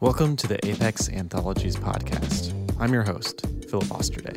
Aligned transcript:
Welcome 0.00 0.36
to 0.36 0.46
the 0.46 0.64
Apex 0.64 1.08
Anthologies 1.08 1.74
podcast. 1.74 2.54
I'm 2.78 2.92
your 2.92 3.02
host, 3.02 3.44
Philip 3.68 3.90
Osterday. 3.90 4.32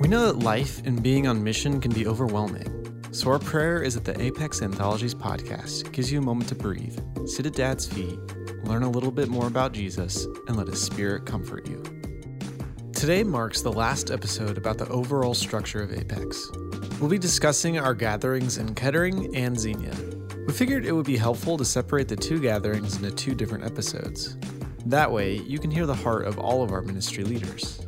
We 0.00 0.08
know 0.08 0.26
that 0.26 0.40
life 0.40 0.84
and 0.84 1.00
being 1.00 1.28
on 1.28 1.44
mission 1.44 1.80
can 1.80 1.92
be 1.92 2.08
overwhelming. 2.08 2.66
So, 3.12 3.30
our 3.30 3.38
prayer 3.38 3.80
is 3.80 3.94
that 3.94 4.04
the 4.04 4.20
Apex 4.20 4.60
Anthologies 4.60 5.14
podcast 5.14 5.92
gives 5.92 6.10
you 6.10 6.18
a 6.18 6.22
moment 6.22 6.48
to 6.48 6.56
breathe, 6.56 6.98
sit 7.28 7.46
at 7.46 7.52
Dad's 7.52 7.86
feet, 7.86 8.18
learn 8.64 8.82
a 8.82 8.90
little 8.90 9.12
bit 9.12 9.28
more 9.28 9.46
about 9.46 9.70
Jesus, 9.70 10.24
and 10.48 10.56
let 10.56 10.66
His 10.66 10.82
Spirit 10.82 11.24
comfort 11.24 11.68
you. 11.68 11.80
Today 12.94 13.22
marks 13.22 13.62
the 13.62 13.72
last 13.72 14.10
episode 14.10 14.58
about 14.58 14.78
the 14.78 14.88
overall 14.88 15.34
structure 15.34 15.84
of 15.84 15.92
Apex. 15.92 16.50
We'll 17.00 17.10
be 17.10 17.16
discussing 17.16 17.78
our 17.78 17.94
gatherings 17.94 18.58
in 18.58 18.74
Kettering 18.74 19.36
and 19.36 19.56
Xenia. 19.56 20.17
We 20.48 20.54
figured 20.54 20.86
it 20.86 20.92
would 20.92 21.04
be 21.04 21.18
helpful 21.18 21.58
to 21.58 21.64
separate 21.66 22.08
the 22.08 22.16
two 22.16 22.40
gatherings 22.40 22.96
into 22.96 23.10
two 23.10 23.34
different 23.34 23.64
episodes. 23.64 24.38
That 24.86 25.12
way, 25.12 25.36
you 25.40 25.58
can 25.58 25.70
hear 25.70 25.84
the 25.84 25.94
heart 25.94 26.24
of 26.24 26.38
all 26.38 26.62
of 26.62 26.72
our 26.72 26.80
ministry 26.80 27.22
leaders. 27.22 27.86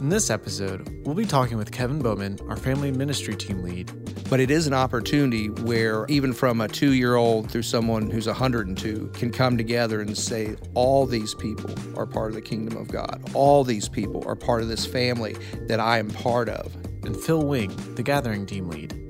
In 0.00 0.08
this 0.08 0.30
episode, 0.30 0.88
we'll 1.04 1.14
be 1.14 1.26
talking 1.26 1.58
with 1.58 1.70
Kevin 1.70 1.98
Bowman, 1.98 2.38
our 2.48 2.56
family 2.56 2.90
ministry 2.90 3.36
team 3.36 3.62
lead, 3.62 3.92
but 4.30 4.40
it 4.40 4.50
is 4.50 4.66
an 4.66 4.72
opportunity 4.72 5.50
where 5.50 6.06
even 6.06 6.32
from 6.32 6.62
a 6.62 6.68
two-year-old 6.68 7.50
through 7.50 7.60
someone 7.60 8.08
who's 8.08 8.26
102 8.26 9.10
can 9.12 9.30
come 9.30 9.58
together 9.58 10.00
and 10.00 10.16
say 10.16 10.56
all 10.72 11.04
these 11.04 11.34
people 11.34 11.74
are 11.98 12.06
part 12.06 12.30
of 12.30 12.36
the 12.36 12.42
kingdom 12.42 12.78
of 12.78 12.88
god 12.88 13.22
all 13.32 13.64
these 13.64 13.88
people 13.88 14.22
are 14.26 14.36
part 14.36 14.60
of 14.60 14.68
this 14.68 14.84
family 14.84 15.34
that 15.66 15.80
i 15.80 15.98
am 15.98 16.10
part 16.10 16.48
of 16.48 16.74
and 17.04 17.16
Phil 17.16 17.46
Wing, 17.46 17.74
the 17.94 18.02
gathering 18.02 18.44
team 18.44 18.68
lead. 18.68 19.07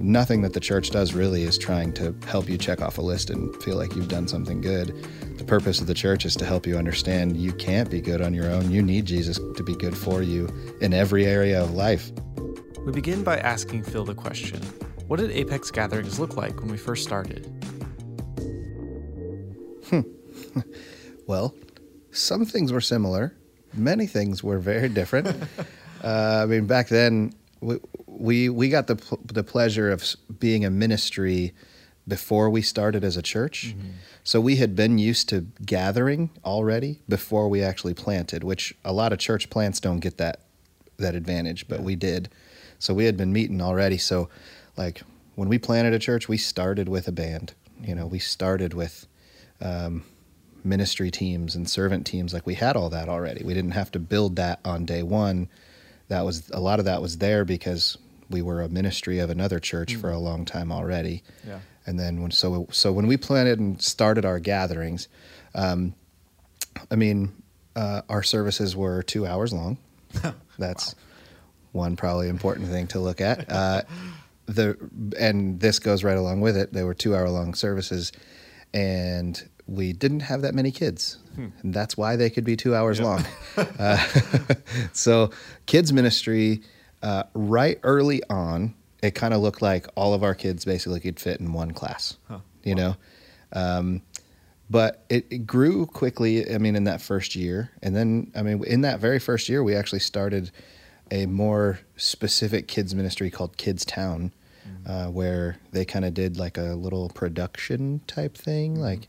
Nothing 0.00 0.42
that 0.42 0.52
the 0.52 0.60
church 0.60 0.90
does 0.90 1.12
really 1.12 1.42
is 1.42 1.58
trying 1.58 1.92
to 1.94 2.14
help 2.24 2.48
you 2.48 2.56
check 2.56 2.80
off 2.80 2.98
a 2.98 3.02
list 3.02 3.30
and 3.30 3.54
feel 3.64 3.76
like 3.76 3.96
you've 3.96 4.06
done 4.06 4.28
something 4.28 4.60
good. 4.60 4.94
The 5.38 5.44
purpose 5.44 5.80
of 5.80 5.88
the 5.88 5.94
church 5.94 6.24
is 6.24 6.36
to 6.36 6.44
help 6.44 6.68
you 6.68 6.78
understand 6.78 7.36
you 7.36 7.52
can't 7.52 7.90
be 7.90 8.00
good 8.00 8.22
on 8.22 8.32
your 8.32 8.48
own. 8.48 8.70
You 8.70 8.80
need 8.80 9.06
Jesus 9.06 9.40
to 9.56 9.62
be 9.64 9.74
good 9.74 9.96
for 9.96 10.22
you 10.22 10.48
in 10.80 10.94
every 10.94 11.26
area 11.26 11.60
of 11.60 11.74
life. 11.74 12.12
We 12.86 12.92
begin 12.92 13.24
by 13.24 13.38
asking 13.38 13.82
Phil 13.82 14.04
the 14.04 14.14
question 14.14 14.62
What 15.08 15.18
did 15.18 15.32
Apex 15.32 15.72
gatherings 15.72 16.20
look 16.20 16.36
like 16.36 16.60
when 16.60 16.70
we 16.70 16.78
first 16.78 17.02
started? 17.02 17.46
Hmm. 19.90 20.02
well, 21.26 21.56
some 22.12 22.44
things 22.44 22.72
were 22.72 22.80
similar, 22.80 23.34
many 23.74 24.06
things 24.06 24.44
were 24.44 24.58
very 24.58 24.88
different. 24.88 25.36
Uh, 26.00 26.42
I 26.44 26.46
mean, 26.46 26.64
back 26.68 26.86
then 26.86 27.32
we 27.60 27.80
we, 28.18 28.48
we 28.48 28.68
got 28.68 28.86
the 28.86 29.18
the 29.24 29.44
pleasure 29.44 29.90
of 29.90 30.04
being 30.38 30.64
a 30.64 30.70
ministry 30.70 31.52
before 32.06 32.48
we 32.50 32.62
started 32.62 33.04
as 33.04 33.16
a 33.16 33.22
church. 33.22 33.74
Mm-hmm. 33.76 33.90
So 34.24 34.40
we 34.40 34.56
had 34.56 34.74
been 34.74 34.98
used 34.98 35.28
to 35.30 35.46
gathering 35.64 36.30
already 36.44 37.00
before 37.08 37.48
we 37.48 37.62
actually 37.62 37.94
planted, 37.94 38.42
which 38.44 38.74
a 38.84 38.92
lot 38.92 39.12
of 39.12 39.18
church 39.18 39.50
plants 39.50 39.80
don't 39.80 40.00
get 40.00 40.18
that 40.18 40.40
that 40.98 41.14
advantage, 41.14 41.68
but 41.68 41.78
yeah. 41.78 41.84
we 41.84 41.96
did. 41.96 42.28
So 42.78 42.92
we 42.92 43.04
had 43.04 43.16
been 43.16 43.32
meeting 43.32 43.60
already. 43.60 43.98
So 43.98 44.28
like 44.76 45.02
when 45.36 45.48
we 45.48 45.58
planted 45.58 45.92
a 45.94 45.98
church, 45.98 46.28
we 46.28 46.36
started 46.36 46.88
with 46.88 47.06
a 47.08 47.12
band. 47.12 47.54
You 47.80 47.94
know, 47.94 48.06
we 48.06 48.18
started 48.18 48.74
with 48.74 49.06
um, 49.60 50.04
ministry 50.64 51.10
teams 51.10 51.54
and 51.54 51.70
servant 51.70 52.06
teams. 52.06 52.34
Like 52.34 52.46
we 52.46 52.54
had 52.54 52.76
all 52.76 52.90
that 52.90 53.08
already. 53.08 53.44
We 53.44 53.54
didn't 53.54 53.72
have 53.72 53.92
to 53.92 53.98
build 53.98 54.36
that 54.36 54.60
on 54.64 54.84
day 54.84 55.02
one 55.02 55.48
that 56.08 56.24
was 56.24 56.50
a 56.50 56.60
lot 56.60 56.78
of 56.78 56.86
that 56.86 57.00
was 57.00 57.18
there 57.18 57.44
because 57.44 57.96
we 58.30 58.42
were 58.42 58.62
a 58.62 58.68
ministry 58.68 59.18
of 59.18 59.30
another 59.30 59.58
church 59.58 59.94
mm. 59.94 60.00
for 60.00 60.10
a 60.10 60.18
long 60.18 60.44
time 60.44 60.70
already. 60.70 61.22
Yeah. 61.46 61.60
And 61.86 61.98
then 61.98 62.20
when 62.20 62.30
so 62.30 62.66
so 62.70 62.92
when 62.92 63.06
we 63.06 63.16
planted 63.16 63.58
and 63.58 63.80
started 63.80 64.24
our 64.24 64.38
gatherings, 64.38 65.08
um, 65.54 65.94
I 66.90 66.96
mean, 66.96 67.32
uh, 67.74 68.02
our 68.08 68.22
services 68.22 68.76
were 68.76 69.02
two 69.02 69.26
hours 69.26 69.52
long. 69.52 69.78
That's 70.58 70.94
wow. 70.94 71.00
one 71.72 71.96
probably 71.96 72.28
important 72.28 72.68
thing 72.68 72.86
to 72.88 73.00
look 73.00 73.20
at. 73.20 73.50
Uh, 73.50 73.82
the 74.46 74.76
and 75.18 75.60
this 75.60 75.78
goes 75.78 76.02
right 76.04 76.16
along 76.16 76.40
with 76.40 76.56
it. 76.56 76.72
They 76.72 76.82
were 76.82 76.94
two 76.94 77.14
hour 77.14 77.28
long 77.28 77.54
services, 77.54 78.12
and 78.74 79.48
we 79.68 79.92
didn't 79.92 80.20
have 80.20 80.42
that 80.42 80.54
many 80.54 80.70
kids. 80.70 81.18
Hmm. 81.34 81.48
And 81.62 81.74
that's 81.74 81.96
why 81.96 82.16
they 82.16 82.30
could 82.30 82.44
be 82.44 82.56
two 82.56 82.74
hours 82.74 82.98
yep. 82.98 83.06
long. 83.06 83.24
uh, 83.78 84.04
so, 84.92 85.30
kids' 85.66 85.92
ministry, 85.92 86.62
uh, 87.02 87.24
right 87.34 87.78
early 87.82 88.22
on, 88.30 88.74
it 89.02 89.14
kind 89.14 89.32
of 89.32 89.40
looked 89.40 89.62
like 89.62 89.86
all 89.94 90.14
of 90.14 90.22
our 90.22 90.34
kids 90.34 90.64
basically 90.64 91.00
could 91.00 91.20
fit 91.20 91.40
in 91.40 91.52
one 91.52 91.72
class, 91.72 92.16
huh. 92.28 92.38
you 92.64 92.74
wow. 92.74 92.82
know? 92.82 92.96
Um, 93.52 94.02
but 94.70 95.04
it, 95.08 95.26
it, 95.30 95.46
grew 95.46 95.86
quickly, 95.86 96.52
I 96.52 96.58
mean, 96.58 96.76
in 96.76 96.84
that 96.84 97.00
first 97.00 97.34
year. 97.34 97.70
And 97.82 97.96
then, 97.96 98.30
I 98.36 98.42
mean, 98.42 98.62
in 98.64 98.82
that 98.82 99.00
very 99.00 99.18
first 99.18 99.48
year, 99.48 99.62
we 99.62 99.74
actually 99.74 100.00
started 100.00 100.50
a 101.10 101.24
more 101.24 101.80
specific 101.96 102.68
kids' 102.68 102.94
ministry 102.94 103.30
called 103.30 103.56
Kids 103.56 103.84
Town. 103.84 104.32
Mm-hmm. 104.66 104.90
Uh, 104.90 105.10
where 105.10 105.56
they 105.72 105.86
kind 105.86 106.04
of 106.04 106.12
did 106.12 106.36
like 106.36 106.58
a 106.58 106.74
little 106.74 107.08
production 107.10 108.02
type 108.06 108.36
thing, 108.36 108.74
mm-hmm. 108.74 108.82
like 108.82 109.08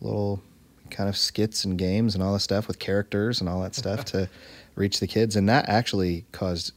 little 0.00 0.42
kind 0.90 1.08
of 1.08 1.16
skits 1.16 1.64
and 1.64 1.78
games 1.78 2.14
and 2.14 2.22
all 2.22 2.32
that 2.32 2.40
stuff 2.40 2.66
with 2.66 2.78
characters 2.78 3.40
and 3.40 3.48
all 3.48 3.62
that 3.62 3.74
stuff 3.74 4.04
to 4.06 4.28
reach 4.74 5.00
the 5.00 5.06
kids. 5.06 5.36
And 5.36 5.48
that 5.48 5.68
actually 5.68 6.24
caused 6.32 6.72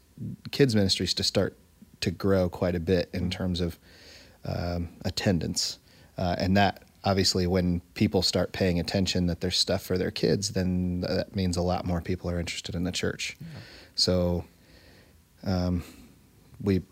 kids 0.51 0.75
ministries 0.75 1.13
to 1.15 1.23
start 1.23 1.57
to 2.01 2.11
grow 2.11 2.49
quite 2.49 2.75
a 2.75 2.79
bit 2.79 3.09
in 3.13 3.29
terms 3.29 3.61
of 3.61 3.77
um, 4.45 4.89
attendance. 5.05 5.79
Uh, 6.17 6.35
and 6.37 6.57
that 6.57 6.83
obviously, 7.03 7.47
when 7.47 7.81
people 7.93 8.21
start 8.21 8.51
paying 8.51 8.79
attention 8.79 9.27
that 9.27 9.41
there's 9.41 9.57
stuff 9.57 9.83
for 9.83 9.97
their 9.97 10.11
kids, 10.11 10.49
then 10.49 11.01
that 11.01 11.35
means 11.35 11.57
a 11.57 11.61
lot 11.61 11.85
more 11.85 12.01
people 12.01 12.29
are 12.29 12.39
interested 12.39 12.75
in 12.75 12.83
the 12.83 12.91
church. 12.91 13.37
Yeah. 13.39 13.47
So, 13.95 14.45
um, 15.43 15.83
we, 16.61 16.83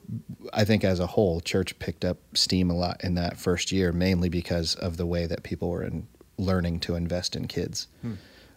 I 0.51 0.66
think 0.66 0.84
as 0.84 1.00
a 1.00 1.06
whole, 1.06 1.41
church 1.41 1.78
picked 1.78 2.03
up 2.03 2.17
steam 2.34 2.72
a 2.72 2.75
lot 2.75 3.03
in 3.03 3.16
that 3.16 3.38
first 3.38 3.72
year, 3.72 3.91
mainly 3.91 4.29
because 4.29 4.73
of 4.75 4.97
the 4.97 5.06
way 5.06 5.28
that 5.28 5.44
people 5.44 5.69
were 5.69 5.84
in, 5.84 6.07
learning 6.38 6.79
to 6.81 6.96
invest 6.96 7.35
in 7.35 7.47
kids. 7.47 7.88
Hmm. 8.01 8.13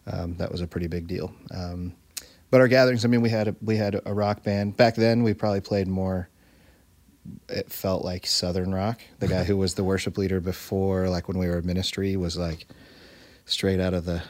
Um, 0.06 0.37
that 0.37 0.50
was 0.50 0.60
a 0.60 0.66
pretty 0.66 0.89
big 0.89 1.06
deal. 1.06 1.33
Um, 1.50 1.94
but 2.53 2.61
our 2.61 2.69
gatherings, 2.69 3.03
I 3.03 3.09
mean, 3.09 3.23
we 3.23 3.31
had 3.31 3.49
a, 3.49 3.57
we 3.63 3.79
had 3.79 3.99
a 4.05 4.13
rock 4.13 4.43
band 4.43 4.77
back 4.77 4.95
then. 4.95 5.23
We 5.23 5.33
probably 5.33 5.63
played 5.63 5.89
more. 5.89 6.29
It 7.49 7.73
felt 7.73 8.05
like 8.05 8.27
Southern 8.27 8.75
rock. 8.75 9.01
The 9.21 9.27
guy 9.27 9.43
who 9.43 9.57
was 9.57 9.75
the 9.75 9.83
worship 9.83 10.19
leader 10.19 10.39
before, 10.39 11.09
like 11.09 11.29
when 11.29 11.39
we 11.39 11.49
were 11.49 11.61
in 11.61 11.67
ministry, 11.67 12.15
was 12.19 12.37
like 12.37 12.67
straight 13.47 13.81
out 13.81 13.95
of 13.95 14.05
the 14.05 14.23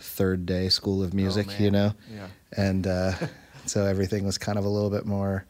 Third 0.00 0.44
Day 0.44 0.70
school 0.70 1.04
of 1.04 1.14
music, 1.14 1.46
oh, 1.50 1.62
you 1.62 1.70
know. 1.70 1.94
Yeah. 2.12 2.26
And 2.56 2.84
uh, 2.84 3.12
so 3.66 3.86
everything 3.86 4.26
was 4.26 4.38
kind 4.38 4.58
of 4.58 4.64
a 4.64 4.68
little 4.68 4.90
bit 4.90 5.06
more 5.06 5.46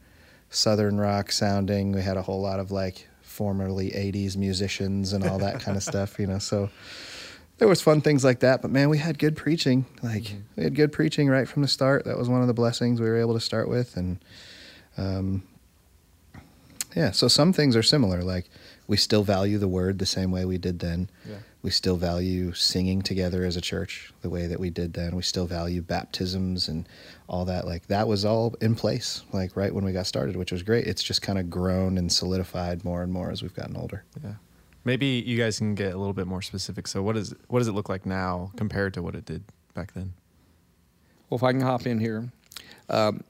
Southern 0.51 0.99
rock 0.99 1.31
sounding. 1.31 1.93
We 1.93 2.03
had 2.03 2.15
a 2.15 2.21
whole 2.21 2.41
lot 2.41 2.59
of 2.59 2.69
like 2.69 3.07
formerly 3.23 3.89
'80s 3.89 4.37
musicians 4.37 5.13
and 5.13 5.25
all 5.25 5.39
that 5.39 5.61
kind 5.61 5.75
of 5.75 5.81
stuff, 5.91 6.19
you 6.19 6.27
know. 6.27 6.37
So 6.37 6.69
there 7.59 7.67
was 7.67 7.81
fun 7.81 8.01
things 8.01 8.23
like 8.23 8.39
that, 8.39 8.61
but 8.61 8.71
man, 8.71 8.89
we 8.89 8.97
had 8.97 9.19
good 9.19 9.35
preaching. 9.35 9.85
Like 10.01 10.23
mm-hmm. 10.23 10.39
we 10.55 10.63
had 10.63 10.75
good 10.75 10.91
preaching 10.91 11.27
right 11.27 11.47
from 11.47 11.61
the 11.61 11.67
start. 11.67 12.05
That 12.05 12.17
was 12.17 12.29
one 12.29 12.41
of 12.41 12.47
the 12.47 12.53
blessings 12.53 12.99
we 12.99 13.07
were 13.07 13.19
able 13.19 13.33
to 13.33 13.39
start 13.39 13.69
with, 13.69 13.97
and 13.97 14.23
um, 14.97 15.43
yeah. 16.95 17.11
So 17.11 17.27
some 17.27 17.53
things 17.53 17.75
are 17.75 17.83
similar. 17.83 18.23
Like 18.23 18.49
we 18.87 18.95
still 18.95 19.23
value 19.23 19.57
the 19.57 19.67
word 19.67 19.99
the 19.99 20.05
same 20.05 20.31
way 20.31 20.45
we 20.45 20.57
did 20.57 20.79
then. 20.79 21.09
Yeah. 21.27 21.35
We 21.61 21.71
still 21.71 21.97
value 21.97 22.53
singing 22.53 23.01
together 23.01 23.43
as 23.43 23.57
a 23.57 23.61
church 23.61 24.13
the 24.21 24.29
way 24.29 24.47
that 24.47 24.61
we 24.61 24.69
did 24.69 24.93
then. 24.93 25.17
We 25.17 25.23
still 25.23 25.45
value 25.45 25.81
baptisms 25.81 26.69
and 26.69 26.87
all 27.27 27.43
that. 27.45 27.67
Like 27.67 27.87
that 27.87 28.07
was 28.07 28.23
all 28.23 28.55
in 28.61 28.75
place, 28.75 29.23
like 29.33 29.57
right 29.57 29.75
when 29.75 29.83
we 29.83 29.91
got 29.91 30.07
started, 30.07 30.37
which 30.37 30.53
was 30.53 30.63
great. 30.63 30.87
It's 30.87 31.03
just 31.03 31.21
kind 31.21 31.37
of 31.37 31.49
grown 31.49 31.97
and 31.97 32.09
solidified 32.09 32.85
more 32.85 33.03
and 33.03 33.11
more 33.11 33.29
as 33.29 33.43
we've 33.43 33.53
gotten 33.53 33.75
older. 33.75 34.05
Yeah. 34.23 34.35
Maybe 34.85 35.23
you 35.25 35.37
guys 35.37 35.57
can 35.57 35.75
get 35.75 35.93
a 35.93 35.97
little 35.97 36.13
bit 36.13 36.27
more 36.27 36.41
specific. 36.41 36.87
So, 36.87 37.01
what 37.01 37.17
is 37.17 37.33
what 37.47 37.59
does 37.59 37.67
it 37.67 37.73
look 37.73 37.89
like 37.89 38.05
now 38.05 38.51
compared 38.55 38.93
to 38.95 39.01
what 39.01 39.15
it 39.15 39.25
did 39.25 39.43
back 39.73 39.93
then? 39.93 40.13
Well, 41.29 41.37
if 41.37 41.43
I 41.43 41.51
can 41.51 41.61
hop 41.61 41.85
in 41.85 41.99
here, 41.99 42.31
um, 42.89 43.23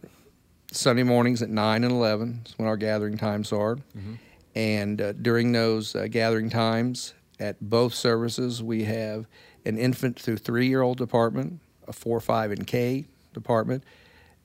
Sunday 0.71 1.03
mornings 1.03 1.41
at 1.41 1.49
nine 1.49 1.83
and 1.83 1.91
eleven 1.91 2.41
is 2.45 2.53
when 2.57 2.67
our 2.67 2.77
gathering 2.77 3.17
times 3.17 3.51
are, 3.51 3.75
mm-hmm. 3.75 4.13
and 4.55 5.01
uh, 5.01 5.13
during 5.13 5.51
those 5.51 5.95
uh, 5.95 6.07
gathering 6.09 6.49
times 6.49 7.13
at 7.39 7.59
both 7.61 7.93
services, 7.93 8.61
we 8.61 8.83
have 8.83 9.25
an 9.65 9.77
infant 9.77 10.19
through 10.19 10.37
three 10.37 10.67
year 10.67 10.81
old 10.81 10.97
department, 10.97 11.59
a 11.87 11.93
four, 11.93 12.19
five, 12.19 12.51
and 12.51 12.67
K 12.67 13.05
department, 13.33 13.83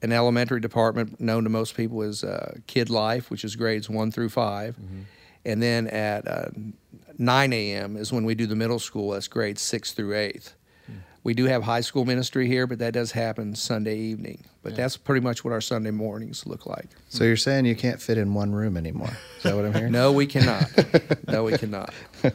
an 0.03 0.13
elementary 0.13 0.61
department 0.61 1.21
known 1.21 1.45
to 1.45 1.51
most 1.51 1.77
people 1.77 2.03
as 2.03 2.25
uh, 2.25 2.57
Kid 2.67 2.91
Life, 2.91 3.31
which 3.31 3.45
is 3.45 3.57
grades 3.57 3.89
one 3.89 4.11
through 4.11 4.29
5 4.29 4.77
mm-hmm. 4.77 5.03
And 5.45 5.63
then 5.63 5.87
at 5.89 6.27
uh, 6.27 6.47
9 7.19 7.53
a.m. 7.53 7.97
is 7.97 8.13
when 8.13 8.25
we 8.25 8.35
do 8.35 8.47
the 8.47 8.57
middle 8.57 8.79
school. 8.79 9.11
That's 9.11 9.29
grades 9.29 9.63
six 9.63 9.93
through 9.93 10.17
eighth. 10.17 10.55
We 11.23 11.33
do 11.33 11.47
have 11.47 11.63
high 11.63 11.81
school 11.81 12.05
ministry 12.05 12.47
here, 12.47 12.67
but 12.67 12.79
that 12.81 12.93
does 12.93 13.13
happen 13.13 13.55
Sunday 13.55 13.97
evening. 13.97 14.45
But 14.63 14.73
Yeah. 14.73 14.77
that's 14.79 14.99
pretty 14.99 15.23
much 15.23 15.43
what 15.43 15.53
our 15.55 15.61
Sunday 15.63 15.91
mornings 15.91 16.47
look 16.47 16.67
like. 16.67 16.89
So 17.09 17.25
you're 17.25 17.39
saying 17.39 17.65
you 17.65 17.75
can't 17.77 17.99
fit 18.01 18.19
in 18.19 18.35
one 18.35 18.53
room 18.53 18.77
anymore? 18.77 19.17
Is 19.39 19.45
that 19.45 19.57
what 19.57 19.65
I'm 19.65 19.73
hearing? 19.73 19.93
No, 20.01 20.13
we 20.13 20.27
cannot. 20.27 20.71
no, 21.27 21.45
we 21.45 21.57
cannot. 21.57 21.95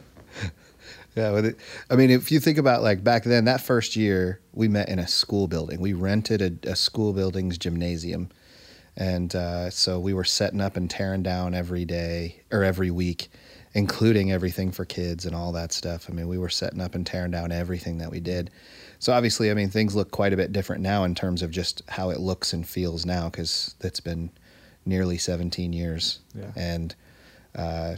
Yeah, 1.16 1.32
with 1.32 1.44
it, 1.44 1.56
I 1.90 1.96
mean, 1.96 2.10
if 2.10 2.30
you 2.30 2.38
think 2.38 2.56
about 2.56 2.82
like 2.82 3.02
back 3.02 3.24
then, 3.24 3.44
that 3.46 3.60
first 3.60 3.96
year, 3.96 4.40
we 4.52 4.68
met 4.68 4.88
in 4.88 5.00
a 5.00 5.08
school 5.08 5.48
building. 5.48 5.80
We 5.80 5.92
rented 5.92 6.40
a, 6.40 6.70
a 6.70 6.76
school 6.76 7.12
building's 7.12 7.58
gymnasium, 7.58 8.28
and 9.00 9.34
uh, 9.34 9.70
so 9.70 9.98
we 9.98 10.12
were 10.14 10.24
setting 10.24 10.60
up 10.60 10.76
and 10.76 10.88
tearing 10.88 11.22
down 11.24 11.54
every 11.54 11.84
day 11.84 12.40
or 12.52 12.62
every 12.62 12.90
week, 12.90 13.30
including 13.74 14.30
everything 14.30 14.70
for 14.70 14.84
kids 14.84 15.24
and 15.26 15.34
all 15.34 15.52
that 15.52 15.72
stuff. 15.72 16.06
I 16.08 16.12
mean, 16.12 16.28
we 16.28 16.36
were 16.38 16.50
setting 16.50 16.80
up 16.80 16.94
and 16.94 17.06
tearing 17.06 17.30
down 17.30 17.50
everything 17.50 17.98
that 17.98 18.10
we 18.10 18.20
did. 18.20 18.50
So 18.98 19.12
obviously, 19.14 19.50
I 19.50 19.54
mean, 19.54 19.70
things 19.70 19.96
look 19.96 20.10
quite 20.10 20.34
a 20.34 20.36
bit 20.36 20.52
different 20.52 20.82
now 20.82 21.04
in 21.04 21.14
terms 21.14 21.40
of 21.40 21.50
just 21.50 21.82
how 21.88 22.10
it 22.10 22.20
looks 22.20 22.52
and 22.52 22.68
feels 22.68 23.06
now 23.06 23.30
because 23.30 23.74
it's 23.80 24.00
been 24.00 24.30
nearly 24.84 25.16
17 25.18 25.72
years, 25.72 26.20
Yeah. 26.34 26.52
and 26.56 26.94
uh, 27.54 27.96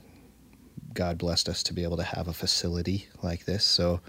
God 0.94 1.18
blessed 1.18 1.48
us 1.48 1.62
to 1.64 1.74
be 1.74 1.82
able 1.82 1.96
to 1.96 2.02
have 2.04 2.28
a 2.28 2.32
facility 2.32 3.08
like 3.22 3.44
this. 3.44 3.64
So 3.64 4.00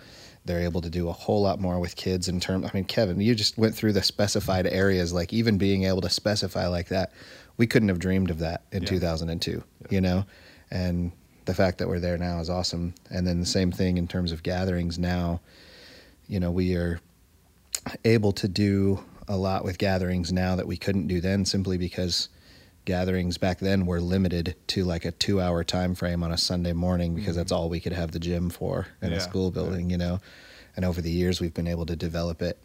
they're 0.45 0.61
able 0.61 0.81
to 0.81 0.89
do 0.89 1.07
a 1.09 1.13
whole 1.13 1.41
lot 1.41 1.59
more 1.59 1.79
with 1.79 1.95
kids 1.95 2.27
in 2.27 2.39
terms. 2.39 2.65
I 2.65 2.71
mean, 2.73 2.83
Kevin, 2.85 3.19
you 3.21 3.33
just 3.35 3.57
went 3.57 3.75
through 3.75 3.93
the 3.93 4.03
specified 4.03 4.67
areas. 4.67 5.13
Like 5.13 5.31
even 5.31 5.57
being 5.57 5.83
able 5.85 6.01
to 6.01 6.09
specify 6.09 6.67
like 6.67 6.89
that, 6.89 7.11
we 7.57 7.67
couldn't 7.67 7.89
have 7.89 7.99
dreamed 7.99 8.29
of 8.29 8.39
that 8.39 8.63
in 8.71 8.83
Yeah. 8.83 8.89
2002. 8.89 9.63
You 9.89 10.01
know, 10.01 10.25
and 10.69 11.11
the 11.45 11.53
fact 11.53 11.77
that 11.77 11.87
we're 11.87 11.99
there 11.99 12.17
now 12.17 12.39
is 12.39 12.49
awesome. 12.49 12.93
And 13.09 13.25
then 13.27 13.39
the 13.39 13.45
same 13.45 13.71
thing 13.71 13.97
in 13.97 14.07
terms 14.07 14.31
of 14.31 14.43
gatherings 14.43 14.97
now. 14.99 15.41
You 16.27 16.39
know, 16.39 16.51
we 16.51 16.75
are 16.75 16.99
able 18.05 18.31
to 18.33 18.47
do 18.47 19.03
a 19.27 19.37
lot 19.37 19.63
with 19.63 19.77
gatherings 19.77 20.31
now 20.31 20.55
that 20.55 20.67
we 20.67 20.77
couldn't 20.77 21.07
do 21.07 21.21
then 21.21 21.45
simply 21.45 21.77
because 21.77 22.29
gatherings 22.85 23.37
back 23.37 23.59
then 23.59 23.85
were 23.85 24.01
limited 24.01 24.55
to 24.67 24.83
like 24.83 25.05
a 25.05 25.11
two 25.11 25.39
hour 25.41 25.63
time 25.63 25.95
frame 25.95 26.23
on 26.23 26.31
a 26.31 26.37
Sunday 26.37 26.73
morning 26.73 27.15
because 27.15 27.35
that's 27.35 27.51
all 27.51 27.69
we 27.69 27.79
could 27.79 27.93
have 27.93 28.11
the 28.11 28.19
gym 28.19 28.49
for 28.49 28.87
in 29.01 29.11
Yeah, 29.11 29.17
a 29.17 29.19
school 29.21 29.45
yeah. 29.45 29.53
building, 29.53 29.89
you 29.89 29.97
know. 29.97 30.19
And 30.75 30.85
over 30.85 31.01
the 31.01 31.11
years 31.11 31.39
we've 31.39 31.53
been 31.53 31.67
able 31.67 31.85
to 31.85 31.95
develop 31.95 32.41
it 32.41 32.57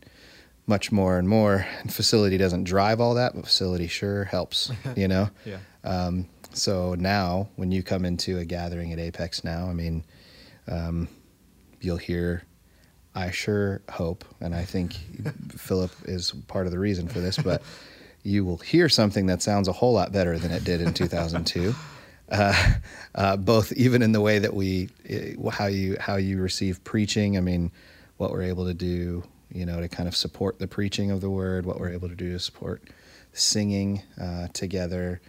much 0.67 0.91
more 0.93 1.19
and 1.19 1.29
more. 1.29 1.67
And 1.81 1.93
facility 1.93 2.37
doesn't 2.39 2.65
drive 2.65 3.01
all 3.01 3.15
that, 3.15 3.35
but 3.35 3.45
facility 3.47 3.87
sure 3.89 4.25
helps, 4.25 4.71
you 4.97 5.09
know. 5.09 5.31
Yeah. 5.45 5.59
Um, 5.85 6.29
so 6.53 6.95
now, 6.95 7.49
when 7.57 7.71
you 7.73 7.83
come 7.83 8.05
into 8.05 8.39
a 8.39 8.45
gathering 8.45 8.93
at 8.93 8.99
Apex 8.99 9.45
now, 9.45 9.69
I 9.69 9.73
mean, 9.75 10.05
um, 10.67 11.09
you'll 11.81 11.97
hear, 11.99 12.43
I 13.15 13.31
sure 13.31 13.83
hope, 13.91 14.25
and 14.41 14.55
I 14.55 14.65
think 14.65 14.95
Philip 15.57 15.93
is 16.05 16.33
part 16.49 16.67
of 16.67 16.73
the 16.73 16.79
reason 16.79 17.07
for 17.09 17.21
this, 17.21 17.37
but 17.39 17.63
you 18.23 18.45
will 18.45 18.59
hear 18.59 18.89
something 18.89 19.27
that 19.27 19.43
sounds 19.43 19.69
a 19.69 19.73
whole 19.73 19.93
lot 19.93 20.13
better 20.13 20.39
than 20.39 20.51
it 20.51 20.65
did 20.65 20.81
in 20.81 20.93
2002. 20.95 21.75
Uh, 22.31 22.75
uh, 23.15 23.37
both 23.37 23.73
even 23.73 24.03
in 24.03 24.13
the 24.13 24.21
way 24.21 24.39
that 24.39 24.53
we, 24.53 24.89
uh, 25.11 25.51
how 25.51 25.67
you 25.67 25.97
how 25.99 26.17
you 26.17 26.41
receive 26.41 26.83
preaching. 26.85 27.39
I 27.39 27.41
mean, 27.41 27.71
what 28.19 28.33
we're 28.33 28.43
able 28.43 28.67
to 28.67 28.75
do, 28.75 29.25
you 29.51 29.65
know, 29.65 29.81
to 29.81 29.89
kind 29.89 30.07
of 30.09 30.15
support 30.15 30.59
the 30.59 30.69
preaching 30.69 31.11
of 31.11 31.23
the 31.23 31.31
word. 31.31 31.65
What 31.65 31.81
we're 31.81 31.91
able 31.91 32.09
to 32.09 32.15
do 32.15 32.33
to 32.33 32.39
support 32.39 32.83
singing 33.33 34.03
uh, 34.21 34.49
together 34.53 35.21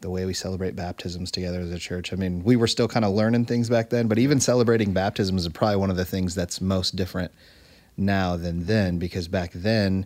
the 0.00 0.10
way 0.10 0.26
we 0.26 0.34
celebrate 0.34 0.76
baptisms 0.76 1.30
together 1.30 1.60
as 1.60 1.72
a 1.72 1.78
church. 1.78 2.12
I 2.12 2.16
mean, 2.16 2.44
we 2.44 2.56
were 2.56 2.66
still 2.66 2.86
kind 2.86 3.06
of 3.06 3.14
learning 3.14 3.46
things 3.46 3.70
back 3.70 3.88
then, 3.88 4.06
but 4.06 4.18
even 4.18 4.38
celebrating 4.38 4.92
baptisms 4.92 5.46
is 5.46 5.52
probably 5.52 5.76
one 5.76 5.90
of 5.90 5.96
the 5.96 6.04
things 6.04 6.34
that's 6.34 6.60
most 6.60 6.94
different 6.94 7.32
now 7.96 8.36
than 8.36 8.66
then 8.66 8.98
because 8.98 9.28
back 9.28 9.52
then 9.54 10.04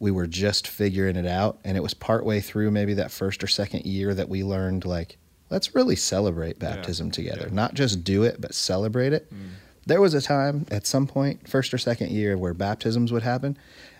we 0.00 0.10
were 0.10 0.26
just 0.26 0.66
figuring 0.66 1.14
it 1.14 1.26
out 1.26 1.60
and 1.62 1.76
it 1.76 1.82
was 1.82 1.94
partway 1.94 2.40
through 2.40 2.70
maybe 2.70 2.94
that 2.94 3.12
first 3.12 3.44
or 3.44 3.46
second 3.46 3.84
year 3.84 4.14
that 4.14 4.28
we 4.28 4.42
learned 4.42 4.84
like 4.84 5.18
let's 5.50 5.74
really 5.74 5.94
celebrate 5.96 6.58
baptism 6.58 7.10
together 7.10 7.46
yeah. 7.48 7.54
not 7.54 7.74
just 7.74 8.02
do 8.02 8.24
it 8.24 8.40
but 8.40 8.54
celebrate 8.54 9.12
it 9.12 9.32
mm. 9.32 9.50
there 9.86 10.00
was 10.00 10.14
a 10.14 10.20
time 10.20 10.66
at 10.70 10.86
some 10.86 11.06
point 11.06 11.48
first 11.48 11.72
or 11.72 11.78
second 11.78 12.10
year 12.10 12.36
where 12.36 12.54
baptisms 12.54 13.12
would 13.12 13.22
happen 13.22 13.56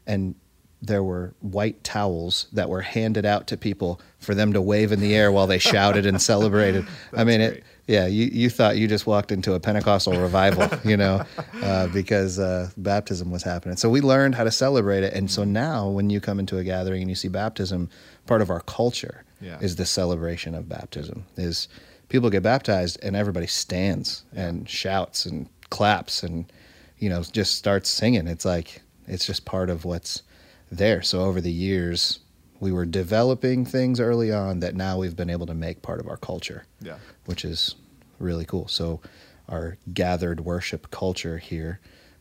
and 0.07 0.35
there 0.83 1.03
were 1.03 1.35
white 1.41 1.83
towels 1.85 2.47
that 2.53 2.69
were 2.69 2.81
handed 2.81 3.27
out 3.27 3.47
to 3.49 3.57
people 3.57 4.01
for 4.19 4.35
them 4.35 4.53
to 4.53 4.63
wave 4.63 4.93
in 4.93 5.01
the 5.01 5.15
air 5.15 5.31
while 5.31 5.47
they 5.47 5.59
shouted 5.59 6.07
and 6.07 6.23
celebrated. 6.23 6.87
I 7.13 7.25
mean, 7.25 7.41
great. 7.41 7.59
it, 7.59 7.65
yeah, 7.91 8.07
you, 8.07 8.27
you 8.27 8.49
thought 8.49 8.77
you 8.77 8.87
just 8.87 9.07
walked 9.07 9.33
into 9.33 9.55
a 9.55 9.61
Pentecostal 9.61 10.13
revival, 10.21 10.69
you 10.89 10.97
know, 10.97 11.25
uh, 11.63 11.89
because 11.89 12.39
uh, 12.39 12.71
baptism 12.77 13.31
was 13.31 13.43
happening. 13.43 13.77
So 13.77 13.91
we 13.91 14.01
learned 14.01 14.35
how 14.37 14.45
to 14.45 14.51
celebrate 14.51 15.03
it. 15.03 15.13
And 15.13 15.31
so 15.31 15.43
now 15.45 15.89
when 15.89 16.09
you 16.09 16.21
come 16.21 16.39
into 16.39 16.59
a 16.59 16.65
gathering 16.65 17.03
and 17.03 17.11
you 17.11 17.17
see 17.17 17.29
baptism, 17.29 17.91
part 18.27 18.43
of 18.43 18.51
our 18.51 18.61
culture 18.61 19.25
Yeah. 19.41 19.59
is 19.61 19.75
the 19.77 19.87
celebration 19.87 20.55
of 20.55 20.69
baptism. 20.69 21.25
Is 21.37 21.67
people 22.09 22.31
get 22.31 22.43
baptized 22.45 22.99
and 23.03 23.17
everybody 23.17 23.47
stands 23.49 24.25
and 24.35 24.69
shouts 24.69 25.27
and 25.27 25.49
claps 25.71 26.23
and, 26.23 26.51
you 26.99 27.09
know, 27.11 27.23
just 27.25 27.57
starts 27.57 27.89
singing. 27.91 28.27
It's 28.29 28.45
like, 28.45 28.83
it's 29.09 29.27
just 29.27 29.45
part 29.45 29.69
of 29.71 29.85
what's 29.85 30.23
there. 30.71 31.03
So 31.03 31.23
over 31.23 31.41
the 31.41 31.51
years, 31.53 32.21
we 32.61 32.71
were 32.73 32.85
developing 32.85 33.65
things 33.65 33.99
early 33.99 34.31
on 34.33 34.61
that 34.61 34.75
now 34.77 34.99
we've 34.99 35.17
been 35.17 35.31
able 35.31 35.47
to 35.47 35.55
make 35.55 35.81
part 35.83 35.99
of 35.99 36.07
our 36.09 36.19
culture 36.19 36.65
Yeah. 36.83 36.97
which 37.25 37.45
is 37.45 37.75
really 38.21 38.45
cool. 38.45 38.69
So, 38.69 39.01
our 39.49 39.77
gathered 39.93 40.41
worship 40.41 40.91
culture 40.91 41.39
here, 41.39 41.81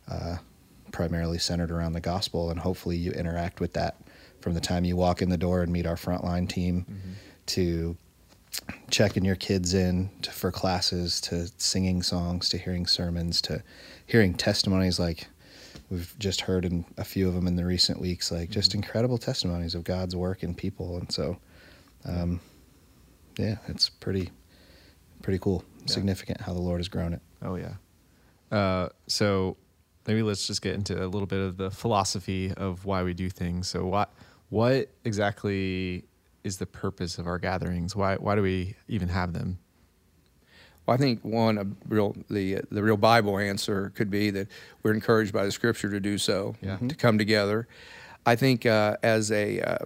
uh, 0.10 0.38
primarily 0.92 1.38
centered 1.38 1.70
around 1.70 1.94
the 1.94 2.02
gospel, 2.02 2.50
and 2.50 2.60
hopefully 2.60 2.98
you 2.98 3.12
interact 3.12 3.60
with 3.60 3.74
that 3.74 3.98
from 4.42 4.54
the 4.54 4.62
time 4.62 4.86
you 4.86 4.96
walk 4.96 5.22
in 5.22 5.30
the 5.30 5.38
door 5.38 5.62
and 5.62 5.72
meet 5.72 5.86
our 5.86 5.96
frontline 5.96 6.50
team 6.50 6.86
to 7.46 7.96
checking 8.90 9.24
your 9.24 9.36
kids 9.36 9.74
in 9.74 10.10
to, 10.22 10.32
for 10.32 10.52
classes 10.52 11.22
to 11.22 11.50
singing 11.58 12.02
songs 12.02 12.50
to 12.50 12.58
hearing 12.58 12.88
sermons 12.88 13.42
to 13.42 13.62
hearing 14.06 14.34
testimonies. 14.34 15.00
Like 15.00 15.28
we've 15.90 16.14
just 16.20 16.42
heard 16.42 16.66
in 16.66 16.86
a 16.98 17.04
few 17.04 17.28
of 17.28 17.36
them 17.36 17.48
in 17.48 17.56
the 17.56 17.66
recent 17.66 18.00
weeks 18.00 18.32
like 18.32 18.50
just 18.50 18.74
incredible 18.74 19.18
testimonies 19.18 19.76
of 19.76 19.84
god's 19.84 20.16
work 20.16 20.44
in 20.44 20.56
people. 20.56 20.98
And 20.98 21.12
so 21.12 21.38
um, 22.06 22.40
yeah 23.38 23.58
it's 23.68 23.90
pretty 23.90 24.32
pretty 25.22 25.40
cool 25.40 25.64
Yeah. 25.86 25.94
significant 25.94 26.42
how 26.42 26.54
the 26.54 26.60
lord 26.60 26.80
has 26.80 26.88
grown 26.90 27.14
it 27.14 27.22
Oh 27.42 27.56
yeah. 27.56 27.74
Uh, 28.52 28.90
so 29.08 29.56
maybe 30.08 30.22
let's 30.24 30.46
just 30.48 30.62
get 30.62 30.74
into 30.76 30.94
a 31.04 31.08
little 31.08 31.28
bit 31.28 31.40
of 31.40 31.56
the 31.58 31.70
philosophy 31.72 32.52
of 32.58 32.84
why 32.84 33.04
we 33.04 33.14
do 33.14 33.30
things. 33.30 33.68
So 33.70 33.86
what 33.86 34.12
what 34.50 34.90
exactly 35.06 36.04
is 36.44 36.58
the 36.58 36.66
purpose 36.66 37.18
of 37.20 37.28
our 37.28 37.38
gatherings? 37.40 37.96
Why 37.96 38.16
why 38.16 38.36
do 38.36 38.42
we 38.42 38.76
even 38.88 39.08
have 39.10 39.34
them? 39.34 39.60
Well, 40.86 40.96
I 40.96 40.98
think 40.98 41.24
one 41.24 41.58
a 41.58 41.66
real 41.88 42.16
the 42.30 42.62
the 42.72 42.82
real 42.84 42.98
Bible 42.98 43.38
answer 43.38 43.92
could 43.96 44.10
be 44.10 44.32
that 44.32 44.48
we're 44.84 44.94
encouraged 44.94 45.32
by 45.32 45.46
the 45.46 45.52
Scripture 45.52 45.90
to 45.92 46.00
do 46.00 46.18
so, 46.18 46.56
Yeah. 46.62 46.78
to 46.78 46.96
come 46.96 47.18
together. 47.18 47.68
I 48.26 48.36
think 48.36 48.66
uh, 48.66 48.98
as 49.04 49.32
a 49.32 49.62
uh, 49.62 49.78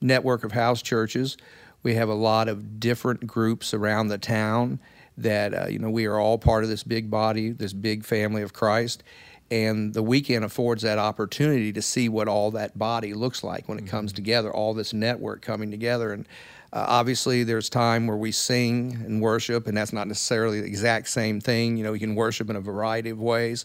network 0.00 0.42
of 0.44 0.52
house 0.52 0.82
churches, 0.82 1.36
we 1.82 1.94
have 1.94 2.08
a 2.08 2.14
lot 2.14 2.48
of 2.48 2.80
different 2.80 3.26
groups 3.26 3.72
around 3.74 4.08
the 4.08 4.18
town 4.18 4.80
that 5.18 5.54
uh, 5.54 5.66
you 5.68 5.78
know 5.78 5.90
we 5.90 6.06
are 6.06 6.18
all 6.18 6.38
part 6.38 6.64
of 6.64 6.70
this 6.70 6.82
big 6.82 7.10
body, 7.10 7.50
this 7.50 7.72
big 7.72 8.04
family 8.04 8.42
of 8.42 8.52
Christ. 8.52 9.02
And 9.50 9.94
the 9.94 10.02
weekend 10.02 10.44
affords 10.44 10.82
that 10.82 10.98
opportunity 10.98 11.72
to 11.72 11.80
see 11.80 12.10
what 12.10 12.28
all 12.28 12.50
that 12.50 12.78
body 12.78 13.14
looks 13.14 13.42
like 13.42 13.66
when 13.66 13.78
it 13.78 13.86
comes 13.86 14.12
together, 14.12 14.52
all 14.52 14.74
this 14.74 14.92
network 14.92 15.40
coming 15.40 15.70
together. 15.70 16.12
And 16.12 16.28
uh, 16.70 16.84
obviously, 16.86 17.44
there's 17.44 17.70
time 17.70 18.06
where 18.06 18.16
we 18.16 18.30
sing 18.30 18.92
and 19.06 19.22
worship, 19.22 19.66
and 19.66 19.74
that's 19.74 19.92
not 19.92 20.06
necessarily 20.06 20.60
the 20.60 20.66
exact 20.66 21.08
same 21.08 21.40
thing. 21.40 21.78
You 21.78 21.84
know, 21.84 21.94
you 21.94 22.00
can 22.00 22.14
worship 22.14 22.50
in 22.50 22.56
a 22.56 22.60
variety 22.60 23.08
of 23.08 23.20
ways, 23.20 23.64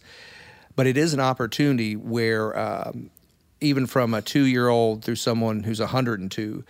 but 0.77 0.87
it 0.87 0.95
is 0.95 1.13
an 1.13 1.19
opportunity 1.19 1.97
where 1.97 2.57
um, 2.57 3.09
even 3.59 3.87
from 3.87 4.13
a 4.13 4.21
two 4.21 4.45
year 4.45 4.69
old 4.69 5.03
through 5.03 5.15
someone 5.15 5.63
who's 5.63 5.81
102 5.81 6.63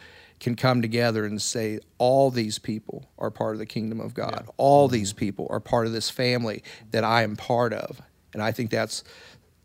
can 0.43 0.55
come 0.55 0.81
together 0.81 1.25
and 1.25 1.41
say, 1.41 1.79
All 1.97 2.29
these 2.29 2.59
people 2.59 3.09
are 3.17 3.31
part 3.31 3.55
of 3.55 3.59
the 3.59 3.65
kingdom 3.65 3.99
of 3.99 4.13
God. 4.13 4.47
All 4.57 4.87
these 4.87 5.13
people 5.13 5.47
are 5.49 5.59
part 5.59 5.87
of 5.87 5.93
this 5.93 6.09
family 6.09 6.63
that 6.91 7.03
I 7.03 7.23
am 7.23 7.35
part 7.35 7.73
of. 7.73 8.01
And 8.33 8.43
I 8.43 8.51
think 8.51 8.69
that's 8.69 9.03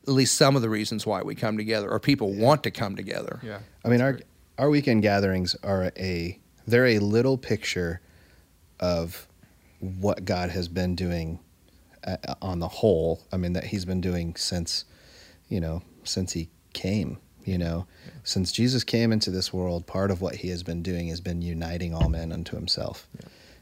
at 0.06 0.14
least 0.14 0.36
some 0.36 0.56
of 0.56 0.62
the 0.62 0.70
reasons 0.70 1.04
why 1.04 1.22
we 1.22 1.34
come 1.34 1.56
together, 1.58 1.90
or 1.90 1.98
people 1.98 2.32
want 2.32 2.62
to 2.62 2.70
come 2.70 2.96
together. 2.96 3.40
Yeah. 3.42 3.58
I 3.84 3.88
mean, 3.88 4.00
our 4.00 4.20
our 4.56 4.70
weekend 4.70 5.02
gatherings 5.02 5.54
are 5.62 5.92
a 5.96 6.38
they're 6.66 6.86
a 6.86 6.98
little 6.98 7.36
picture 7.36 8.00
of 8.80 9.26
what 9.80 10.24
God 10.24 10.50
has 10.50 10.68
been 10.68 10.94
doing 10.94 11.40
uh, 12.04 12.16
on 12.40 12.60
the 12.60 12.68
whole. 12.68 13.22
I 13.32 13.36
mean, 13.36 13.52
that 13.54 13.64
He's 13.64 13.84
been 13.84 14.00
doing 14.00 14.36
since, 14.36 14.84
you 15.48 15.60
know, 15.60 15.82
since 16.04 16.32
He 16.32 16.50
came. 16.72 17.18
You 17.48 17.56
know, 17.56 17.86
since 18.24 18.52
Jesus 18.52 18.84
came 18.84 19.10
into 19.10 19.30
this 19.30 19.54
world, 19.54 19.86
part 19.86 20.10
of 20.10 20.20
what 20.20 20.34
He 20.36 20.50
has 20.50 20.62
been 20.62 20.82
doing 20.82 21.08
has 21.08 21.22
been 21.22 21.40
uniting 21.40 21.94
all 21.94 22.10
men 22.10 22.30
unto 22.30 22.56
Himself. 22.56 23.08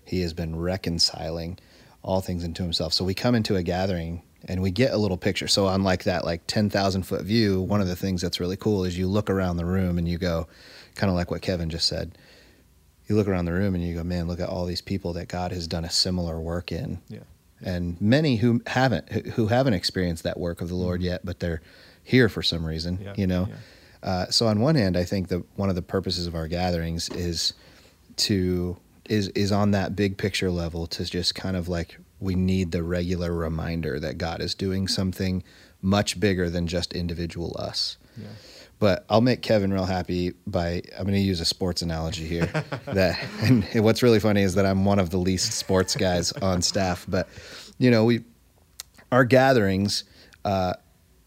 He 0.04 0.22
has 0.22 0.32
been 0.32 0.56
reconciling 0.56 1.58
all 2.02 2.20
things 2.20 2.42
into 2.42 2.64
Himself. 2.64 2.92
So 2.92 3.04
we 3.04 3.14
come 3.14 3.36
into 3.36 3.54
a 3.54 3.62
gathering 3.62 4.22
and 4.44 4.60
we 4.60 4.72
get 4.72 4.92
a 4.92 4.96
little 4.96 5.16
picture. 5.16 5.46
So 5.46 5.66
on 5.66 5.84
like 5.84 6.02
that 6.02 6.24
like 6.24 6.42
10,000 6.48 7.04
foot 7.04 7.22
view, 7.22 7.60
one 7.60 7.80
of 7.80 7.86
the 7.86 7.94
things 7.94 8.20
that's 8.20 8.40
really 8.40 8.56
cool 8.56 8.82
is 8.84 8.98
you 8.98 9.06
look 9.06 9.30
around 9.30 9.56
the 9.56 9.64
room 9.64 9.98
and 9.98 10.08
you 10.08 10.18
go 10.18 10.48
kind 10.96 11.08
of 11.08 11.14
like 11.14 11.30
what 11.30 11.42
Kevin 11.42 11.70
just 11.70 11.86
said. 11.86 12.18
You 13.08 13.14
look 13.14 13.28
around 13.28 13.44
the 13.44 13.52
room 13.52 13.76
and 13.76 13.84
you 13.84 13.94
go, 13.94 14.02
"Man, 14.02 14.26
look 14.26 14.40
at 14.40 14.48
all 14.48 14.64
these 14.66 14.80
people 14.82 15.12
that 15.12 15.28
God 15.28 15.52
has 15.52 15.68
done 15.68 15.84
a 15.84 15.90
similar 15.90 16.40
work 16.40 16.72
in." 16.72 16.98
Yeah. 17.08 17.20
And 17.62 18.00
many 18.00 18.36
who 18.36 18.62
haven't 18.66 19.12
who- 19.12 19.30
who 19.30 19.46
haven't 19.46 19.74
experienced 19.74 20.24
that 20.24 20.40
work 20.40 20.60
of 20.60 20.68
the 20.68 20.74
Lord 20.74 21.00
mm-hmm. 21.00 21.10
yet, 21.10 21.20
but 21.24 21.38
they're 21.38 21.62
here 22.02 22.28
for 22.28 22.42
some 22.42 22.64
reason, 22.64 22.98
Yeah, 23.02 23.14
you 23.16 23.26
know. 23.26 23.46
yeah. 23.48 23.56
Uh, 24.02 24.26
so 24.26 24.46
on 24.46 24.60
one 24.60 24.74
hand, 24.74 24.96
I 24.96 25.04
think 25.04 25.28
that 25.28 25.42
one 25.56 25.68
of 25.68 25.74
the 25.74 25.82
purposes 25.82 26.26
of 26.26 26.34
our 26.34 26.48
gatherings 26.48 27.08
is 27.10 27.54
to 28.16 28.76
is 29.08 29.28
is 29.28 29.52
on 29.52 29.70
that 29.72 29.94
big 29.94 30.16
picture 30.16 30.50
level 30.50 30.86
to 30.88 31.04
just 31.04 31.34
kind 31.34 31.56
of 31.56 31.68
like 31.68 31.98
we 32.20 32.34
need 32.34 32.72
the 32.72 32.82
regular 32.82 33.32
reminder 33.32 34.00
that 34.00 34.18
God 34.18 34.40
is 34.40 34.54
doing 34.54 34.88
something 34.88 35.42
much 35.82 36.18
bigger 36.18 36.48
than 36.48 36.66
just 36.66 36.92
individual 36.94 37.54
us. 37.58 37.98
Yeah. 38.16 38.28
But 38.78 39.04
I'll 39.08 39.20
make 39.20 39.42
Kevin 39.42 39.72
real 39.72 39.86
happy 39.86 40.32
by 40.46 40.82
I'm 40.96 41.04
going 41.04 41.14
to 41.14 41.20
use 41.20 41.40
a 41.40 41.44
sports 41.44 41.82
analogy 41.82 42.26
here. 42.26 42.46
that 42.86 43.18
and 43.42 43.64
what's 43.82 44.02
really 44.02 44.20
funny 44.20 44.42
is 44.42 44.54
that 44.54 44.66
I'm 44.66 44.84
one 44.84 44.98
of 44.98 45.10
the 45.10 45.18
least 45.18 45.52
sports 45.52 45.96
guys 45.96 46.32
on 46.32 46.62
staff. 46.62 47.06
But 47.08 47.28
you 47.78 47.90
know, 47.90 48.04
we 48.04 48.24
our 49.12 49.24
gatherings. 49.24 50.04
Uh, 50.44 50.74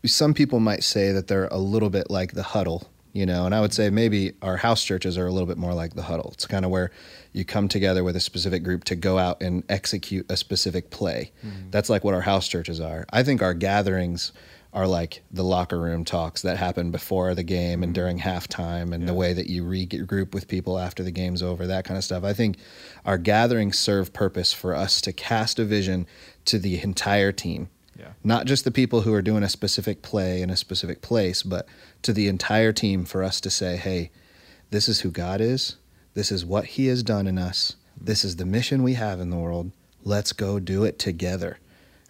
some 0.05 0.33
people 0.33 0.59
might 0.59 0.83
say 0.83 1.11
that 1.11 1.27
they're 1.27 1.47
a 1.47 1.57
little 1.57 1.89
bit 1.89 2.09
like 2.09 2.33
the 2.33 2.43
huddle, 2.43 2.89
you 3.13 3.25
know, 3.25 3.45
and 3.45 3.53
I 3.53 3.61
would 3.61 3.73
say 3.73 3.89
maybe 3.89 4.33
our 4.41 4.57
house 4.57 4.83
churches 4.83 5.17
are 5.17 5.27
a 5.27 5.31
little 5.31 5.47
bit 5.47 5.57
more 5.57 5.73
like 5.73 5.93
the 5.95 6.03
huddle. 6.03 6.31
It's 6.33 6.45
kind 6.45 6.63
of 6.63 6.71
where 6.71 6.91
you 7.33 7.43
come 7.43 7.67
together 7.67 8.03
with 8.03 8.15
a 8.15 8.21
specific 8.21 8.63
group 8.63 8.85
to 8.85 8.95
go 8.95 9.17
out 9.17 9.41
and 9.41 9.63
execute 9.69 10.25
a 10.29 10.37
specific 10.37 10.89
play. 10.89 11.31
Mm-hmm. 11.45 11.71
That's 11.71 11.89
like 11.89 12.03
what 12.03 12.13
our 12.13 12.21
house 12.21 12.47
churches 12.47 12.79
are. 12.79 13.05
I 13.11 13.23
think 13.23 13.41
our 13.41 13.53
gatherings 13.53 14.31
are 14.71 14.87
like 14.87 15.23
the 15.31 15.43
locker 15.43 15.79
room 15.79 16.05
talks 16.05 16.43
that 16.43 16.57
happen 16.57 16.91
before 16.91 17.33
the 17.33 17.43
game 17.43 17.81
and 17.81 17.89
mm-hmm. 17.89 17.93
during 17.93 18.19
halftime 18.19 18.93
and 18.93 19.07
the 19.07 19.13
way 19.15 19.33
that 19.33 19.47
you 19.47 19.63
regroup 19.63 20.33
with 20.33 20.47
people 20.47 20.77
after 20.77 21.01
the 21.01 21.11
game's 21.11 21.41
over, 21.41 21.65
that 21.65 21.85
kind 21.85 21.97
of 21.97 22.03
stuff. 22.03 22.23
I 22.23 22.33
think 22.33 22.57
our 23.03 23.17
gatherings 23.17 23.79
serve 23.79 24.13
purpose 24.13 24.53
for 24.53 24.75
us 24.75 25.01
to 25.01 25.11
cast 25.11 25.57
a 25.57 25.65
vision 25.65 26.05
to 26.45 26.59
the 26.59 26.79
entire 26.81 27.31
team 27.31 27.69
Yeah. 27.99 28.13
not 28.23 28.45
just 28.45 28.63
the 28.63 28.71
people 28.71 29.01
who 29.01 29.13
are 29.13 29.21
doing 29.21 29.43
a 29.43 29.49
specific 29.49 30.01
play 30.01 30.41
in 30.41 30.49
a 30.49 30.55
specific 30.55 31.01
place, 31.01 31.43
but 31.43 31.67
to 32.03 32.13
the 32.13 32.27
entire 32.27 32.71
team 32.71 33.03
for 33.03 33.23
us 33.23 33.41
to 33.41 33.49
say, 33.49 33.75
hey, 33.75 34.09
this 34.69 34.87
is 34.87 35.01
who 35.01 35.11
God 35.11 35.41
is. 35.41 35.75
This 36.13 36.31
is 36.31 36.45
what 36.45 36.65
He 36.65 36.87
has 36.87 37.03
done 37.03 37.27
in 37.27 37.37
us. 37.37 37.75
This 37.99 38.23
is 38.23 38.37
the 38.37 38.45
mission 38.45 38.83
we 38.83 38.93
have 38.93 39.19
in 39.19 39.29
the 39.29 39.37
world. 39.37 39.71
Let's 40.03 40.31
go 40.31 40.59
do 40.59 40.83
it 40.85 40.97
together. 40.97 41.59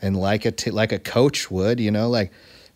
And 0.01 0.15
like 0.15 0.45
a 0.45 0.51
t- 0.51 0.71
like 0.71 0.91
a 0.91 0.99
coach 0.99 1.49
would, 1.49 1.79
you 1.79 1.91
know, 1.91 2.09
like 2.09 2.31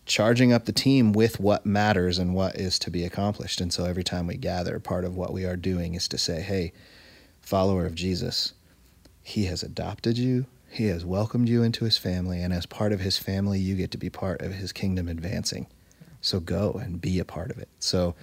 charging 0.06 0.52
up 0.52 0.66
the 0.66 0.72
team 0.72 1.12
with 1.12 1.40
what 1.40 1.64
matters 1.64 2.18
and 2.18 2.34
what 2.34 2.56
is 2.56 2.78
to 2.80 2.90
be 2.90 3.04
accomplished. 3.04 3.60
And 3.60 3.72
so 3.72 3.84
every 3.84 4.04
time 4.04 4.26
we 4.26 4.36
gather, 4.36 4.78
part 4.78 5.04
of 5.04 5.16
what 5.16 5.32
we 5.32 5.44
are 5.44 5.56
doing 5.56 5.94
is 5.94 6.08
to 6.08 6.18
say, 6.18 6.42
hey, 6.42 6.72
follower 7.40 7.86
of 7.86 7.94
Jesus, 7.94 8.52
he 9.22 9.44
has 9.46 9.62
adopted 9.62 10.18
you. 10.18 10.46
He 10.74 10.86
has 10.86 11.04
welcomed 11.04 11.48
you 11.48 11.62
into 11.62 11.84
his 11.84 11.96
family. 11.96 12.42
And 12.42 12.52
as 12.52 12.66
part 12.66 12.90
of 12.90 12.98
his 12.98 13.16
family, 13.16 13.60
you 13.60 13.76
get 13.76 13.92
to 13.92 13.98
be 13.98 14.10
part 14.10 14.42
of 14.42 14.52
his 14.52 14.72
kingdom 14.72 15.06
advancing. 15.06 15.68
So 16.20 16.40
go 16.40 16.80
and 16.82 17.00
be 17.00 17.20
a 17.20 17.24
part 17.24 17.52
of 17.52 17.58
it. 17.58 17.68
So 17.78 18.16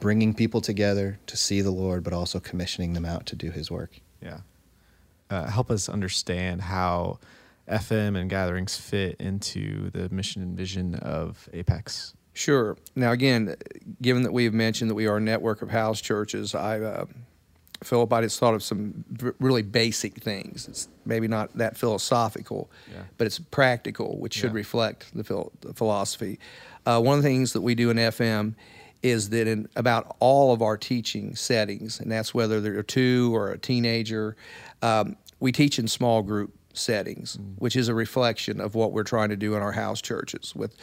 bringing 0.00 0.34
people 0.34 0.60
together 0.60 1.18
to 1.26 1.36
see 1.38 1.62
the 1.62 1.70
Lord, 1.70 2.04
but 2.04 2.12
also 2.12 2.40
commissioning 2.40 2.92
them 2.92 3.06
out 3.06 3.24
to 3.26 3.36
do 3.36 3.50
his 3.50 3.70
work. 3.70 4.00
Yeah. 4.20 4.40
Uh, 5.30 5.46
help 5.46 5.70
us 5.70 5.88
understand 5.88 6.60
how 6.60 7.20
FM 7.70 8.18
and 8.18 8.28
gatherings 8.28 8.76
fit 8.76 9.16
into 9.18 9.88
the 9.90 10.10
mission 10.10 10.42
and 10.42 10.54
vision 10.54 10.96
of 10.96 11.48
Apex. 11.54 12.12
Sure. 12.34 12.76
Now, 12.94 13.12
again, 13.12 13.56
given 14.02 14.24
that 14.24 14.32
we 14.32 14.44
have 14.44 14.52
mentioned 14.52 14.90
that 14.90 14.94
we 14.94 15.06
are 15.06 15.16
a 15.16 15.22
network 15.22 15.62
of 15.62 15.70
house 15.70 16.02
churches, 16.02 16.54
I, 16.54 16.80
uh, 16.80 17.06
Philip, 17.82 18.12
I 18.12 18.22
just 18.22 18.38
thought 18.38 18.54
of 18.54 18.62
some 18.62 19.04
really 19.40 19.62
basic 19.62 20.14
things. 20.22 20.68
It's 20.68 20.88
maybe 21.04 21.28
not 21.28 21.56
that 21.58 21.76
philosophical, 21.76 22.70
Yeah. 22.90 23.02
but 23.18 23.26
it's 23.26 23.38
practical, 23.38 24.18
which 24.18 24.34
should 24.34 24.50
Yeah. 24.52 24.56
reflect 24.56 25.14
the, 25.14 25.24
phil- 25.24 25.52
the 25.60 25.74
philosophy. 25.74 26.38
Uh, 26.86 27.00
one 27.00 27.18
of 27.18 27.22
the 27.22 27.28
things 27.28 27.52
that 27.52 27.60
we 27.62 27.74
do 27.74 27.90
in 27.90 27.98
FM 27.98 28.54
is 29.02 29.28
that 29.30 29.46
in 29.46 29.68
about 29.76 30.16
all 30.18 30.52
of 30.54 30.62
our 30.62 30.78
teaching 30.78 31.36
settings, 31.36 32.00
and 32.00 32.10
that's 32.10 32.32
whether 32.32 32.60
they're 32.60 32.82
two 32.82 33.34
or 33.34 33.50
a 33.50 33.58
teenager, 33.58 34.34
um, 34.80 35.16
we 35.40 35.52
teach 35.52 35.78
in 35.78 35.86
small 35.88 36.22
group 36.22 36.54
settings, 36.72 37.38
which 37.58 37.76
is 37.76 37.88
a 37.88 37.94
reflection 37.94 38.60
of 38.60 38.74
what 38.74 38.92
we're 38.92 39.02
trying 39.04 39.28
to 39.28 39.36
do 39.36 39.54
in 39.56 39.62
our 39.62 39.72
house 39.72 40.00
churches 40.00 40.54
with 40.56 40.74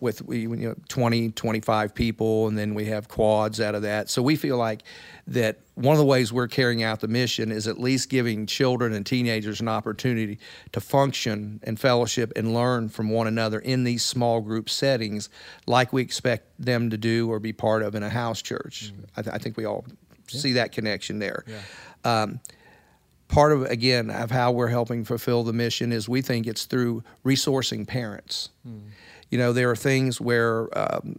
with 0.00 0.22
we 0.22 0.40
you 0.40 0.48
know 0.56 0.74
20 0.88 1.30
25 1.30 1.94
people 1.94 2.48
and 2.48 2.56
then 2.58 2.74
we 2.74 2.86
have 2.86 3.08
quads 3.08 3.60
out 3.60 3.74
of 3.74 3.82
that. 3.82 4.08
So 4.10 4.22
we 4.22 4.36
feel 4.36 4.56
like 4.56 4.82
that 5.26 5.60
one 5.74 5.94
of 5.94 5.98
the 5.98 6.04
ways 6.04 6.32
we're 6.32 6.48
carrying 6.48 6.82
out 6.82 7.00
the 7.00 7.08
mission 7.08 7.52
is 7.52 7.66
at 7.66 7.78
least 7.78 8.08
giving 8.08 8.46
children 8.46 8.92
and 8.92 9.06
teenagers 9.06 9.60
an 9.60 9.68
opportunity 9.68 10.38
to 10.72 10.80
function 10.80 11.60
and 11.62 11.78
fellowship 11.78 12.32
and 12.36 12.52
learn 12.52 12.88
from 12.88 13.10
one 13.10 13.26
another 13.26 13.58
in 13.58 13.84
these 13.84 14.04
small 14.04 14.40
group 14.40 14.68
settings 14.68 15.28
like 15.66 15.92
we 15.92 16.02
expect 16.02 16.46
them 16.58 16.90
to 16.90 16.96
do 16.98 17.30
or 17.30 17.38
be 17.38 17.52
part 17.52 17.82
of 17.82 17.94
in 17.94 18.02
a 18.02 18.10
house 18.10 18.42
church. 18.42 18.92
I, 19.16 19.22
th- 19.22 19.34
I 19.34 19.38
think 19.38 19.56
we 19.56 19.64
all 19.64 19.84
see 20.26 20.52
that 20.52 20.72
connection 20.72 21.18
there. 21.18 21.44
Um, 22.04 22.40
part 23.28 23.52
of 23.52 23.62
again 23.62 24.10
of 24.10 24.30
how 24.30 24.52
we're 24.52 24.68
helping 24.68 25.04
fulfill 25.04 25.42
the 25.42 25.52
mission 25.54 25.90
is 25.90 26.06
we 26.08 26.20
think 26.20 26.46
it's 26.46 26.66
through 26.66 27.02
resourcing 27.24 27.86
parents. 27.86 28.50
You 29.32 29.38
know, 29.38 29.54
there 29.54 29.70
are 29.70 29.76
things 29.76 30.20
where 30.20 30.68
um, 30.78 31.18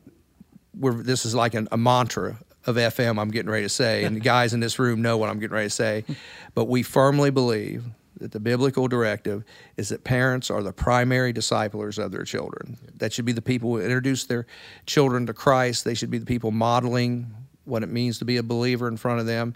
where 0.77 0.93
this 0.93 1.25
is 1.25 1.33
like 1.33 1.55
an, 1.55 1.67
a 1.71 1.77
mantra 1.77 2.37
of 2.67 2.75
FM. 2.75 3.19
I'm 3.19 3.31
getting 3.31 3.49
ready 3.49 3.65
to 3.65 3.69
say, 3.69 4.03
and 4.03 4.15
the 4.15 4.19
guys 4.35 4.53
in 4.53 4.59
this 4.59 4.77
room 4.77 5.01
know 5.01 5.17
what 5.17 5.31
I'm 5.31 5.39
getting 5.39 5.55
ready 5.55 5.65
to 5.65 5.75
say, 5.75 6.05
but 6.53 6.65
we 6.65 6.83
firmly 6.83 7.31
believe 7.31 7.83
that 8.19 8.31
the 8.31 8.39
biblical 8.39 8.87
directive 8.87 9.43
is 9.77 9.89
that 9.89 10.03
parents 10.03 10.51
are 10.51 10.61
the 10.61 10.71
primary 10.71 11.33
disciplers 11.33 11.97
of 11.97 12.11
their 12.11 12.23
children. 12.23 12.77
That 12.97 13.11
should 13.11 13.25
be 13.25 13.31
the 13.31 13.41
people 13.41 13.71
who 13.71 13.81
introduce 13.81 14.25
their 14.25 14.45
children 14.85 15.25
to 15.25 15.33
Christ. 15.33 15.83
They 15.83 15.95
should 15.95 16.11
be 16.11 16.19
the 16.19 16.25
people 16.27 16.51
modeling 16.51 17.33
what 17.65 17.81
it 17.81 17.89
means 17.89 18.19
to 18.19 18.25
be 18.25 18.37
a 18.37 18.43
believer 18.43 18.87
in 18.87 18.97
front 18.97 19.21
of 19.21 19.25
them. 19.25 19.55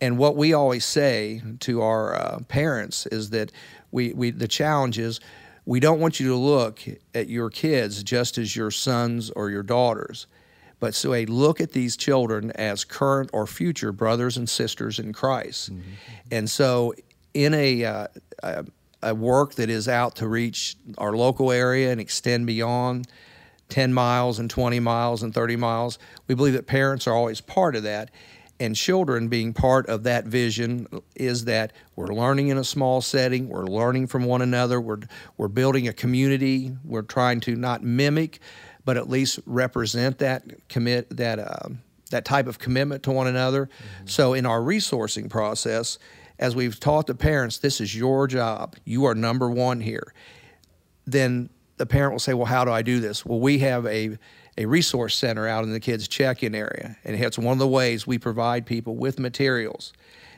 And 0.00 0.18
what 0.18 0.34
we 0.34 0.54
always 0.54 0.84
say 0.84 1.40
to 1.60 1.82
our 1.82 2.16
uh, 2.16 2.40
parents 2.48 3.06
is 3.06 3.30
that 3.30 3.52
we, 3.92 4.12
we 4.12 4.32
the 4.32 4.48
challenge 4.48 4.98
is 4.98 5.20
we 5.64 5.80
don't 5.80 6.00
want 6.00 6.18
you 6.20 6.28
to 6.28 6.36
look 6.36 6.80
at 7.14 7.28
your 7.28 7.50
kids 7.50 8.02
just 8.02 8.38
as 8.38 8.56
your 8.56 8.70
sons 8.70 9.30
or 9.30 9.50
your 9.50 9.62
daughters, 9.62 10.26
but 10.80 10.94
so 10.94 11.14
a 11.14 11.24
look 11.26 11.60
at 11.60 11.72
these 11.72 11.96
children 11.96 12.50
as 12.52 12.84
current 12.84 13.30
or 13.32 13.46
future 13.46 13.92
brothers 13.92 14.36
and 14.36 14.48
sisters 14.48 14.98
in 14.98 15.12
Christ. 15.12 15.70
And 16.30 16.50
so, 16.50 16.94
in 17.34 17.54
a, 17.54 17.84
uh, 17.84 18.06
a 18.42 18.64
a 19.02 19.14
work 19.14 19.54
that 19.54 19.68
is 19.68 19.88
out 19.88 20.16
to 20.16 20.28
reach 20.28 20.76
our 20.96 21.12
local 21.12 21.50
area 21.50 21.90
and 21.90 22.00
extend 22.00 22.46
beyond 22.46 23.08
10 23.68 23.92
miles 23.92 24.38
and 24.38 24.48
20 24.48 24.80
miles 24.80 25.22
and 25.22 25.34
30 25.34 25.56
miles. 25.56 25.98
We 26.28 26.34
believe 26.34 26.54
that 26.54 26.66
parents 26.66 27.06
are 27.06 27.14
always 27.14 27.40
part 27.40 27.74
of 27.74 27.82
that. 27.82 28.10
And 28.62 28.76
children 28.76 29.26
being 29.26 29.52
part 29.52 29.88
of 29.88 30.04
that 30.04 30.26
vision 30.26 30.86
is 31.16 31.46
that 31.46 31.72
we're 31.96 32.14
learning 32.14 32.48
in 32.48 32.58
a 32.58 32.64
small 32.64 33.00
setting, 33.00 33.48
we're 33.48 33.66
learning 33.66 34.06
from 34.06 34.24
one 34.24 34.40
another, 34.40 34.80
we're, 34.80 35.00
we're 35.36 35.48
building 35.48 35.88
a 35.88 35.92
community, 35.92 36.70
we're 36.84 37.02
trying 37.02 37.40
to 37.40 37.56
not 37.56 37.82
mimic, 37.82 38.38
but 38.84 38.96
at 38.96 39.08
least 39.08 39.40
represent 39.46 40.18
that 40.18 40.68
commit 40.68 41.16
that 41.16 41.40
um, 41.40 41.80
that 42.12 42.24
type 42.24 42.46
of 42.46 42.60
commitment 42.60 43.02
to 43.02 43.10
one 43.10 43.26
another. 43.26 43.68
So 44.04 44.32
in 44.32 44.46
our 44.46 44.60
resourcing 44.60 45.28
process, 45.28 45.98
as 46.38 46.54
we've 46.54 46.78
taught 46.78 47.08
the 47.08 47.16
parents, 47.16 47.58
this 47.58 47.80
is 47.80 47.96
your 47.96 48.28
job. 48.28 48.76
You 48.84 49.06
are 49.06 49.14
number 49.16 49.50
one 49.50 49.80
here 49.80 50.14
then 51.06 51.50
the 51.76 51.86
parent 51.86 52.12
will 52.12 52.20
say, 52.20 52.34
Well, 52.34 52.46
how 52.46 52.64
do 52.64 52.70
I 52.70 52.82
do 52.82 53.00
this? 53.00 53.24
Well, 53.24 53.40
we 53.40 53.58
have 53.60 53.86
a, 53.86 54.18
a 54.58 54.66
resource 54.66 55.14
center 55.14 55.48
out 55.48 55.64
in 55.64 55.72
the 55.72 55.80
kids' 55.80 56.08
check 56.08 56.42
in 56.42 56.54
area. 56.54 56.96
And 57.04 57.16
it's 57.16 57.38
one 57.38 57.54
of 57.54 57.58
the 57.58 57.68
ways 57.68 58.06
we 58.06 58.18
provide 58.18 58.66
people 58.66 58.96
with 58.96 59.18
materials 59.18 59.92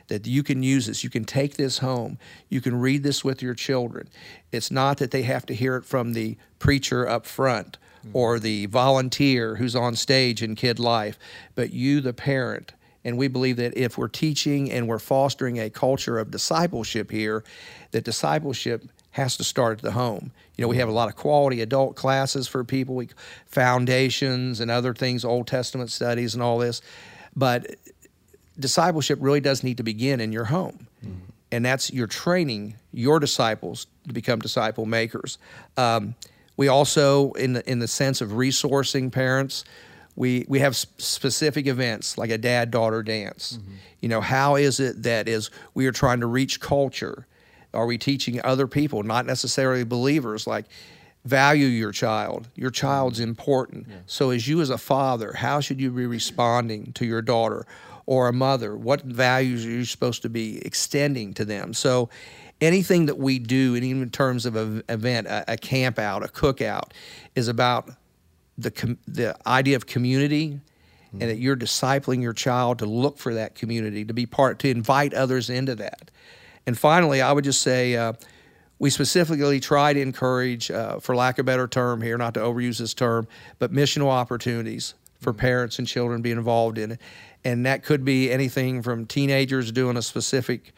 that 0.07 0.27
you 0.27 0.43
can 0.43 0.63
use 0.63 0.85
this. 0.85 1.03
You 1.03 1.09
can 1.09 1.25
take 1.25 1.55
this 1.55 1.79
home. 1.79 2.17
You 2.49 2.61
can 2.61 2.79
read 2.79 3.03
this 3.03 3.23
with 3.23 3.41
your 3.41 3.55
children. 3.55 4.07
It's 4.51 4.71
not 4.71 4.97
that 4.97 5.11
they 5.11 5.23
have 5.23 5.45
to 5.47 5.55
hear 5.55 5.75
it 5.77 5.85
from 5.85 6.13
the 6.13 6.37
preacher 6.59 7.07
up 7.07 7.25
front 7.25 7.77
mm-hmm. 7.99 8.15
or 8.15 8.39
the 8.39 8.67
volunteer 8.67 9.55
who's 9.55 9.75
on 9.75 9.95
stage 9.95 10.43
in 10.43 10.55
Kid 10.55 10.79
Life, 10.79 11.17
but 11.55 11.73
you, 11.73 12.01
the 12.01 12.13
parent. 12.13 12.73
And 13.03 13.17
we 13.17 13.27
believe 13.27 13.57
that 13.57 13.77
if 13.77 13.97
we're 13.97 14.07
teaching 14.07 14.71
and 14.71 14.87
we're 14.87 14.99
fostering 14.99 15.59
a 15.59 15.69
culture 15.69 16.17
of 16.17 16.31
discipleship 16.31 17.11
here, 17.11 17.43
that 17.91 18.03
discipleship 18.03 18.83
has 19.15 19.37
to 19.37 19.45
start 19.45 19.77
at 19.77 19.81
the 19.81 19.93
home. 19.93 20.29
You 20.57 20.61
know, 20.61 20.67
we 20.67 20.75
have 20.75 20.89
a 20.89 20.91
lot 20.91 21.07
of 21.07 21.15
quality 21.15 21.61
adult 21.61 21.95
classes 21.95 22.49
for 22.49 22.65
people, 22.65 22.95
we, 22.95 23.07
foundations 23.45 24.59
and 24.59 24.69
other 24.69 24.93
things, 24.93 25.23
Old 25.23 25.47
Testament 25.47 25.89
studies 25.89 26.33
and 26.33 26.43
all 26.43 26.57
this. 26.57 26.81
But 27.33 27.75
discipleship 28.59 29.17
really 29.21 29.39
does 29.39 29.63
need 29.63 29.77
to 29.77 29.83
begin 29.83 30.19
in 30.19 30.33
your 30.33 30.43
home. 30.43 30.87
And 31.49 31.63
that's 31.63 31.93
you're 31.93 32.07
training 32.07 32.75
your 32.91 33.21
disciples 33.21 33.87
to 34.05 34.13
become 34.13 34.39
disciple 34.39 34.85
makers. 34.85 35.37
Um, 35.77 36.15
we 36.57 36.67
also, 36.67 37.31
in 37.33 37.53
the 37.53 37.71
in 37.71 37.79
the 37.79 37.87
sense 37.87 38.19
of 38.19 38.31
resourcing 38.31 39.13
parents, 39.13 39.63
we 40.17 40.45
we 40.49 40.59
have 40.59 40.75
specific 40.75 41.67
events 41.67 42.17
like 42.17 42.31
a 42.31 42.37
dad 42.37 42.69
daughter 42.69 43.01
dance. 43.01 43.53
Mm-hmm. 43.53 43.75
You 44.01 44.09
know, 44.09 44.19
how 44.19 44.55
is 44.55 44.81
it 44.81 45.03
that 45.03 45.29
is 45.29 45.51
we 45.73 45.87
are 45.87 45.93
trying 45.93 46.19
to 46.19 46.27
reach 46.27 46.59
culture? 46.59 47.27
Are 47.75 47.85
we 47.85 47.97
teaching 47.97 48.41
other 48.43 48.67
people, 48.67 49.03
not 49.03 49.25
necessarily 49.25 49.83
believers, 49.83 50.47
like 50.47 50.65
value 51.25 51.67
your 51.67 51.91
child? 51.91 52.47
Your 52.55 52.71
child's 52.71 53.19
important. 53.19 53.87
Yeah. 53.89 53.95
So, 54.05 54.29
as 54.31 54.47
you 54.47 54.61
as 54.61 54.69
a 54.69 54.77
father, 54.77 55.33
how 55.33 55.59
should 55.59 55.79
you 55.79 55.91
be 55.91 56.05
responding 56.05 56.93
to 56.93 57.05
your 57.05 57.21
daughter 57.21 57.65
or 58.05 58.27
a 58.27 58.33
mother? 58.33 58.75
What 58.75 59.01
values 59.01 59.65
are 59.65 59.69
you 59.69 59.85
supposed 59.85 60.21
to 60.23 60.29
be 60.29 60.65
extending 60.65 61.33
to 61.35 61.45
them? 61.45 61.73
So, 61.73 62.09
anything 62.61 63.07
that 63.07 63.17
we 63.17 63.39
do, 63.39 63.75
and 63.75 63.83
even 63.83 64.01
in 64.01 64.09
terms 64.09 64.45
of 64.45 64.55
an 64.55 64.83
event, 64.89 65.27
a, 65.27 65.53
a 65.53 65.57
camp 65.57 65.99
out, 65.99 66.23
a 66.23 66.27
cookout, 66.27 66.91
is 67.35 67.47
about 67.47 67.89
the 68.57 68.71
com- 68.71 68.99
the 69.07 69.35
idea 69.47 69.75
of 69.75 69.85
community 69.85 70.59
mm-hmm. 71.15 71.21
and 71.21 71.29
that 71.29 71.37
you're 71.37 71.57
discipling 71.57 72.21
your 72.21 72.33
child 72.33 72.79
to 72.79 72.85
look 72.85 73.17
for 73.17 73.33
that 73.33 73.55
community, 73.55 74.05
to 74.05 74.13
be 74.13 74.25
part, 74.25 74.59
to 74.59 74.69
invite 74.69 75.13
others 75.13 75.49
into 75.49 75.75
that. 75.75 76.11
And 76.67 76.77
finally, 76.77 77.21
I 77.21 77.31
would 77.31 77.43
just 77.43 77.61
say 77.61 77.95
uh, 77.95 78.13
we 78.79 78.89
specifically 78.89 79.59
try 79.59 79.93
to 79.93 80.01
encourage, 80.01 80.71
uh, 80.71 80.99
for 80.99 81.15
lack 81.15 81.37
of 81.39 81.43
a 81.43 81.45
better 81.45 81.67
term 81.67 82.01
here, 82.01 82.17
not 82.17 82.33
to 82.33 82.39
overuse 82.39 82.79
this 82.79 82.93
term, 82.93 83.27
but 83.59 83.71
missional 83.71 84.09
opportunities 84.09 84.95
for 85.21 85.31
mm-hmm. 85.31 85.41
parents 85.41 85.79
and 85.79 85.87
children 85.87 86.21
being 86.21 86.37
involved 86.37 86.77
in 86.77 86.93
it. 86.93 87.01
And 87.43 87.65
that 87.65 87.83
could 87.83 88.03
be 88.03 88.31
anything 88.31 88.81
from 88.81 89.05
teenagers 89.05 89.71
doing 89.71 89.97
a 89.97 90.01
specific 90.01 90.73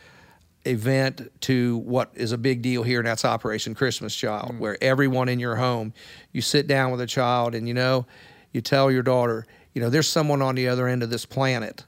event 0.65 1.31
to 1.41 1.77
what 1.77 2.11
is 2.13 2.33
a 2.33 2.37
big 2.37 2.61
deal 2.61 2.83
here, 2.83 2.99
and 2.99 3.07
that's 3.07 3.23
Operation 3.23 3.73
Christmas 3.73 4.13
Child, 4.13 4.53
mm. 4.53 4.59
where 4.59 4.77
everyone 4.81 5.29
in 5.29 5.39
your 5.39 5.55
home, 5.55 5.93
you 6.33 6.41
sit 6.41 6.67
down 6.67 6.91
with 6.91 6.99
a 6.99 7.07
child 7.07 7.55
and 7.55 7.67
you 7.67 7.73
know, 7.73 8.05
you 8.51 8.59
tell 8.59 8.91
your 8.91 9.03
daughter, 9.03 9.45
you 9.73 9.81
know, 9.81 9.89
there's 9.89 10.09
someone 10.09 10.41
on 10.41 10.55
the 10.55 10.67
other 10.67 10.87
end 10.87 11.03
of 11.03 11.09
this 11.09 11.25
planet 11.25 11.85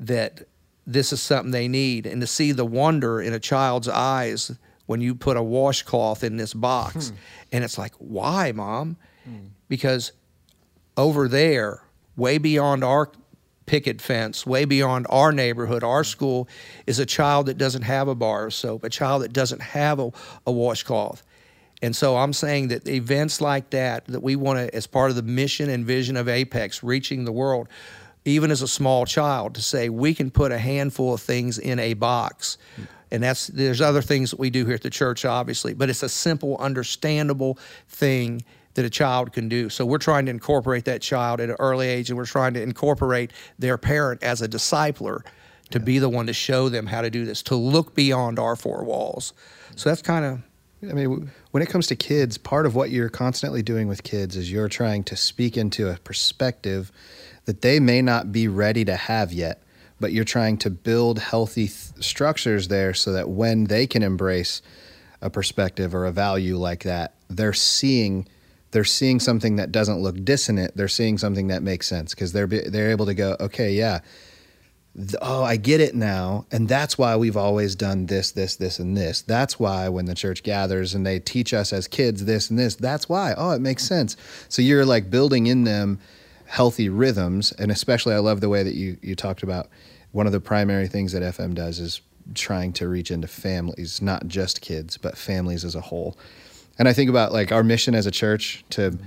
that 0.00 0.47
this 0.88 1.12
is 1.12 1.20
something 1.20 1.52
they 1.52 1.68
need. 1.68 2.06
And 2.06 2.20
to 2.20 2.26
see 2.26 2.52
the 2.52 2.64
wonder 2.64 3.20
in 3.20 3.32
a 3.32 3.38
child's 3.38 3.88
eyes 3.88 4.50
when 4.86 5.00
you 5.00 5.14
put 5.14 5.36
a 5.36 5.42
washcloth 5.42 6.24
in 6.24 6.38
this 6.38 6.54
box, 6.54 7.10
hmm. 7.10 7.16
and 7.52 7.62
it's 7.62 7.76
like, 7.78 7.92
why, 7.98 8.52
mom? 8.52 8.96
Hmm. 9.24 9.48
Because 9.68 10.12
over 10.96 11.28
there, 11.28 11.82
way 12.16 12.38
beyond 12.38 12.82
our 12.82 13.12
picket 13.66 14.00
fence 14.00 14.46
way 14.46 14.64
beyond 14.64 15.06
our 15.10 15.30
neighborhood, 15.30 15.84
our 15.84 16.02
school, 16.02 16.48
is 16.86 16.98
a 16.98 17.06
child 17.06 17.46
that 17.46 17.58
doesn't 17.58 17.82
have 17.82 18.08
a 18.08 18.14
bar 18.14 18.46
of 18.46 18.54
soap, 18.54 18.82
a 18.82 18.88
child 18.88 19.22
that 19.22 19.32
doesn't 19.32 19.60
have 19.60 20.00
a, 20.00 20.10
a 20.46 20.50
washcloth. 20.50 21.22
And 21.80 21.94
so 21.94 22.16
I'm 22.16 22.32
saying 22.32 22.68
that 22.68 22.88
events 22.88 23.40
like 23.40 23.70
that, 23.70 24.06
that 24.06 24.20
we 24.20 24.34
want 24.34 24.58
to, 24.58 24.74
as 24.74 24.88
part 24.88 25.10
of 25.10 25.16
the 25.16 25.22
mission 25.22 25.70
and 25.70 25.84
vision 25.84 26.16
of 26.16 26.28
Apex, 26.28 26.82
reaching 26.82 27.24
the 27.24 27.30
world, 27.30 27.68
even 28.28 28.50
as 28.50 28.62
a 28.62 28.68
small 28.68 29.06
child, 29.06 29.54
to 29.54 29.62
say 29.62 29.88
we 29.88 30.14
can 30.14 30.30
put 30.30 30.52
a 30.52 30.58
handful 30.58 31.14
of 31.14 31.20
things 31.20 31.58
in 31.58 31.78
a 31.78 31.94
box. 31.94 32.58
And 33.10 33.22
that's 33.22 33.46
there's 33.48 33.80
other 33.80 34.02
things 34.02 34.30
that 34.30 34.38
we 34.38 34.50
do 34.50 34.66
here 34.66 34.74
at 34.74 34.82
the 34.82 34.90
church, 34.90 35.24
obviously, 35.24 35.74
but 35.74 35.88
it's 35.88 36.02
a 36.02 36.08
simple, 36.08 36.56
understandable 36.58 37.58
thing 37.88 38.42
that 38.74 38.84
a 38.84 38.90
child 38.90 39.32
can 39.32 39.48
do. 39.48 39.68
So 39.68 39.84
we're 39.84 39.98
trying 39.98 40.26
to 40.26 40.30
incorporate 40.30 40.84
that 40.84 41.02
child 41.02 41.40
at 41.40 41.50
an 41.50 41.56
early 41.58 41.88
age, 41.88 42.10
and 42.10 42.16
we're 42.16 42.26
trying 42.26 42.54
to 42.54 42.62
incorporate 42.62 43.32
their 43.58 43.78
parent 43.78 44.22
as 44.22 44.42
a 44.42 44.48
discipler 44.48 45.22
to 45.70 45.78
yeah. 45.78 45.84
be 45.84 45.98
the 45.98 46.08
one 46.08 46.26
to 46.26 46.32
show 46.32 46.68
them 46.68 46.86
how 46.86 47.02
to 47.02 47.10
do 47.10 47.24
this, 47.24 47.42
to 47.44 47.56
look 47.56 47.94
beyond 47.94 48.38
our 48.38 48.56
four 48.56 48.84
walls. 48.84 49.32
So 49.76 49.88
that's 49.88 50.02
kind 50.02 50.24
of. 50.24 50.42
I 50.88 50.92
mean, 50.92 51.32
when 51.50 51.62
it 51.62 51.68
comes 51.68 51.88
to 51.88 51.96
kids, 51.96 52.38
part 52.38 52.66
of 52.66 52.76
what 52.76 52.90
you're 52.90 53.08
constantly 53.08 53.62
doing 53.62 53.88
with 53.88 54.04
kids 54.04 54.36
is 54.36 54.52
you're 54.52 54.68
trying 54.68 55.02
to 55.04 55.16
speak 55.16 55.56
into 55.56 55.90
a 55.90 55.96
perspective 55.96 56.92
that 57.48 57.62
they 57.62 57.80
may 57.80 58.02
not 58.02 58.30
be 58.30 58.46
ready 58.46 58.84
to 58.84 58.94
have 58.94 59.32
yet, 59.32 59.62
but 59.98 60.12
you're 60.12 60.22
trying 60.22 60.58
to 60.58 60.68
build 60.68 61.18
healthy 61.18 61.66
th- 61.66 61.92
structures 61.98 62.68
there 62.68 62.92
so 62.92 63.10
that 63.10 63.30
when 63.30 63.64
they 63.64 63.86
can 63.86 64.02
embrace 64.02 64.60
a 65.22 65.30
perspective 65.30 65.94
or 65.94 66.04
a 66.04 66.12
value 66.12 66.58
like 66.58 66.82
that, 66.82 67.14
they're 67.30 67.54
seeing 67.54 68.28
they're 68.72 68.84
seeing 68.84 69.18
something 69.18 69.56
that 69.56 69.72
doesn't 69.72 69.98
look 70.02 70.22
dissonant. 70.26 70.76
They're 70.76 70.88
seeing 70.88 71.16
something 71.16 71.46
that 71.46 71.62
makes 71.62 71.86
sense 71.86 72.14
because 72.14 72.34
they're 72.34 72.46
they're 72.46 72.90
able 72.90 73.06
to 73.06 73.14
go, 73.14 73.34
okay, 73.40 73.72
yeah, 73.72 74.00
oh, 75.22 75.42
I 75.42 75.56
get 75.56 75.80
it 75.80 75.94
now, 75.94 76.44
and 76.52 76.68
that's 76.68 76.98
why 76.98 77.16
we've 77.16 77.38
always 77.38 77.74
done 77.74 78.04
this, 78.04 78.30
this, 78.32 78.56
this, 78.56 78.78
and 78.78 78.94
this. 78.94 79.22
That's 79.22 79.58
why 79.58 79.88
when 79.88 80.04
the 80.04 80.14
church 80.14 80.42
gathers 80.42 80.94
and 80.94 81.06
they 81.06 81.18
teach 81.18 81.54
us 81.54 81.72
as 81.72 81.88
kids 81.88 82.26
this 82.26 82.50
and 82.50 82.58
this, 82.58 82.74
that's 82.74 83.08
why. 83.08 83.32
Oh, 83.38 83.52
it 83.52 83.62
makes 83.62 83.84
sense. 83.84 84.18
So 84.50 84.60
you're 84.60 84.84
like 84.84 85.08
building 85.08 85.46
in 85.46 85.64
them 85.64 85.98
healthy 86.48 86.88
rhythms, 86.88 87.52
and 87.52 87.70
especially 87.70 88.14
I 88.14 88.18
love 88.18 88.40
the 88.40 88.48
way 88.48 88.62
that 88.62 88.74
you 88.74 88.96
you 89.02 89.14
talked 89.14 89.42
about 89.42 89.68
one 90.12 90.26
of 90.26 90.32
the 90.32 90.40
primary 90.40 90.88
things 90.88 91.12
that 91.12 91.22
FM 91.22 91.54
does 91.54 91.78
is 91.78 92.00
trying 92.34 92.72
to 92.74 92.88
reach 92.88 93.10
into 93.10 93.28
families, 93.28 94.02
not 94.02 94.26
just 94.26 94.60
kids, 94.60 94.96
but 94.96 95.16
families 95.16 95.64
as 95.64 95.74
a 95.74 95.80
whole. 95.80 96.18
And 96.78 96.88
I 96.88 96.92
think 96.92 97.10
about 97.10 97.32
like 97.32 97.52
our 97.52 97.62
mission 97.62 97.94
as 97.94 98.06
a 98.06 98.10
church 98.10 98.64
to 98.70 98.98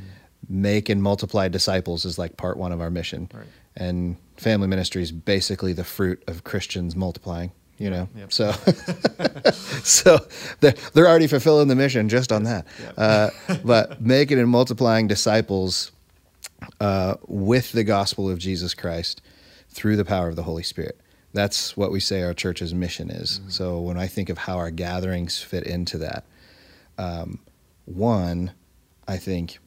make 0.50 0.90
and 0.90 1.02
multiply 1.02 1.48
disciples 1.48 2.06
is 2.06 2.18
like 2.18 2.38
part 2.38 2.58
one 2.58 2.72
of 2.72 2.82
our 2.82 2.90
mission. 2.90 3.30
Right. 3.34 3.46
And 3.76 4.18
family 4.38 4.68
ministry 4.68 5.02
is 5.02 5.12
basically 5.12 5.74
the 5.74 5.84
fruit 5.84 6.24
of 6.28 6.44
Christians 6.44 6.96
multiplying, 6.96 7.52
you 7.78 7.90
know? 7.90 8.10
Yep. 8.16 8.34
So, 8.34 8.52
so 9.84 10.20
they're, 10.60 10.76
they're 10.94 11.08
already 11.08 11.28
fulfilling 11.28 11.68
the 11.68 11.76
mission 11.76 12.10
just 12.10 12.32
on 12.32 12.44
that. 12.44 12.66
Yep. 12.82 12.94
Uh, 12.98 13.30
but 13.64 14.02
making 14.02 14.40
and 14.40 14.50
multiplying 14.50 15.08
disciples 15.08 15.92
uh, 16.80 17.16
with 17.28 17.72
the 17.72 17.84
gospel 17.84 18.30
of 18.30 18.40
Jesus 18.40 18.74
Christ 18.74 19.22
through 19.70 19.96
the 19.96 20.06
power 20.06 20.28
of 20.28 20.36
the 20.36 20.44
Holy 20.44 20.64
Spirit. 20.64 21.00
That's 21.34 21.78
what 21.78 21.92
we 21.92 22.00
say 22.00 22.24
our 22.24 22.34
church's 22.34 22.74
mission 22.74 23.10
is. 23.10 23.40
Mm-hmm. 23.40 23.50
So 23.50 23.80
when 23.80 23.98
I 23.98 24.08
think 24.08 24.30
of 24.30 24.38
how 24.38 24.58
our 24.58 24.72
gatherings 24.72 25.42
fit 25.42 25.64
into 25.64 25.98
that, 26.00 26.26
um, 26.98 27.40
one, 27.86 28.52
I 29.08 29.18
think 29.18 29.60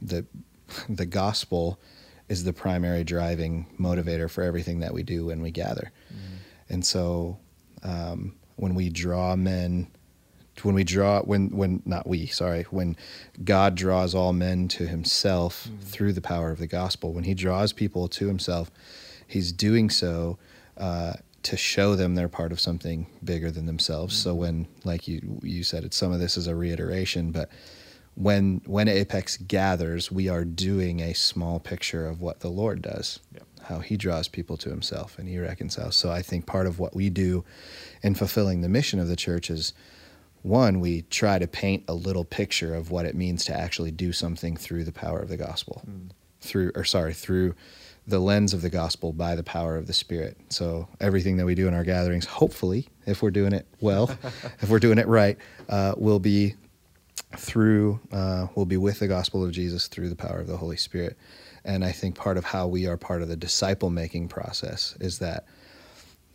the 0.00 0.26
the 0.88 1.06
gospel 1.06 1.80
is 2.28 2.44
the 2.44 2.52
primary 2.52 3.02
driving 3.02 3.66
motivator 3.78 4.30
for 4.30 4.42
everything 4.42 4.80
that 4.80 4.94
we 4.94 5.02
do 5.02 5.26
when 5.26 5.42
we 5.42 5.50
gather. 5.50 5.92
Mm-hmm. 6.12 6.74
And 6.74 6.86
so 6.86 7.38
um, 7.82 8.36
when 8.56 8.74
we 8.74 8.88
draw 8.88 9.34
men, 9.34 9.88
when 10.62 10.74
we 10.74 10.84
draw, 10.84 11.22
when, 11.22 11.50
when, 11.50 11.82
not 11.84 12.06
we, 12.06 12.26
sorry, 12.26 12.64
when 12.70 12.96
God 13.44 13.74
draws 13.74 14.14
all 14.14 14.32
men 14.32 14.68
to 14.68 14.86
himself 14.86 15.64
mm-hmm. 15.64 15.80
through 15.80 16.12
the 16.12 16.20
power 16.20 16.50
of 16.50 16.58
the 16.58 16.66
gospel, 16.66 17.12
when 17.12 17.24
he 17.24 17.34
draws 17.34 17.72
people 17.72 18.08
to 18.08 18.26
himself, 18.26 18.70
he's 19.26 19.52
doing 19.52 19.90
so 19.90 20.38
uh, 20.76 21.14
to 21.42 21.56
show 21.56 21.94
them 21.94 22.14
they're 22.14 22.28
part 22.28 22.52
of 22.52 22.60
something 22.60 23.06
bigger 23.24 23.50
than 23.50 23.66
themselves. 23.66 24.14
Mm-hmm. 24.14 24.28
So 24.28 24.34
when, 24.34 24.66
like 24.84 25.08
you 25.08 25.40
you 25.42 25.62
said, 25.62 25.84
it's 25.84 25.96
some 25.96 26.12
of 26.12 26.20
this 26.20 26.36
is 26.36 26.46
a 26.46 26.54
reiteration, 26.54 27.32
but 27.32 27.48
when 28.14 28.60
when 28.66 28.88
Apex 28.88 29.36
gathers, 29.38 30.10
we 30.10 30.28
are 30.28 30.44
doing 30.44 31.00
a 31.00 31.14
small 31.14 31.58
picture 31.58 32.06
of 32.06 32.20
what 32.20 32.40
the 32.40 32.48
Lord 32.48 32.82
does, 32.82 33.20
yeah. 33.34 33.42
how 33.62 33.78
He 33.78 33.96
draws 33.96 34.28
people 34.28 34.56
to 34.58 34.68
Himself 34.68 35.18
and 35.18 35.28
He 35.28 35.38
reconciles. 35.38 35.96
So 35.96 36.10
I 36.10 36.22
think 36.22 36.44
part 36.44 36.66
of 36.66 36.78
what 36.78 36.94
we 36.94 37.08
do 37.08 37.44
in 38.02 38.14
fulfilling 38.14 38.60
the 38.60 38.68
mission 38.68 38.98
of 38.98 39.08
the 39.08 39.16
church 39.16 39.48
is 39.48 39.72
one, 40.42 40.80
we 40.80 41.02
try 41.02 41.38
to 41.38 41.46
paint 41.46 41.84
a 41.88 41.94
little 41.94 42.24
picture 42.24 42.74
of 42.74 42.90
what 42.90 43.06
it 43.06 43.14
means 43.14 43.44
to 43.46 43.58
actually 43.58 43.90
do 43.90 44.12
something 44.12 44.56
through 44.56 44.84
the 44.84 44.92
power 44.92 45.18
of 45.18 45.28
the 45.28 45.36
gospel, 45.36 45.82
mm. 45.88 46.10
through 46.40 46.72
or 46.74 46.84
sorry 46.84 47.12
through 47.12 47.54
the 48.06 48.18
lens 48.18 48.54
of 48.54 48.62
the 48.62 48.70
gospel 48.70 49.12
by 49.12 49.34
the 49.34 49.42
power 49.42 49.76
of 49.76 49.86
the 49.86 49.92
Spirit. 49.92 50.36
So 50.48 50.88
everything 51.00 51.36
that 51.36 51.46
we 51.46 51.54
do 51.54 51.68
in 51.68 51.74
our 51.74 51.84
gatherings, 51.84 52.24
hopefully, 52.24 52.88
if 53.06 53.22
we're 53.22 53.30
doing 53.30 53.52
it 53.52 53.66
well, 53.80 54.10
if 54.60 54.68
we're 54.68 54.78
doing 54.78 54.98
it 54.98 55.06
right, 55.06 55.36
uh, 55.68 55.94
will 55.96 56.18
be 56.18 56.54
through, 57.36 58.00
uh, 58.12 58.48
will 58.54 58.66
be 58.66 58.76
with 58.76 58.98
the 58.98 59.08
gospel 59.08 59.44
of 59.44 59.52
Jesus 59.52 59.86
through 59.86 60.08
the 60.08 60.16
power 60.16 60.40
of 60.40 60.46
the 60.46 60.56
Holy 60.56 60.76
Spirit. 60.76 61.16
And 61.64 61.84
I 61.84 61.92
think 61.92 62.16
part 62.16 62.36
of 62.36 62.44
how 62.44 62.66
we 62.66 62.86
are 62.86 62.96
part 62.96 63.22
of 63.22 63.28
the 63.28 63.36
disciple 63.36 63.90
making 63.90 64.28
process 64.28 64.96
is 65.00 65.18
that 65.18 65.44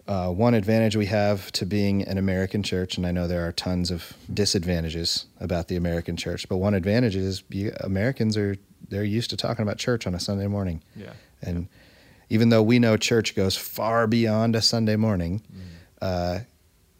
uh, 0.07 0.29
one 0.29 0.53
advantage 0.53 0.95
we 0.95 1.07
have 1.07 1.51
to 1.53 1.65
being 1.65 2.03
an 2.03 2.17
American 2.17 2.61
church, 2.61 2.97
and 2.97 3.07
I 3.07 3.11
know 3.11 3.27
there 3.27 3.47
are 3.47 3.51
tons 3.51 3.89
of 3.89 4.13
disadvantages 4.31 5.25
about 5.39 5.67
the 5.67 5.75
American 5.75 6.15
church, 6.15 6.47
but 6.47 6.57
one 6.57 6.75
advantage 6.75 7.15
is 7.15 7.43
you, 7.49 7.73
Americans 7.79 8.37
are 8.37 8.55
they're 8.89 9.03
used 9.03 9.31
to 9.31 9.37
talking 9.37 9.63
about 9.63 9.77
church 9.77 10.05
on 10.05 10.13
a 10.13 10.19
Sunday 10.19 10.45
morning. 10.45 10.83
Yeah. 10.95 11.13
And 11.41 11.67
even 12.29 12.49
though 12.49 12.61
we 12.61 12.77
know 12.77 12.97
church 12.97 13.35
goes 13.35 13.57
far 13.57 14.05
beyond 14.05 14.55
a 14.55 14.61
Sunday 14.61 14.95
morning, 14.95 15.41
mm. 15.51 15.61
uh, 16.01 16.39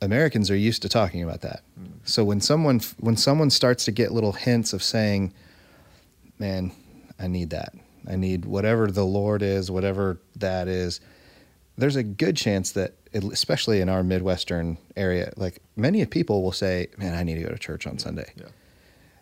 Americans 0.02 0.50
are 0.50 0.56
used 0.56 0.82
to 0.82 0.90
talking 0.90 1.22
about 1.22 1.42
that. 1.42 1.62
Mm. 1.80 1.92
So 2.06 2.24
when 2.24 2.42
someone 2.42 2.82
when 3.00 3.18
someone 3.18 3.52
starts 3.52 3.86
to 3.86 3.92
get 3.92 4.12
little 4.12 4.34
hints 4.34 4.74
of 4.74 4.82
saying, 4.82 5.32
"Man, 6.40 6.72
I 7.20 7.28
need 7.28 7.52
that. 7.52 7.74
I 8.08 8.16
need 8.16 8.46
whatever 8.46 8.90
the 8.90 9.06
Lord 9.06 9.44
is, 9.44 9.70
whatever 9.70 10.20
that 10.38 10.68
is," 10.68 11.02
there's 11.78 11.96
a 11.96 12.04
good 12.04 12.38
chance 12.38 12.72
that, 12.72 12.94
especially 13.14 13.82
in 13.82 13.90
our 13.90 14.04
Midwestern 14.04 14.78
area, 14.96 15.34
like 15.38 15.62
many 15.76 16.06
people 16.06 16.44
will 16.44 16.52
say, 16.52 16.88
"Man, 16.98 17.14
I 17.14 17.24
need 17.24 17.36
to 17.36 17.44
go 17.44 17.50
to 17.50 17.58
church 17.58 17.86
on 17.86 17.98
Sunday." 17.98 18.32
Yeah. 18.36 18.48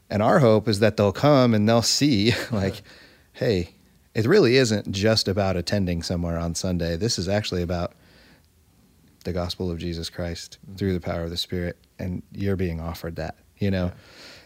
And 0.09 0.21
our 0.21 0.39
hope 0.39 0.67
is 0.67 0.79
that 0.79 0.97
they'll 0.97 1.11
come 1.11 1.53
and 1.53 1.67
they'll 1.67 1.81
see, 1.81 2.33
like, 2.51 2.83
hey, 3.33 3.73
it 4.13 4.25
really 4.27 4.57
isn't 4.57 4.91
just 4.91 5.27
about 5.27 5.57
attending 5.57 6.03
somewhere 6.03 6.37
on 6.37 6.53
Sunday. 6.53 6.95
This 6.97 7.17
is 7.17 7.27
actually 7.27 7.63
about 7.63 7.93
the 9.23 9.33
gospel 9.33 9.71
of 9.71 9.79
Jesus 9.79 10.09
Christ 10.09 10.59
mm-hmm. 10.65 10.75
through 10.75 10.93
the 10.93 10.99
power 10.99 11.23
of 11.23 11.29
the 11.29 11.37
Spirit, 11.37 11.77
and 11.97 12.21
you're 12.31 12.55
being 12.55 12.79
offered 12.79 13.15
that, 13.15 13.37
you 13.57 13.71
know. 13.71 13.85
Yeah. 13.85 13.93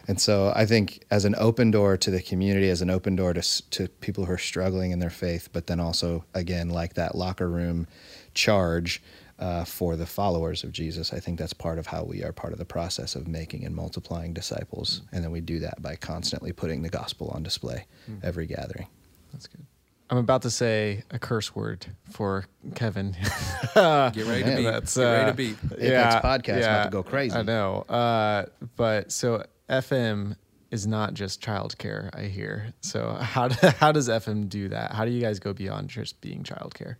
And 0.08 0.20
so 0.22 0.54
I 0.56 0.66
think 0.66 1.04
as 1.12 1.26
an 1.26 1.36
open 1.38 1.70
door 1.70 1.98
to 1.98 2.10
the 2.10 2.22
community, 2.22 2.70
as 2.70 2.82
an 2.82 2.90
open 2.90 3.16
door 3.16 3.34
to 3.34 3.70
to 3.72 3.88
people 3.88 4.26
who 4.26 4.34
are 4.34 4.38
struggling 4.38 4.92
in 4.92 5.00
their 5.00 5.10
faith, 5.10 5.50
but 5.52 5.68
then 5.68 5.80
also 5.80 6.24
again 6.34 6.70
like 6.70 6.94
that 6.94 7.16
locker 7.16 7.50
room 7.50 7.88
charge 8.34 9.02
uh, 9.40 9.66
for 9.66 9.96
the 9.96 10.06
followers 10.06 10.64
of 10.64 10.72
Jesus. 10.72 11.14
I 11.14 11.20
think 11.20 11.38
that's 11.38 11.54
part 11.54 11.78
of 11.78 11.88
how 11.88 12.04
we 12.04 12.24
are 12.24 12.32
part 12.32 12.54
of 12.54 12.60
the 12.60 12.66
process 12.66 13.16
of 13.16 13.28
making 13.28 13.66
and 13.66 13.76
multiplying 13.76 14.34
disciples. 14.34 15.02
Mm-hmm. 15.02 15.16
And 15.16 15.24
then 15.26 15.32
we 15.32 15.42
do 15.42 15.60
that 15.60 15.82
by 15.82 15.96
constantly 15.96 16.52
putting 16.52 16.82
the 16.82 16.90
gospel 16.90 17.30
on 17.30 17.44
display 17.44 17.86
mm-hmm. 18.10 18.26
every 18.26 18.48
gathering. 18.48 18.88
That's 19.32 19.48
good. 19.48 19.66
I'm 20.10 20.18
about 20.18 20.44
to 20.44 20.50
say 20.50 21.04
a 21.12 21.20
curse 21.20 21.54
word 21.54 21.86
for 22.10 22.46
Kevin. 22.76 23.12
Get 23.76 24.16
ready 24.16 24.44
to 24.44 24.56
be. 24.56 24.64
That's, 24.64 24.96
Get 24.96 25.04
ready 25.04 25.26
to 25.26 25.30
uh, 25.30 25.34
beat. 25.34 25.82
Yeah, 25.84 26.22
podcast 26.22 26.62
yeah, 26.62 26.76
about 26.76 26.84
to 26.86 26.90
go 26.92 27.04
crazy. 27.04 27.36
I 27.36 27.42
know. 27.42 27.82
Uh, 27.82 28.46
but 28.78 29.12
so 29.12 29.44
FM 29.70 30.36
is 30.72 30.86
not 30.86 31.14
just 31.14 31.42
childcare. 31.42 32.10
I 32.14 32.24
hear. 32.24 32.74
So 32.82 33.14
how 33.14 33.48
do, 33.48 33.68
how 33.80 33.92
does 33.92 34.10
FM 34.10 34.50
do 34.50 34.70
that? 34.70 34.94
How 34.94 35.06
do 35.06 35.12
you 35.12 35.22
guys 35.22 35.40
go 35.40 35.54
beyond 35.54 35.90
just 35.90 36.20
being 36.22 36.44
childcare? 36.44 36.96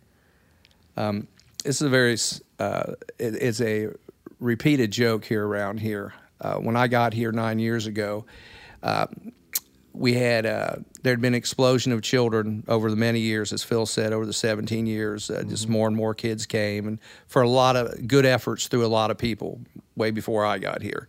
Um, 0.96 1.28
this 1.64 1.76
is 1.76 1.82
a 1.82 1.88
very 1.88 2.16
uh, 2.58 2.94
it, 3.18 3.34
it's 3.36 3.60
a 3.60 3.88
repeated 4.40 4.90
joke 4.90 5.24
here 5.24 5.46
around 5.46 5.80
here. 5.80 6.14
Uh, 6.40 6.54
when 6.56 6.76
I 6.76 6.88
got 6.88 7.12
here 7.12 7.32
nine 7.32 7.58
years 7.58 7.86
ago, 7.86 8.24
uh, 8.82 9.06
we 9.92 10.14
had 10.14 10.46
uh, 10.46 10.76
there 11.02 11.12
had 11.12 11.20
been 11.20 11.34
an 11.34 11.38
explosion 11.38 11.92
of 11.92 12.02
children 12.02 12.64
over 12.68 12.90
the 12.90 12.96
many 12.96 13.20
years, 13.20 13.52
as 13.52 13.64
Phil 13.64 13.86
said, 13.86 14.12
over 14.12 14.24
the 14.24 14.32
17 14.32 14.86
years. 14.86 15.30
Uh, 15.30 15.40
mm-hmm. 15.40 15.50
Just 15.50 15.68
more 15.68 15.88
and 15.88 15.96
more 15.96 16.14
kids 16.14 16.46
came, 16.46 16.86
and 16.86 17.00
for 17.26 17.42
a 17.42 17.48
lot 17.48 17.74
of 17.74 18.06
good 18.06 18.24
efforts 18.24 18.68
through 18.68 18.86
a 18.86 18.88
lot 18.88 19.10
of 19.10 19.18
people, 19.18 19.60
way 19.96 20.10
before 20.10 20.46
I 20.46 20.58
got 20.58 20.82
here. 20.82 21.08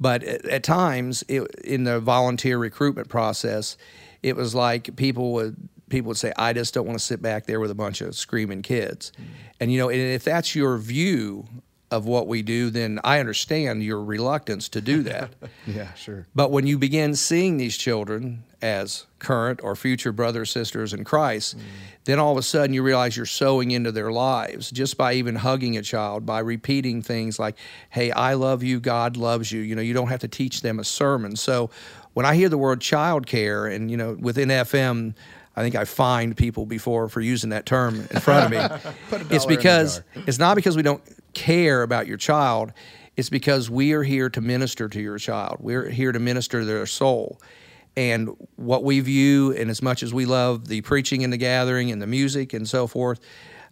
But 0.00 0.22
at, 0.24 0.44
at 0.46 0.62
times, 0.62 1.24
it, 1.28 1.42
in 1.64 1.84
the 1.84 2.00
volunteer 2.00 2.58
recruitment 2.58 3.08
process, 3.08 3.76
it 4.22 4.36
was 4.36 4.54
like 4.54 4.96
people 4.96 5.32
would 5.34 5.56
people 5.88 6.08
would 6.08 6.16
say, 6.16 6.32
I 6.36 6.52
just 6.52 6.74
don't 6.74 6.86
want 6.86 6.98
to 6.98 7.04
sit 7.04 7.22
back 7.22 7.46
there 7.46 7.60
with 7.60 7.70
a 7.70 7.74
bunch 7.74 8.00
of 8.00 8.16
screaming 8.16 8.62
kids. 8.62 9.12
Mm. 9.16 9.24
And, 9.60 9.72
you 9.72 9.78
know, 9.78 9.90
and 9.90 10.00
if 10.00 10.24
that's 10.24 10.54
your 10.54 10.78
view 10.78 11.46
of 11.94 12.06
what 12.06 12.26
we 12.26 12.42
do, 12.42 12.70
then 12.70 12.98
I 13.04 13.20
understand 13.20 13.82
your 13.84 14.02
reluctance 14.02 14.68
to 14.70 14.80
do 14.80 15.02
that. 15.04 15.30
yeah, 15.66 15.94
sure. 15.94 16.26
But 16.34 16.50
when 16.50 16.66
you 16.66 16.76
begin 16.76 17.14
seeing 17.14 17.56
these 17.56 17.76
children 17.76 18.42
as 18.60 19.06
current 19.20 19.60
or 19.62 19.76
future 19.76 20.10
brothers, 20.10 20.50
sisters 20.50 20.92
in 20.92 21.04
Christ, 21.04 21.56
mm. 21.56 21.60
then 22.04 22.18
all 22.18 22.32
of 22.32 22.38
a 22.38 22.42
sudden 22.42 22.74
you 22.74 22.82
realize 22.82 23.16
you're 23.16 23.26
sowing 23.26 23.70
into 23.70 23.92
their 23.92 24.10
lives 24.10 24.70
just 24.70 24.96
by 24.98 25.12
even 25.14 25.36
hugging 25.36 25.76
a 25.76 25.82
child, 25.82 26.26
by 26.26 26.40
repeating 26.40 27.00
things 27.00 27.38
like, 27.38 27.56
hey, 27.90 28.10
I 28.10 28.34
love 28.34 28.62
you, 28.62 28.80
God 28.80 29.16
loves 29.16 29.52
you. 29.52 29.60
You 29.60 29.76
know, 29.76 29.82
you 29.82 29.94
don't 29.94 30.08
have 30.08 30.20
to 30.20 30.28
teach 30.28 30.62
them 30.62 30.80
a 30.80 30.84
sermon. 30.84 31.36
So 31.36 31.70
when 32.14 32.26
I 32.26 32.34
hear 32.34 32.48
the 32.48 32.58
word 32.58 32.80
child 32.80 33.26
care, 33.26 33.66
and, 33.66 33.90
you 33.90 33.96
know, 33.96 34.16
within 34.18 34.48
FM, 34.48 35.14
I 35.56 35.62
think 35.62 35.76
I 35.76 35.84
fined 35.84 36.36
people 36.36 36.66
before 36.66 37.08
for 37.08 37.20
using 37.20 37.50
that 37.50 37.66
term 37.66 38.08
in 38.10 38.20
front 38.20 38.52
of 38.54 38.82
me. 38.82 39.24
it's 39.30 39.46
because 39.46 40.02
it's 40.26 40.38
not 40.38 40.56
because 40.56 40.76
we 40.76 40.82
don't 40.82 41.02
care 41.34 41.82
about 41.82 42.06
your 42.06 42.16
child. 42.16 42.72
It's 43.16 43.30
because 43.30 43.70
we 43.70 43.92
are 43.92 44.02
here 44.02 44.28
to 44.30 44.40
minister 44.40 44.88
to 44.88 45.00
your 45.00 45.18
child. 45.18 45.58
We're 45.60 45.88
here 45.88 46.12
to 46.12 46.18
minister 46.18 46.60
to 46.60 46.66
their 46.66 46.86
soul. 46.86 47.40
And 47.96 48.30
what 48.56 48.82
we 48.82 49.00
view, 49.00 49.52
and 49.52 49.70
as 49.70 49.80
much 49.80 50.02
as 50.02 50.12
we 50.12 50.26
love 50.26 50.66
the 50.66 50.80
preaching 50.80 51.22
and 51.22 51.32
the 51.32 51.36
gathering 51.36 51.92
and 51.92 52.02
the 52.02 52.06
music 52.06 52.52
and 52.52 52.68
so 52.68 52.86
forth, 52.86 53.20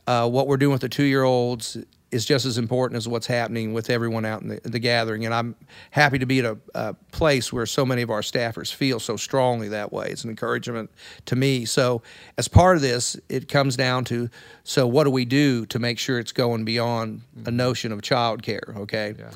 uh, 0.07 0.29
what 0.29 0.47
we're 0.47 0.57
doing 0.57 0.73
with 0.73 0.81
the 0.81 0.89
two 0.89 1.05
year 1.05 1.25
olds 1.25 1.77
is 2.13 2.25
just 2.27 2.45
as 2.45 2.59
important 2.59 2.99
as 2.99 3.09
what's 3.09 3.27
happening 3.27 3.73
with 3.73 3.91
everyone 3.91 4.25
out 4.25 4.43
in 4.43 4.49
the, 4.49 4.61
the 4.63 4.79
gathering. 4.79 5.25
And 5.25 5.35
I'm 5.35 5.57
happy 5.91 6.19
to 6.19 6.27
be 6.27 6.41
at 6.41 6.45
a, 6.45 6.59
a, 6.75 6.95
place 7.11 7.53
where 7.53 7.67
so 7.67 7.85
many 7.85 8.03
of 8.03 8.11
our 8.11 8.21
staffers 8.21 8.73
feel 8.73 9.01
so 9.01 9.17
strongly 9.17 9.69
that 9.69 9.93
way. 9.93 10.09
It's 10.11 10.23
an 10.23 10.31
encouragement 10.31 10.91
to 11.27 11.37
me. 11.37 11.65
So, 11.65 12.03
as 12.37 12.49
part 12.49 12.77
of 12.77 12.83
this, 12.83 13.17
it 13.29 13.49
comes 13.49 13.77
down 13.77 14.05
to 14.07 14.29
so 14.63 14.87
what 14.87 15.05
do 15.05 15.11
we 15.11 15.25
do 15.25 15.67
to 15.67 15.79
make 15.79 15.99
sure 15.99 16.19
it's 16.19 16.33
going 16.33 16.65
beyond 16.65 17.23
a 17.35 17.41
mm-hmm. 17.41 17.57
notion 17.57 17.93
of 17.93 18.03
childcare? 18.03 18.77
Okay. 18.77 19.15
Yeah. 19.19 19.31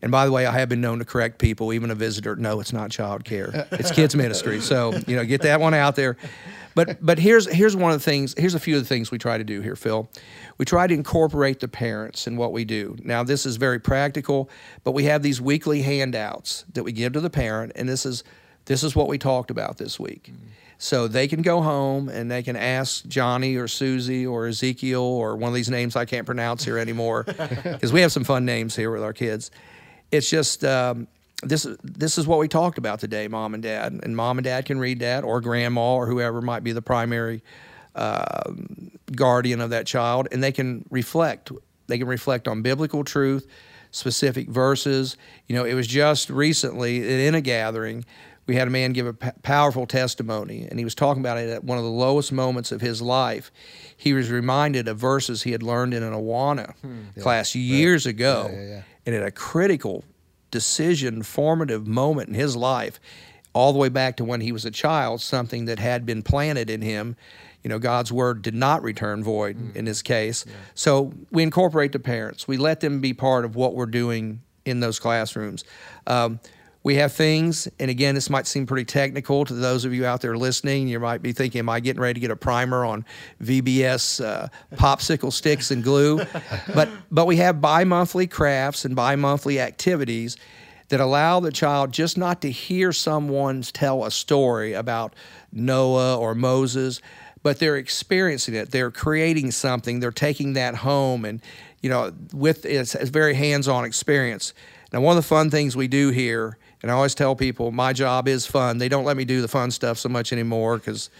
And 0.00 0.12
by 0.12 0.26
the 0.26 0.32
way, 0.32 0.46
I 0.46 0.52
have 0.58 0.68
been 0.68 0.80
known 0.80 1.00
to 1.00 1.04
correct 1.04 1.38
people, 1.38 1.72
even 1.72 1.90
a 1.90 1.94
visitor. 1.94 2.36
No, 2.36 2.60
it's 2.60 2.72
not 2.72 2.90
child 2.90 3.24
care. 3.24 3.66
It's 3.72 3.90
kids 3.90 4.14
ministry. 4.16 4.60
So, 4.60 4.94
you 5.06 5.16
know, 5.16 5.24
get 5.24 5.42
that 5.42 5.60
one 5.60 5.74
out 5.74 5.96
there. 5.96 6.16
But 6.74 7.04
but 7.04 7.18
here's 7.18 7.52
here's 7.52 7.74
one 7.74 7.90
of 7.90 7.98
the 7.98 8.04
things. 8.04 8.34
Here's 8.38 8.54
a 8.54 8.60
few 8.60 8.76
of 8.76 8.82
the 8.82 8.88
things 8.88 9.10
we 9.10 9.18
try 9.18 9.36
to 9.36 9.42
do 9.42 9.60
here, 9.60 9.74
Phil. 9.74 10.08
We 10.58 10.64
try 10.64 10.86
to 10.86 10.94
incorporate 10.94 11.58
the 11.58 11.66
parents 11.66 12.28
in 12.28 12.36
what 12.36 12.52
we 12.52 12.64
do. 12.64 12.96
Now, 13.02 13.24
this 13.24 13.44
is 13.46 13.56
very 13.56 13.80
practical, 13.80 14.48
but 14.84 14.92
we 14.92 15.04
have 15.04 15.22
these 15.22 15.40
weekly 15.40 15.82
handouts 15.82 16.64
that 16.74 16.84
we 16.84 16.92
give 16.92 17.14
to 17.14 17.20
the 17.20 17.30
parent, 17.30 17.72
and 17.74 17.88
this 17.88 18.06
is 18.06 18.22
this 18.66 18.84
is 18.84 18.94
what 18.94 19.08
we 19.08 19.18
talked 19.18 19.50
about 19.50 19.78
this 19.78 19.98
week. 19.98 20.30
Mm-hmm. 20.32 20.46
So 20.80 21.08
they 21.08 21.26
can 21.26 21.42
go 21.42 21.60
home 21.60 22.08
and 22.08 22.30
they 22.30 22.44
can 22.44 22.54
ask 22.54 23.04
Johnny 23.08 23.56
or 23.56 23.66
Susie 23.66 24.24
or 24.24 24.46
Ezekiel 24.46 25.02
or 25.02 25.34
one 25.34 25.48
of 25.48 25.54
these 25.54 25.68
names 25.68 25.96
I 25.96 26.04
can't 26.04 26.24
pronounce 26.24 26.64
here 26.64 26.78
anymore 26.78 27.24
because 27.64 27.92
we 27.92 28.00
have 28.02 28.12
some 28.12 28.22
fun 28.22 28.44
names 28.44 28.76
here 28.76 28.92
with 28.92 29.02
our 29.02 29.12
kids. 29.12 29.50
It's 30.10 30.28
just 30.28 30.64
um, 30.64 31.06
this 31.42 31.66
this 31.82 32.18
is 32.18 32.26
what 32.26 32.38
we 32.38 32.48
talked 32.48 32.78
about 32.78 33.00
today, 33.00 33.28
mom 33.28 33.54
and 33.54 33.62
dad, 33.62 34.00
and 34.02 34.16
mom 34.16 34.38
and 34.38 34.44
dad 34.44 34.66
can 34.66 34.78
read 34.78 35.00
that, 35.00 35.24
or 35.24 35.40
grandma, 35.40 35.94
or 35.94 36.06
whoever 36.06 36.40
might 36.40 36.64
be 36.64 36.72
the 36.72 36.82
primary 36.82 37.42
uh, 37.94 38.52
guardian 39.14 39.60
of 39.60 39.70
that 39.70 39.86
child, 39.86 40.28
and 40.32 40.42
they 40.42 40.52
can 40.52 40.84
reflect. 40.90 41.52
They 41.86 41.98
can 41.98 42.06
reflect 42.06 42.48
on 42.48 42.62
biblical 42.62 43.04
truth, 43.04 43.46
specific 43.90 44.48
verses. 44.48 45.16
You 45.46 45.56
know, 45.56 45.64
it 45.64 45.74
was 45.74 45.86
just 45.86 46.30
recently 46.30 47.26
in 47.26 47.34
a 47.34 47.40
gathering. 47.40 48.04
We 48.46 48.56
had 48.56 48.66
a 48.66 48.70
man 48.70 48.94
give 48.94 49.06
a 49.06 49.12
p- 49.12 49.30
powerful 49.42 49.86
testimony, 49.86 50.66
and 50.68 50.78
he 50.78 50.84
was 50.84 50.94
talking 50.94 51.20
about 51.20 51.36
it 51.36 51.50
at 51.50 51.64
one 51.64 51.76
of 51.76 51.84
the 51.84 51.90
lowest 51.90 52.32
moments 52.32 52.72
of 52.72 52.80
his 52.80 53.02
life. 53.02 53.52
He 53.94 54.14
was 54.14 54.30
reminded 54.30 54.88
of 54.88 54.96
verses 54.96 55.42
he 55.42 55.52
had 55.52 55.62
learned 55.62 55.92
in 55.92 56.02
an 56.02 56.14
Awana 56.14 56.74
hmm, 56.76 57.20
class 57.20 57.54
years 57.54 58.06
right. 58.06 58.14
ago, 58.14 58.50
yeah, 58.50 58.62
yeah, 58.62 58.82
and 59.08 59.16
at 59.16 59.26
a 59.26 59.30
critical 59.30 60.04
decision, 60.50 61.22
formative 61.22 61.86
moment 61.86 62.28
in 62.28 62.34
his 62.34 62.54
life, 62.54 63.00
all 63.54 63.72
the 63.72 63.78
way 63.78 63.88
back 63.88 64.18
to 64.18 64.24
when 64.24 64.42
he 64.42 64.52
was 64.52 64.66
a 64.66 64.70
child, 64.70 65.22
something 65.22 65.64
that 65.64 65.78
had 65.78 66.04
been 66.04 66.22
planted 66.22 66.68
in 66.68 66.82
him. 66.82 67.16
You 67.64 67.70
know, 67.70 67.78
God's 67.78 68.12
word 68.12 68.42
did 68.42 68.54
not 68.54 68.82
return 68.82 69.24
void 69.24 69.56
mm. 69.56 69.74
in 69.74 69.86
his 69.86 70.02
case. 70.02 70.44
Yeah. 70.46 70.52
So 70.74 71.14
we 71.30 71.42
incorporate 71.42 71.92
the 71.92 71.98
parents. 71.98 72.46
We 72.46 72.58
let 72.58 72.80
them 72.80 73.00
be 73.00 73.14
part 73.14 73.46
of 73.46 73.56
what 73.56 73.74
we're 73.74 73.86
doing 73.86 74.42
in 74.66 74.80
those 74.80 74.98
classrooms. 74.98 75.64
Um, 76.06 76.38
we 76.88 76.94
have 76.94 77.12
things, 77.12 77.68
and 77.78 77.90
again, 77.90 78.14
this 78.14 78.30
might 78.30 78.46
seem 78.46 78.64
pretty 78.64 78.86
technical 78.86 79.44
to 79.44 79.52
those 79.52 79.84
of 79.84 79.92
you 79.92 80.06
out 80.06 80.22
there 80.22 80.38
listening. 80.38 80.88
You 80.88 80.98
might 80.98 81.20
be 81.20 81.34
thinking, 81.34 81.58
Am 81.58 81.68
I 81.68 81.80
getting 81.80 82.00
ready 82.00 82.14
to 82.14 82.20
get 82.20 82.30
a 82.30 82.36
primer 82.36 82.82
on 82.82 83.04
VBS 83.42 84.24
uh, 84.24 84.48
popsicle 84.72 85.30
sticks 85.30 85.70
and 85.70 85.84
glue? 85.84 86.22
but, 86.74 86.88
but 87.10 87.26
we 87.26 87.36
have 87.36 87.60
bi 87.60 87.84
monthly 87.84 88.26
crafts 88.26 88.86
and 88.86 88.96
bi 88.96 89.16
monthly 89.16 89.60
activities 89.60 90.38
that 90.88 90.98
allow 90.98 91.40
the 91.40 91.52
child 91.52 91.92
just 91.92 92.16
not 92.16 92.40
to 92.40 92.50
hear 92.50 92.90
someone 92.90 93.60
tell 93.60 94.06
a 94.06 94.10
story 94.10 94.72
about 94.72 95.12
Noah 95.52 96.16
or 96.16 96.34
Moses, 96.34 97.02
but 97.42 97.58
they're 97.58 97.76
experiencing 97.76 98.54
it. 98.54 98.70
They're 98.70 98.90
creating 98.90 99.50
something. 99.50 100.00
They're 100.00 100.10
taking 100.10 100.54
that 100.54 100.74
home, 100.76 101.26
and 101.26 101.42
you 101.82 101.90
know, 101.90 102.14
with 102.32 102.64
it's 102.64 102.94
a 102.94 103.04
very 103.04 103.34
hands-on 103.34 103.84
experience. 103.84 104.54
Now, 104.90 105.02
one 105.02 105.18
of 105.18 105.22
the 105.22 105.28
fun 105.28 105.50
things 105.50 105.76
we 105.76 105.86
do 105.86 106.08
here 106.08 106.56
and 106.82 106.90
I 106.90 106.94
always 106.94 107.14
tell 107.14 107.34
people 107.34 107.72
my 107.72 107.92
job 107.92 108.28
is 108.28 108.46
fun. 108.46 108.78
They 108.78 108.88
don't 108.88 109.04
let 109.04 109.16
me 109.16 109.24
do 109.24 109.40
the 109.40 109.48
fun 109.48 109.70
stuff 109.70 109.98
so 109.98 110.08
much 110.08 110.32
anymore 110.32 110.78
because 110.78 111.10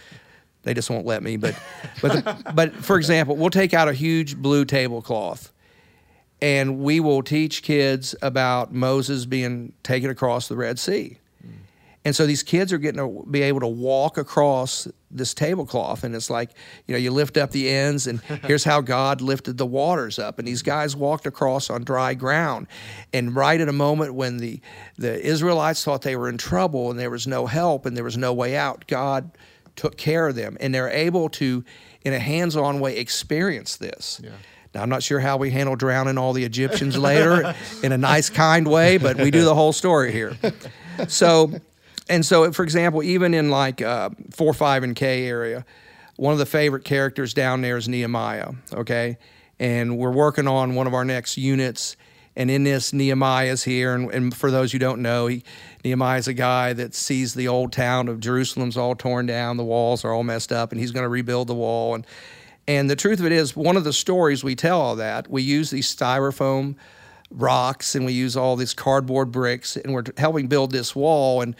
they 0.63 0.73
just 0.73 0.89
won't 0.89 1.05
let 1.05 1.23
me. 1.23 1.37
But 1.37 1.59
but 2.01 2.11
the, 2.11 2.51
but 2.53 2.73
for 2.73 2.97
example, 2.97 3.35
we'll 3.35 3.49
take 3.49 3.73
out 3.73 3.87
a 3.87 3.93
huge 3.93 4.37
blue 4.37 4.65
tablecloth, 4.65 5.51
and 6.41 6.79
we 6.79 6.99
will 6.99 7.23
teach 7.23 7.63
kids 7.63 8.15
about 8.21 8.73
Moses 8.73 9.25
being 9.25 9.73
taken 9.83 10.09
across 10.09 10.47
the 10.47 10.55
Red 10.55 10.79
Sea. 10.79 11.17
And 12.09 12.15
so 12.15 12.25
these 12.25 12.41
kids 12.41 12.73
are 12.73 12.79
getting 12.79 12.97
to 12.97 13.23
be 13.29 13.43
able 13.43 13.59
to 13.59 13.67
walk 13.67 14.17
across 14.17 14.87
this 15.11 15.35
tablecloth, 15.35 16.03
and 16.03 16.15
it's 16.15 16.31
like 16.31 16.49
you 16.87 16.95
know 16.95 16.97
you 16.97 17.11
lift 17.11 17.37
up 17.37 17.51
the 17.51 17.69
ends, 17.69 18.07
and 18.07 18.19
here's 18.45 18.63
how 18.63 18.81
God 18.81 19.21
lifted 19.21 19.59
the 19.59 19.65
waters 19.67 20.17
up, 20.17 20.39
and 20.39 20.47
these 20.47 20.63
guys 20.63 20.95
walked 20.95 21.27
across 21.27 21.69
on 21.69 21.83
dry 21.83 22.15
ground, 22.15 22.65
and 23.13 23.35
right 23.35 23.61
at 23.61 23.69
a 23.69 23.73
moment 23.73 24.15
when 24.15 24.37
the 24.37 24.59
the 24.97 25.23
Israelites 25.23 25.83
thought 25.83 26.01
they 26.01 26.15
were 26.15 26.29
in 26.29 26.39
trouble 26.39 26.89
and 26.89 26.99
there 26.99 27.11
was 27.11 27.27
no 27.27 27.45
help 27.45 27.85
and 27.85 27.95
there 27.95 28.03
was 28.03 28.17
no 28.17 28.33
way 28.33 28.57
out, 28.57 28.87
God 28.87 29.29
took 29.75 29.95
care 29.95 30.27
of 30.27 30.33
them, 30.33 30.57
and 30.59 30.73
they're 30.73 30.89
able 30.89 31.29
to, 31.29 31.63
in 32.01 32.13
a 32.13 32.19
hands-on 32.19 32.79
way, 32.79 32.97
experience 32.97 33.77
this. 33.77 34.19
Yeah. 34.23 34.31
Now, 34.73 34.81
I'm 34.81 34.89
not 34.89 35.03
sure 35.03 35.19
how 35.19 35.37
we 35.37 35.51
handle 35.51 35.75
drowning 35.75 36.17
all 36.17 36.33
the 36.33 36.43
Egyptians 36.43 36.97
later 36.97 37.53
in 37.83 37.91
a 37.91 37.99
nice, 37.99 38.31
kind 38.31 38.67
way, 38.67 38.97
but 38.97 39.15
we 39.17 39.29
do 39.29 39.43
the 39.43 39.53
whole 39.53 39.73
story 39.73 40.11
here. 40.11 40.35
So, 41.07 41.53
and 42.09 42.25
so, 42.25 42.51
for 42.51 42.63
example, 42.63 43.03
even 43.03 43.33
in 43.33 43.49
like 43.49 43.81
uh, 43.81 44.09
four, 44.31 44.53
five, 44.53 44.83
and 44.83 44.95
K 44.95 45.25
area, 45.27 45.65
one 46.17 46.33
of 46.33 46.39
the 46.39 46.45
favorite 46.45 46.83
characters 46.83 47.33
down 47.33 47.61
there 47.61 47.77
is 47.77 47.87
Nehemiah. 47.87 48.51
Okay, 48.73 49.17
and 49.59 49.97
we're 49.97 50.11
working 50.11 50.47
on 50.47 50.75
one 50.75 50.87
of 50.87 50.93
our 50.93 51.05
next 51.05 51.37
units. 51.37 51.95
And 52.35 52.49
in 52.49 52.63
this, 52.63 52.93
Nehemiah 52.93 53.51
is 53.51 53.63
here. 53.63 53.93
And, 53.93 54.09
and 54.11 54.35
for 54.35 54.49
those 54.49 54.71
who 54.71 54.79
don't 54.79 55.01
know, 55.01 55.27
he, 55.27 55.43
Nehemiah 55.83 56.19
is 56.19 56.27
a 56.27 56.33
guy 56.33 56.71
that 56.71 56.95
sees 56.95 57.33
the 57.33 57.49
old 57.49 57.73
town 57.73 58.07
of 58.07 58.21
Jerusalem's 58.21 58.77
all 58.77 58.95
torn 58.95 59.25
down, 59.25 59.57
the 59.57 59.63
walls 59.63 60.05
are 60.05 60.13
all 60.13 60.23
messed 60.23 60.53
up, 60.53 60.71
and 60.71 60.79
he's 60.79 60.91
going 60.91 61.03
to 61.03 61.09
rebuild 61.09 61.47
the 61.47 61.55
wall. 61.55 61.95
And 61.95 62.07
and 62.67 62.87
the 62.87 62.95
truth 62.95 63.19
of 63.19 63.25
it 63.25 63.31
is, 63.31 63.55
one 63.55 63.77
of 63.77 63.83
the 63.83 63.91
stories 63.91 64.43
we 64.43 64.55
tell 64.55 64.79
all 64.79 64.95
that 64.97 65.29
we 65.29 65.41
use 65.41 65.71
these 65.71 65.93
styrofoam 65.93 66.75
rocks 67.31 67.95
and 67.95 68.05
we 68.05 68.13
use 68.13 68.37
all 68.37 68.55
these 68.55 68.73
cardboard 68.73 69.31
bricks, 69.31 69.75
and 69.75 69.93
we're 69.93 70.03
helping 70.17 70.47
build 70.47 70.71
this 70.71 70.95
wall. 70.95 71.41
And 71.41 71.55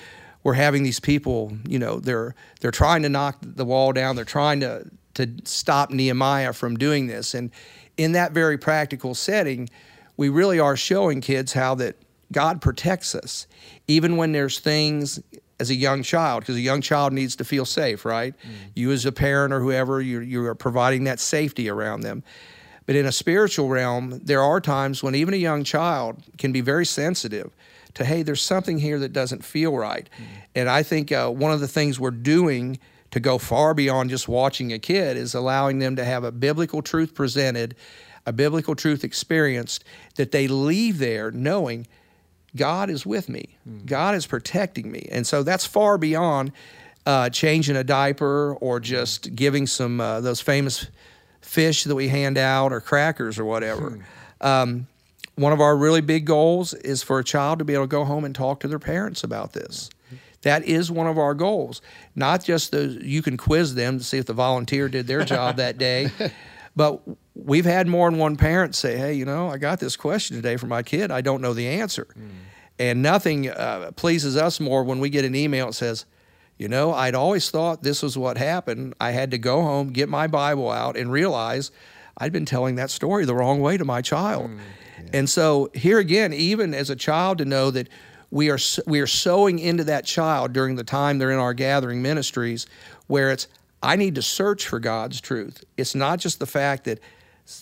we're 0.50 0.56
having 0.56 0.82
these 0.82 1.00
people, 1.00 1.56
you 1.68 1.78
know, 1.78 2.00
they're 2.00 2.34
they're 2.60 2.72
trying 2.72 3.04
to 3.04 3.10
knock 3.10 3.38
the 3.40 3.64
wall 3.64 3.94
down. 3.94 4.16
They're 4.16 4.26
trying 4.26 4.62
to 4.62 4.90
to 5.14 5.32
stop 5.44 5.92
Nehemiah 5.92 6.54
from 6.54 6.76
doing 6.76 7.06
this. 7.06 7.36
And 7.36 7.52
in 7.98 8.14
that 8.14 8.32
very 8.32 8.58
practical 8.58 9.14
setting, 9.14 9.70
we 10.18 10.28
really 10.28 10.60
are 10.60 10.76
showing 10.76 11.22
kids 11.22 11.54
how 11.54 11.76
that 11.76 11.98
God 12.32 12.62
protects 12.62 13.14
us, 13.14 13.46
even 13.88 14.18
when 14.18 14.32
there's 14.32 14.58
things 14.58 15.22
as 15.60 15.70
a 15.70 15.76
young 15.76 16.02
child, 16.02 16.42
because 16.42 16.56
a 16.56 16.62
young 16.62 16.82
child 16.82 17.14
needs 17.14 17.36
to 17.36 17.44
feel 17.44 17.66
safe, 17.66 18.04
right? 18.04 18.34
Mm. 18.34 18.72
You 18.74 18.92
as 18.92 19.06
a 19.06 19.12
parent 19.12 19.54
or 19.54 19.60
whoever, 19.60 20.02
you 20.02 20.22
you 20.22 20.44
are 20.48 20.56
providing 20.56 21.04
that 21.04 21.20
safety 21.20 21.70
around 21.70 22.02
them. 22.02 22.24
But 22.88 22.96
in 22.96 23.06
a 23.06 23.12
spiritual 23.12 23.70
realm, 23.70 24.20
there 24.24 24.42
are 24.42 24.60
times 24.60 25.04
when 25.04 25.14
even 25.14 25.36
a 25.36 25.38
young 25.38 25.64
child 25.64 26.24
can 26.40 26.52
be 26.52 26.62
very 26.62 26.88
sensitive 26.88 27.56
to, 27.96 28.06
hey, 28.06 28.24
there's 28.24 28.42
something 28.42 28.80
here 28.80 29.00
that 29.00 29.14
doesn't 29.14 29.44
feel 29.44 29.76
right. 29.76 30.10
Mm. 30.18 30.26
And 30.56 30.70
I 30.70 30.84
think 30.84 31.12
uh, 31.12 31.30
one 31.30 31.52
of 31.52 31.60
the 31.60 31.68
things 31.68 32.00
we're 32.00 32.12
doing 32.12 32.80
to 33.12 33.20
go 33.20 33.38
far 33.38 33.74
beyond 33.74 34.10
just 34.10 34.28
watching 34.28 34.72
a 34.72 34.80
kid 34.80 35.18
is 35.18 35.34
allowing 35.34 35.80
them 35.80 35.96
to 35.96 36.06
have 36.06 36.24
a 36.24 36.32
biblical 36.32 36.82
truth 36.82 37.16
presented, 37.16 37.76
a 38.26 38.34
biblical 38.34 38.76
truth 38.76 39.04
experienced, 39.04 39.84
that 40.16 40.32
they 40.32 40.48
leave 40.48 41.00
there 41.00 41.32
knowing 41.32 41.88
God 42.56 42.90
is 42.90 43.06
with 43.06 43.30
me, 43.30 43.58
mm. 43.68 43.86
God 43.86 44.16
is 44.16 44.26
protecting 44.26 44.92
me. 44.92 45.08
And 45.12 45.26
so 45.26 45.44
that's 45.44 45.66
far 45.66 45.98
beyond 45.98 46.52
uh, 47.06 47.30
changing 47.30 47.76
a 47.76 47.84
diaper 47.84 48.56
or 48.56 48.80
just 48.80 49.36
giving 49.36 49.66
some 49.66 50.00
uh, 50.00 50.22
those 50.22 50.42
famous 50.42 50.88
fish 51.42 51.84
that 51.86 51.96
we 51.96 52.08
hand 52.08 52.38
out 52.38 52.72
or 52.72 52.82
crackers 52.82 53.40
or 53.40 53.46
whatever. 53.46 53.92
Hmm. 53.92 54.48
Um, 54.48 54.88
one 55.40 55.54
of 55.54 55.62
our 55.62 55.76
really 55.78 56.02
big 56.02 56.26
goals 56.26 56.74
is 56.74 57.02
for 57.02 57.18
a 57.18 57.24
child 57.24 57.60
to 57.60 57.66
be 57.66 57.74
able 57.74 57.86
to 57.86 57.90
go 57.90 58.04
home 58.04 58.26
and 58.26 58.36
talk 58.36 58.60
to 58.60 58.68
their 58.68 58.80
parents 58.80 59.24
about 59.24 59.54
this. 59.54 59.90
That 60.42 60.66
is 60.66 60.92
one 60.92 61.08
of 61.08 61.18
our 61.18 61.34
goals. 61.34 61.82
Not 62.16 62.44
just 62.44 62.72
the 62.72 63.00
you 63.02 63.22
can 63.22 63.38
quiz 63.38 63.76
them 63.76 63.98
to 63.98 64.04
see 64.04 64.18
if 64.18 64.26
the 64.26 64.34
volunteer 64.34 64.88
did 64.88 65.08
their 65.08 65.24
job 65.26 65.58
that 65.58 65.78
day, 65.78 66.10
but 66.76 67.02
we've 67.36 67.66
had 67.66 67.88
more 67.88 68.10
than 68.10 68.20
one 68.20 68.38
parent 68.38 68.76
say, 68.76 68.98
"Hey, 68.98 69.14
you 69.14 69.26
know, 69.26 69.50
I 69.50 69.58
got 69.58 69.80
this 69.80 69.96
question 69.98 70.38
today 70.38 70.56
for 70.56 70.68
my 70.68 70.82
kid. 70.84 71.12
I 71.12 71.22
don't 71.22 71.42
know 71.42 71.54
the 71.54 71.68
answer." 71.68 72.08
Mm. 72.18 72.30
And 72.80 73.02
nothing 73.02 73.50
uh, 73.50 73.92
pleases 73.98 74.38
us 74.38 74.62
more 74.62 74.86
when 74.86 75.00
we 75.00 75.10
get 75.10 75.26
an 75.26 75.36
email 75.36 75.68
that 75.68 75.74
says, 75.74 76.06
"You 76.58 76.70
know, 76.70 76.94
I'd 76.94 77.16
always 77.16 77.50
thought 77.50 77.84
this 77.84 78.02
was 78.02 78.18
what 78.18 78.38
happened. 78.38 78.94
I 79.00 79.12
had 79.12 79.32
to 79.32 79.38
go 79.38 79.62
home, 79.62 79.92
get 79.92 80.08
my 80.08 80.28
Bible 80.28 80.72
out, 80.72 80.96
and 80.96 81.12
realize 81.12 81.72
I'd 82.18 82.32
been 82.32 82.46
telling 82.46 82.76
that 82.76 82.92
story 82.92 83.26
the 83.26 83.36
wrong 83.36 83.60
way 83.60 83.76
to 83.76 83.84
my 83.84 84.02
child." 84.02 84.52
Mm. 84.52 84.60
And 85.14 85.30
so 85.30 85.70
here 85.74 86.00
again, 86.00 86.34
even 86.34 86.74
as 86.74 86.90
a 86.90 86.96
child, 86.96 87.40
to 87.40 87.46
know 87.46 87.72
that 87.72 87.90
we 88.32 88.50
are 88.50 88.60
we 88.86 89.00
are 89.00 89.08
sowing 89.08 89.60
into 89.60 89.84
that 89.86 90.06
child 90.06 90.54
during 90.54 90.76
the 90.76 90.84
time 90.84 91.18
they're 91.18 91.32
in 91.32 91.40
our 91.40 91.54
gathering 91.54 92.02
ministries, 92.02 92.68
where 93.08 93.32
it's 93.32 93.48
I 93.82 93.96
need 93.96 94.16
to 94.16 94.22
search 94.22 94.68
for 94.68 94.80
God's 94.80 95.22
truth. 95.22 95.64
It's 95.78 95.96
not 95.96 96.20
just 96.20 96.40
the 96.40 96.46
fact 96.46 96.84
that 96.84 97.00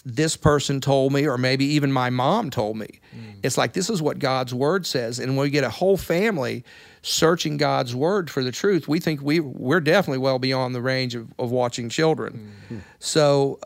this 0.05 0.35
person 0.35 0.81
told 0.81 1.13
me, 1.13 1.25
or 1.25 1.37
maybe 1.37 1.63
even 1.63 1.93
my 1.93 2.09
mom 2.09 2.49
told 2.49 2.75
me. 2.75 2.99
Mm. 3.15 3.35
It's 3.43 3.57
like 3.57 3.71
this 3.71 3.89
is 3.89 4.01
what 4.01 4.19
God's 4.19 4.53
word 4.53 4.85
says, 4.85 5.19
and 5.19 5.37
when 5.37 5.45
we 5.45 5.49
get 5.49 5.63
a 5.63 5.69
whole 5.69 5.95
family 5.95 6.65
searching 7.01 7.55
God's 7.55 7.95
word 7.95 8.29
for 8.29 8.43
the 8.43 8.51
truth, 8.51 8.87
we 8.87 8.99
think 8.99 9.21
we 9.21 9.39
we're 9.39 9.79
definitely 9.79 10.17
well 10.17 10.39
beyond 10.39 10.75
the 10.75 10.81
range 10.81 11.15
of, 11.15 11.33
of 11.39 11.51
watching 11.51 11.87
children. 11.87 12.53
Mm. 12.69 12.81
So 12.99 13.59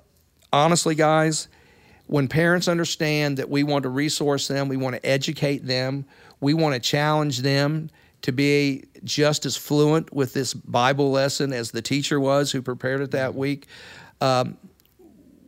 honestly, 0.53 0.93
guys 0.93 1.47
when 2.11 2.27
parents 2.27 2.67
understand 2.67 3.37
that 3.37 3.49
we 3.49 3.63
want 3.63 3.83
to 3.83 3.89
resource 3.89 4.49
them, 4.49 4.67
we 4.67 4.75
want 4.75 4.93
to 4.97 5.05
educate 5.05 5.65
them, 5.65 6.03
we 6.41 6.53
want 6.53 6.73
to 6.73 6.79
challenge 6.81 7.39
them 7.39 7.89
to 8.21 8.33
be 8.33 8.83
just 9.05 9.45
as 9.45 9.55
fluent 9.55 10.11
with 10.11 10.33
this 10.33 10.53
Bible 10.53 11.09
lesson 11.09 11.53
as 11.53 11.71
the 11.71 11.81
teacher 11.81 12.19
was 12.19 12.51
who 12.51 12.61
prepared 12.61 12.99
it 12.99 13.11
that 13.11 13.33
week. 13.33 13.65
Um, 14.19 14.57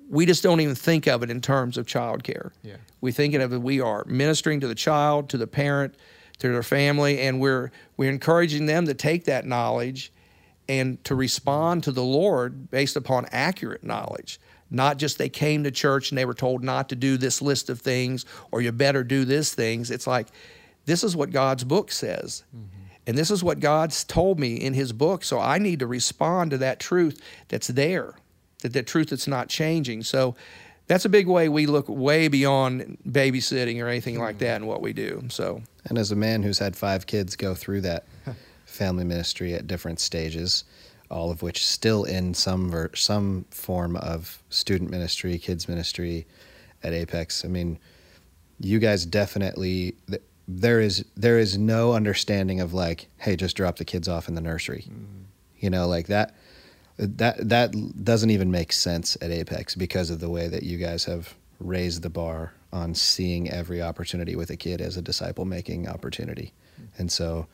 we 0.10 0.26
just 0.26 0.42
don't 0.42 0.62
even 0.62 0.74
think 0.74 1.06
of 1.06 1.22
it 1.22 1.30
in 1.30 1.42
terms 1.42 1.78
of 1.78 1.86
childcare. 1.86 2.52
Yeah. 2.62 2.78
We 3.02 3.12
think 3.12 3.34
of 3.34 3.52
it 3.52 3.62
we 3.62 3.82
are 3.82 4.06
ministering 4.06 4.62
to 4.62 4.68
the 4.70 4.74
child, 4.74 5.28
to 5.32 5.38
the 5.38 5.48
parent, 5.48 5.96
to 6.40 6.48
their 6.48 6.64
family, 6.64 7.20
and 7.20 7.42
we're 7.42 7.72
we're 7.98 8.10
encouraging 8.10 8.68
them 8.68 8.86
to 8.86 8.94
take 8.94 9.26
that 9.26 9.46
knowledge 9.46 10.14
and 10.70 11.04
to 11.04 11.14
respond 11.14 11.84
to 11.84 11.92
the 11.92 12.04
Lord 12.04 12.72
based 12.72 12.96
upon 12.96 13.26
accurate 13.34 13.84
knowledge 13.84 14.40
not 14.70 14.98
just 14.98 15.18
they 15.18 15.30
came 15.30 15.64
to 15.64 15.72
church 15.72 16.12
and 16.12 16.18
they 16.18 16.26
were 16.26 16.34
told 16.34 16.64
not 16.64 16.90
to 16.90 16.96
do 16.96 17.18
this 17.18 17.42
list 17.42 17.70
of 17.70 17.82
things 17.82 18.26
or 18.52 18.62
you 18.62 18.72
better 18.72 19.04
do 19.04 19.26
this 19.26 19.54
things. 19.54 19.92
It's 19.92 20.08
like, 20.08 20.28
this 20.86 21.04
is 21.04 21.16
what 21.16 21.32
God's 21.32 21.64
book 21.64 21.92
says. 21.92 22.44
Mm-hmm. 22.56 22.84
And 23.06 23.18
this 23.18 23.32
is 23.32 23.44
what 23.44 23.60
God's 23.60 24.04
told 24.04 24.40
me 24.40 24.56
in 24.56 24.74
his 24.74 24.94
book. 24.94 25.24
So 25.24 25.40
I 25.40 25.58
need 25.58 25.80
to 25.80 25.88
respond 25.88 26.52
to 26.52 26.58
that 26.60 26.80
truth 26.80 27.22
that's 27.50 27.68
there, 27.68 28.16
that 28.62 28.74
that 28.74 28.88
truth 28.88 29.10
that's 29.10 29.28
not 29.28 29.50
changing. 29.50 30.04
So 30.04 30.36
that's 30.88 31.06
a 31.06 31.10
big 31.10 31.28
way 31.28 31.50
we 31.50 31.66
look 31.66 31.88
way 31.90 32.28
beyond 32.28 32.98
babysitting 33.08 33.84
or 33.84 33.88
anything 33.88 34.20
like 34.20 34.40
that 34.40 34.62
in 34.62 34.68
what 34.68 34.82
we 34.82 34.94
do. 34.94 35.24
So 35.30 35.62
And 35.86 35.98
as 35.98 36.12
a 36.12 36.16
man 36.16 36.44
who's 36.44 36.60
had 36.60 36.76
five 36.76 37.06
kids 37.06 37.36
go 37.36 37.56
through 37.56 37.82
that 37.82 38.06
family 38.66 39.04
ministry 39.04 39.54
at 39.54 39.68
different 39.68 40.00
stages, 40.00 40.64
all 41.14 41.30
of 41.30 41.42
which 41.42 41.66
still 41.66 42.04
in 42.04 42.34
some 42.34 42.72
ver- 42.72 42.96
some 42.96 43.46
form 43.52 43.96
of 43.96 44.42
student 44.50 44.90
ministry, 44.90 45.38
kids 45.38 45.70
ministry 45.70 46.26
at 46.82 46.92
Apex. 46.92 47.46
I 47.46 47.48
mean, 47.48 47.80
you 48.60 48.80
guys 48.80 49.06
definitely 49.06 49.96
there 50.48 50.82
is 50.82 51.06
there 51.16 51.38
is 51.38 51.58
no 51.58 51.94
understanding 51.94 52.60
of 52.60 52.74
like, 52.74 53.08
hey, 53.18 53.36
just 53.36 53.56
drop 53.56 53.78
the 53.78 53.86
kids 53.86 54.08
off 54.08 54.28
in 54.28 54.36
the 54.36 54.42
nursery. 54.42 54.86
Mm. 54.90 55.26
You 55.60 55.70
know, 55.70 55.88
like 55.88 56.08
that 56.08 56.36
that 56.98 57.48
that 57.50 58.04
doesn't 58.04 58.32
even 58.32 58.52
make 58.52 58.74
sense 58.74 59.16
at 59.22 59.32
Apex 59.32 59.76
because 59.76 60.10
of 60.10 60.20
the 60.20 60.30
way 60.30 60.48
that 60.48 60.64
you 60.64 60.78
guys 60.78 61.06
have 61.06 61.36
raised 61.60 62.02
the 62.02 62.10
bar 62.10 62.54
on 62.74 62.96
seeing 62.96 63.50
every 63.50 63.82
opportunity 63.82 64.36
with 64.36 64.50
a 64.50 64.58
kid 64.58 64.82
as 64.82 64.98
a 64.98 65.02
disciple 65.02 65.46
making 65.46 65.88
opportunity. 65.88 66.54
Mm. 66.82 66.88
And 66.98 67.12
so 67.12 67.48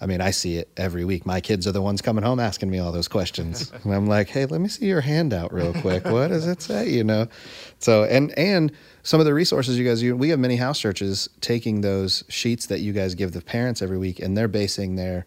I 0.00 0.06
mean, 0.06 0.20
I 0.20 0.30
see 0.30 0.56
it 0.56 0.70
every 0.76 1.04
week. 1.04 1.26
My 1.26 1.40
kids 1.40 1.66
are 1.66 1.72
the 1.72 1.82
ones 1.82 2.00
coming 2.00 2.22
home 2.22 2.38
asking 2.38 2.70
me 2.70 2.78
all 2.78 2.92
those 2.92 3.08
questions. 3.08 3.72
and 3.84 3.92
I'm 3.92 4.06
like, 4.06 4.28
hey, 4.28 4.46
let 4.46 4.60
me 4.60 4.68
see 4.68 4.86
your 4.86 5.00
handout 5.00 5.52
real 5.52 5.72
quick. 5.72 6.04
What 6.04 6.28
does 6.28 6.46
it 6.46 6.62
say? 6.62 6.88
You 6.88 7.02
know? 7.02 7.26
So, 7.80 8.04
and, 8.04 8.36
and 8.38 8.70
some 9.02 9.18
of 9.18 9.26
the 9.26 9.34
resources 9.34 9.76
you 9.76 9.84
guys 9.84 10.02
use, 10.02 10.14
we 10.14 10.28
have 10.28 10.38
many 10.38 10.56
house 10.56 10.78
churches 10.78 11.28
taking 11.40 11.80
those 11.80 12.22
sheets 12.28 12.66
that 12.66 12.80
you 12.80 12.92
guys 12.92 13.14
give 13.16 13.32
the 13.32 13.40
parents 13.40 13.82
every 13.82 13.98
week 13.98 14.20
and 14.20 14.36
they're 14.36 14.48
basing 14.48 14.94
their, 14.94 15.26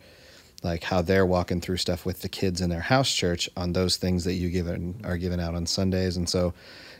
like 0.64 0.84
how 0.84 1.02
they're 1.02 1.26
walking 1.26 1.60
through 1.60 1.78
stuff 1.78 2.06
with 2.06 2.22
the 2.22 2.30
kids 2.30 2.62
in 2.62 2.70
their 2.70 2.82
house 2.82 3.12
church 3.12 3.50
on 3.58 3.74
those 3.74 3.98
things 3.98 4.24
that 4.24 4.34
you 4.34 4.50
given 4.50 5.02
are 5.04 5.18
given 5.18 5.40
out 5.40 5.54
on 5.54 5.66
Sundays. 5.66 6.16
And 6.16 6.30
so 6.30 6.54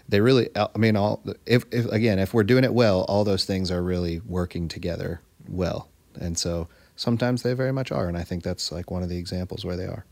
they 0.10 0.20
really, 0.20 0.54
uh, 0.56 0.68
I 0.76 0.78
mean, 0.78 0.98
all, 0.98 1.24
if, 1.46 1.64
if 1.72 1.86
again, 1.86 2.20
if 2.20 2.34
we're 2.34 2.44
doing 2.44 2.66
it 2.66 2.74
well, 2.74 3.06
all 3.08 3.24
those 3.24 3.46
things 3.46 3.72
are 3.72 3.82
really 3.82 4.20
working 4.26 4.68
together 4.68 5.22
well. 5.48 5.88
And 6.20 6.38
so, 6.38 6.68
sometimes 7.02 7.42
they 7.42 7.56
very 7.56 7.74
much 7.74 7.92
are, 7.92 8.08
and 8.08 8.16
I 8.16 8.22
think 8.22 8.44
that's 8.44 8.72
like 8.72 8.92
one 8.92 9.02
of 9.02 9.10
the 9.10 9.18
examples 9.18 9.66
where 9.66 9.76
they 9.76 9.86
are. 9.86 10.06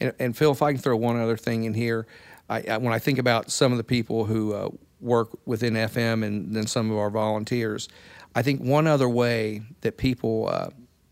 And, 0.00 0.14
and 0.18 0.34
Phil, 0.36 0.50
if 0.50 0.62
I 0.62 0.72
can 0.72 0.80
throw 0.80 0.96
one 0.96 1.20
other 1.20 1.36
thing 1.36 1.64
in 1.64 1.74
here, 1.74 2.06
I, 2.48 2.62
I, 2.62 2.76
when 2.78 2.94
I 2.94 2.98
think 2.98 3.18
about 3.18 3.50
some 3.50 3.72
of 3.72 3.78
the 3.78 3.84
people 3.84 4.24
who 4.24 4.54
uh, 4.54 4.70
work 5.02 5.28
within 5.44 5.74
FM 5.74 6.24
and 6.24 6.56
then 6.56 6.66
some 6.66 6.90
of 6.90 6.96
our 6.96 7.10
volunteers, 7.10 7.90
I 8.34 8.40
think 8.40 8.62
one 8.62 8.86
other 8.86 9.06
way 9.06 9.60
that 9.82 9.98
people 9.98 10.48
uh, 10.48 10.70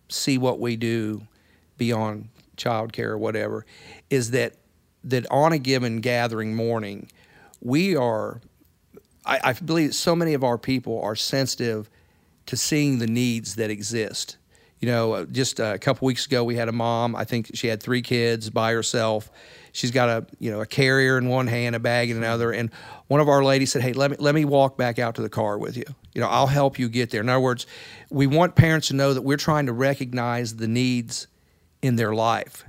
see 0.09 0.39
what 0.39 0.59
we 0.61 0.77
do 0.77 1.27
beyond 1.77 2.31
childcare 2.57 3.09
or 3.09 3.19
whatever 3.19 3.67
is 4.09 4.31
that 4.31 4.55
that 5.05 5.31
on 5.31 5.53
a 5.53 5.59
given 5.59 6.01
gathering 6.01 6.55
morning, 6.55 7.09
we 7.61 7.97
are. 7.97 8.41
I, 9.27 9.41
I 9.45 9.53
believe 9.53 9.95
so 9.95 10.17
many 10.17 10.33
of 10.33 10.43
our 10.43 10.57
people 10.57 10.99
are 11.03 11.15
sensitive 11.15 11.91
to 12.47 12.57
seeing 12.57 12.99
the 12.99 13.07
needs 13.07 13.57
that 13.57 13.71
exist 13.71 14.39
You 14.81 14.89
know, 14.89 15.13
uh, 15.13 15.25
just 15.27 15.61
a 15.61 15.79
couple 15.79 16.07
weeks 16.07 16.27
ago, 16.27 16.43
we 16.43 16.57
had 16.57 16.69
a 16.69 16.73
mom. 16.73 17.15
I 17.15 17.25
think 17.25 17.51
she 17.55 17.67
had 17.67 17.83
three 17.83 18.03
kids 18.03 18.49
by 18.49 18.73
herself. 18.73 19.31
She's 19.73 19.91
got 19.91 20.09
a 20.09 20.27
you 20.39 20.51
know 20.51 20.61
a 20.61 20.67
carrier 20.67 21.19
in 21.19 21.29
one 21.29 21.47
hand, 21.47 21.77
a 21.77 21.79
bag 21.79 22.11
in 22.11 22.17
another, 22.17 22.51
and 22.51 22.71
one 23.07 23.21
of 23.21 23.29
our 23.29 23.45
ladies 23.45 23.71
said, 23.73 23.83
"Hey, 23.83 23.93
let 23.93 24.11
me 24.11 24.17
let 24.19 24.35
me 24.35 24.45
walk 24.45 24.77
back 24.77 24.99
out 24.99 25.15
to 25.17 25.23
the 25.23 25.29
car 25.29 25.59
with 25.59 25.77
you. 25.77 25.85
You 26.15 26.23
know, 26.23 26.29
I'll 26.29 26.47
help 26.47 26.79
you 26.79 26.89
get 26.89 27.11
there." 27.11 27.21
In 27.21 27.29
other 27.29 27.41
words, 27.41 27.67
we 28.11 28.27
want 28.27 28.57
parents 28.57 28.89
to 28.89 28.95
know 28.95 29.15
that 29.15 29.23
we're 29.23 29.37
trying 29.37 29.67
to 29.67 29.73
recognize 29.73 30.57
the 30.57 30.67
needs 30.67 31.27
in 31.83 31.97
their 31.97 32.15
life. 32.15 32.65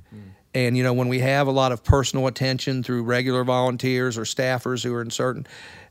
And 0.54 0.76
you 0.76 0.84
know, 0.84 0.94
when 0.94 1.08
we 1.08 1.20
have 1.20 1.48
a 1.48 1.52
lot 1.52 1.72
of 1.72 1.84
personal 1.84 2.28
attention 2.28 2.84
through 2.84 3.04
regular 3.04 3.44
volunteers 3.44 4.18
or 4.18 4.24
staffers 4.24 4.84
who 4.84 4.94
are 4.94 5.02
in 5.02 5.10
certain 5.10 5.48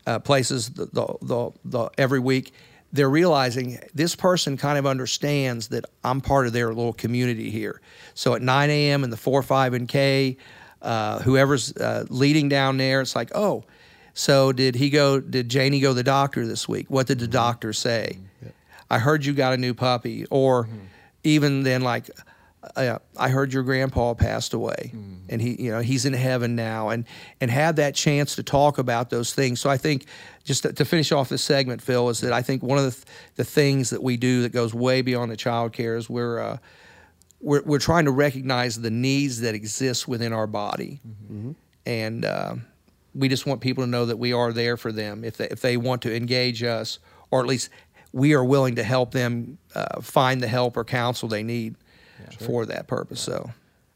uh, 0.06 0.18
places 0.18 0.70
the, 0.70 0.86
the, 1.22 1.50
the, 1.64 1.90
every 1.96 2.20
week, 2.20 2.52
they're 2.92 3.10
realizing 3.10 3.78
this 3.94 4.16
person 4.16 4.56
kind 4.56 4.78
of 4.78 4.86
understands 4.86 5.68
that 5.68 5.84
I'm 6.02 6.20
part 6.20 6.46
of 6.46 6.52
their 6.52 6.68
little 6.68 6.92
community 6.92 7.50
here. 7.50 7.80
So 8.14 8.34
at 8.34 8.42
9 8.42 8.70
a.m. 8.70 9.04
in 9.04 9.10
the 9.10 9.16
4, 9.16 9.42
5, 9.42 9.74
and 9.74 9.88
K, 9.88 10.36
uh, 10.82 11.20
whoever's 11.20 11.76
uh, 11.76 12.04
leading 12.08 12.48
down 12.48 12.76
there, 12.78 13.00
it's 13.00 13.14
like, 13.14 13.30
oh, 13.34 13.64
so 14.14 14.52
did 14.52 14.74
he 14.74 14.90
go? 14.90 15.20
Did 15.20 15.48
Janie 15.48 15.80
go 15.80 15.90
to 15.90 15.94
the 15.94 16.02
doctor 16.02 16.46
this 16.46 16.68
week? 16.68 16.86
What 16.88 17.06
did 17.06 17.20
the 17.20 17.28
doctor 17.28 17.72
say? 17.72 18.18
I 18.90 18.98
heard 18.98 19.24
you 19.24 19.32
got 19.32 19.52
a 19.52 19.56
new 19.56 19.72
puppy, 19.72 20.26
or 20.30 20.68
even 21.22 21.62
then, 21.62 21.82
like 21.82 22.10
uh, 22.76 22.98
I 23.16 23.28
heard 23.30 23.52
your 23.52 23.62
grandpa 23.62 24.14
passed 24.14 24.52
away, 24.52 24.92
mm. 24.94 25.20
and 25.28 25.40
he, 25.40 25.62
you 25.62 25.70
know, 25.70 25.80
he's 25.80 26.04
in 26.04 26.12
heaven 26.12 26.54
now, 26.54 26.90
and 26.90 27.06
and 27.40 27.50
have 27.50 27.76
that 27.76 27.94
chance 27.94 28.36
to 28.36 28.42
talk 28.42 28.76
about 28.78 29.08
those 29.08 29.32
things. 29.32 29.60
So 29.60 29.70
I 29.70 29.78
think, 29.78 30.04
just 30.44 30.64
to, 30.64 30.72
to 30.74 30.84
finish 30.84 31.10
off 31.10 31.30
this 31.30 31.42
segment, 31.42 31.80
Phil, 31.80 32.10
is 32.10 32.20
that 32.20 32.32
I 32.32 32.42
think 32.42 32.62
one 32.62 32.76
of 32.76 32.84
the 32.84 32.90
th- 32.90 33.04
the 33.36 33.44
things 33.44 33.90
that 33.90 34.02
we 34.02 34.16
do 34.18 34.42
that 34.42 34.52
goes 34.52 34.74
way 34.74 35.00
beyond 35.00 35.30
the 35.30 35.36
child 35.36 35.72
care 35.72 35.96
is 35.96 36.10
we're 36.10 36.38
uh, 36.38 36.58
we're 37.40 37.62
we're 37.62 37.78
trying 37.78 38.04
to 38.04 38.10
recognize 38.10 38.78
the 38.78 38.90
needs 38.90 39.40
that 39.40 39.54
exist 39.54 40.06
within 40.06 40.34
our 40.34 40.46
body, 40.46 41.00
mm-hmm. 41.06 41.52
and 41.86 42.24
uh, 42.26 42.56
we 43.14 43.28
just 43.28 43.46
want 43.46 43.62
people 43.62 43.84
to 43.84 43.90
know 43.90 44.04
that 44.04 44.18
we 44.18 44.34
are 44.34 44.52
there 44.52 44.76
for 44.76 44.92
them 44.92 45.24
if 45.24 45.38
they 45.38 45.48
if 45.48 45.62
they 45.62 45.78
want 45.78 46.02
to 46.02 46.14
engage 46.14 46.62
us, 46.62 46.98
or 47.30 47.40
at 47.40 47.46
least 47.46 47.70
we 48.12 48.34
are 48.34 48.44
willing 48.44 48.74
to 48.74 48.82
help 48.82 49.12
them 49.12 49.56
uh, 49.74 50.02
find 50.02 50.42
the 50.42 50.48
help 50.48 50.76
or 50.76 50.84
counsel 50.84 51.26
they 51.26 51.42
need 51.42 51.74
yeah, 51.74 51.76
sure. 52.32 52.46
for 52.46 52.66
that 52.66 52.86
purpose. 52.86 53.20
So, 53.20 53.50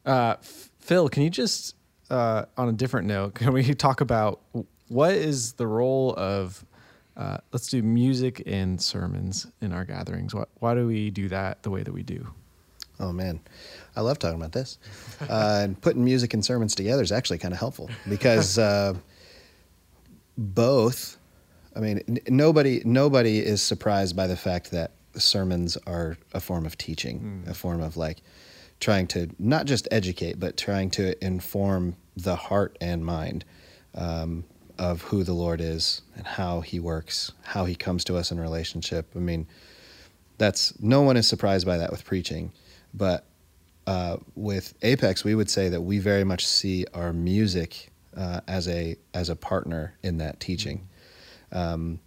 uh, 0.06 0.36
Phil, 0.78 1.08
can 1.08 1.22
you 1.22 1.30
just 1.30 1.74
uh, 2.10 2.44
on 2.56 2.68
a 2.68 2.72
different 2.72 3.06
note, 3.06 3.34
can 3.34 3.52
we 3.52 3.74
talk 3.74 4.00
about 4.00 4.40
what 4.88 5.12
is 5.12 5.54
the 5.54 5.66
role 5.66 6.14
of 6.16 6.64
uh, 7.16 7.38
let's 7.52 7.68
do 7.68 7.82
music 7.82 8.42
and 8.46 8.80
sermons 8.80 9.46
in 9.60 9.72
our 9.72 9.84
gatherings? 9.84 10.34
Why, 10.34 10.44
why 10.58 10.74
do 10.74 10.86
we 10.86 11.10
do 11.10 11.28
that 11.28 11.62
the 11.62 11.70
way 11.70 11.82
that 11.82 11.92
we 11.92 12.02
do? 12.02 12.26
Oh 13.00 13.12
man, 13.12 13.40
I 13.96 14.02
love 14.02 14.18
talking 14.18 14.38
about 14.38 14.52
this. 14.52 14.78
Uh, 15.20 15.60
and 15.64 15.80
putting 15.80 16.04
music 16.04 16.34
and 16.34 16.44
sermons 16.44 16.74
together 16.74 17.02
is 17.02 17.12
actually 17.12 17.38
kind 17.38 17.52
of 17.52 17.60
helpful 17.60 17.90
because 18.08 18.58
uh, 18.58 18.94
both. 20.36 21.18
I 21.76 21.80
mean, 21.80 22.00
n- 22.06 22.20
nobody 22.28 22.82
nobody 22.84 23.38
is 23.40 23.60
surprised 23.62 24.14
by 24.14 24.28
the 24.28 24.36
fact 24.36 24.70
that 24.70 24.92
sermons 25.20 25.76
are 25.86 26.16
a 26.32 26.40
form 26.40 26.66
of 26.66 26.76
teaching, 26.78 27.44
mm. 27.44 27.50
a 27.50 27.54
form 27.54 27.80
of 27.80 27.96
like 27.96 28.18
trying 28.80 29.06
to 29.08 29.28
not 29.38 29.66
just 29.66 29.88
educate, 29.90 30.38
but 30.38 30.56
trying 30.56 30.90
to 30.90 31.24
inform 31.24 31.96
the 32.16 32.36
heart 32.36 32.76
and 32.80 33.04
mind 33.04 33.44
um, 33.94 34.44
of 34.78 35.02
who 35.02 35.24
the 35.24 35.32
Lord 35.32 35.60
is 35.60 36.02
and 36.16 36.26
how 36.26 36.60
He 36.60 36.80
works, 36.80 37.32
how 37.42 37.64
He 37.64 37.74
comes 37.74 38.04
to 38.04 38.16
us 38.16 38.30
in 38.30 38.40
relationship. 38.40 39.10
I 39.14 39.20
mean, 39.20 39.46
that's 40.38 40.78
no 40.80 41.02
one 41.02 41.16
is 41.16 41.28
surprised 41.28 41.66
by 41.66 41.78
that 41.78 41.90
with 41.90 42.04
preaching, 42.04 42.52
but 42.92 43.24
uh, 43.86 44.16
with 44.34 44.74
Apex, 44.82 45.24
we 45.24 45.34
would 45.34 45.50
say 45.50 45.68
that 45.68 45.82
we 45.82 45.98
very 45.98 46.24
much 46.24 46.46
see 46.46 46.86
our 46.94 47.12
music 47.12 47.90
uh, 48.16 48.40
as 48.46 48.68
a 48.68 48.96
as 49.12 49.28
a 49.28 49.36
partner 49.36 49.94
in 50.02 50.18
that 50.18 50.40
teaching. 50.40 50.88
Mm. 51.52 51.56
Um, 51.56 52.00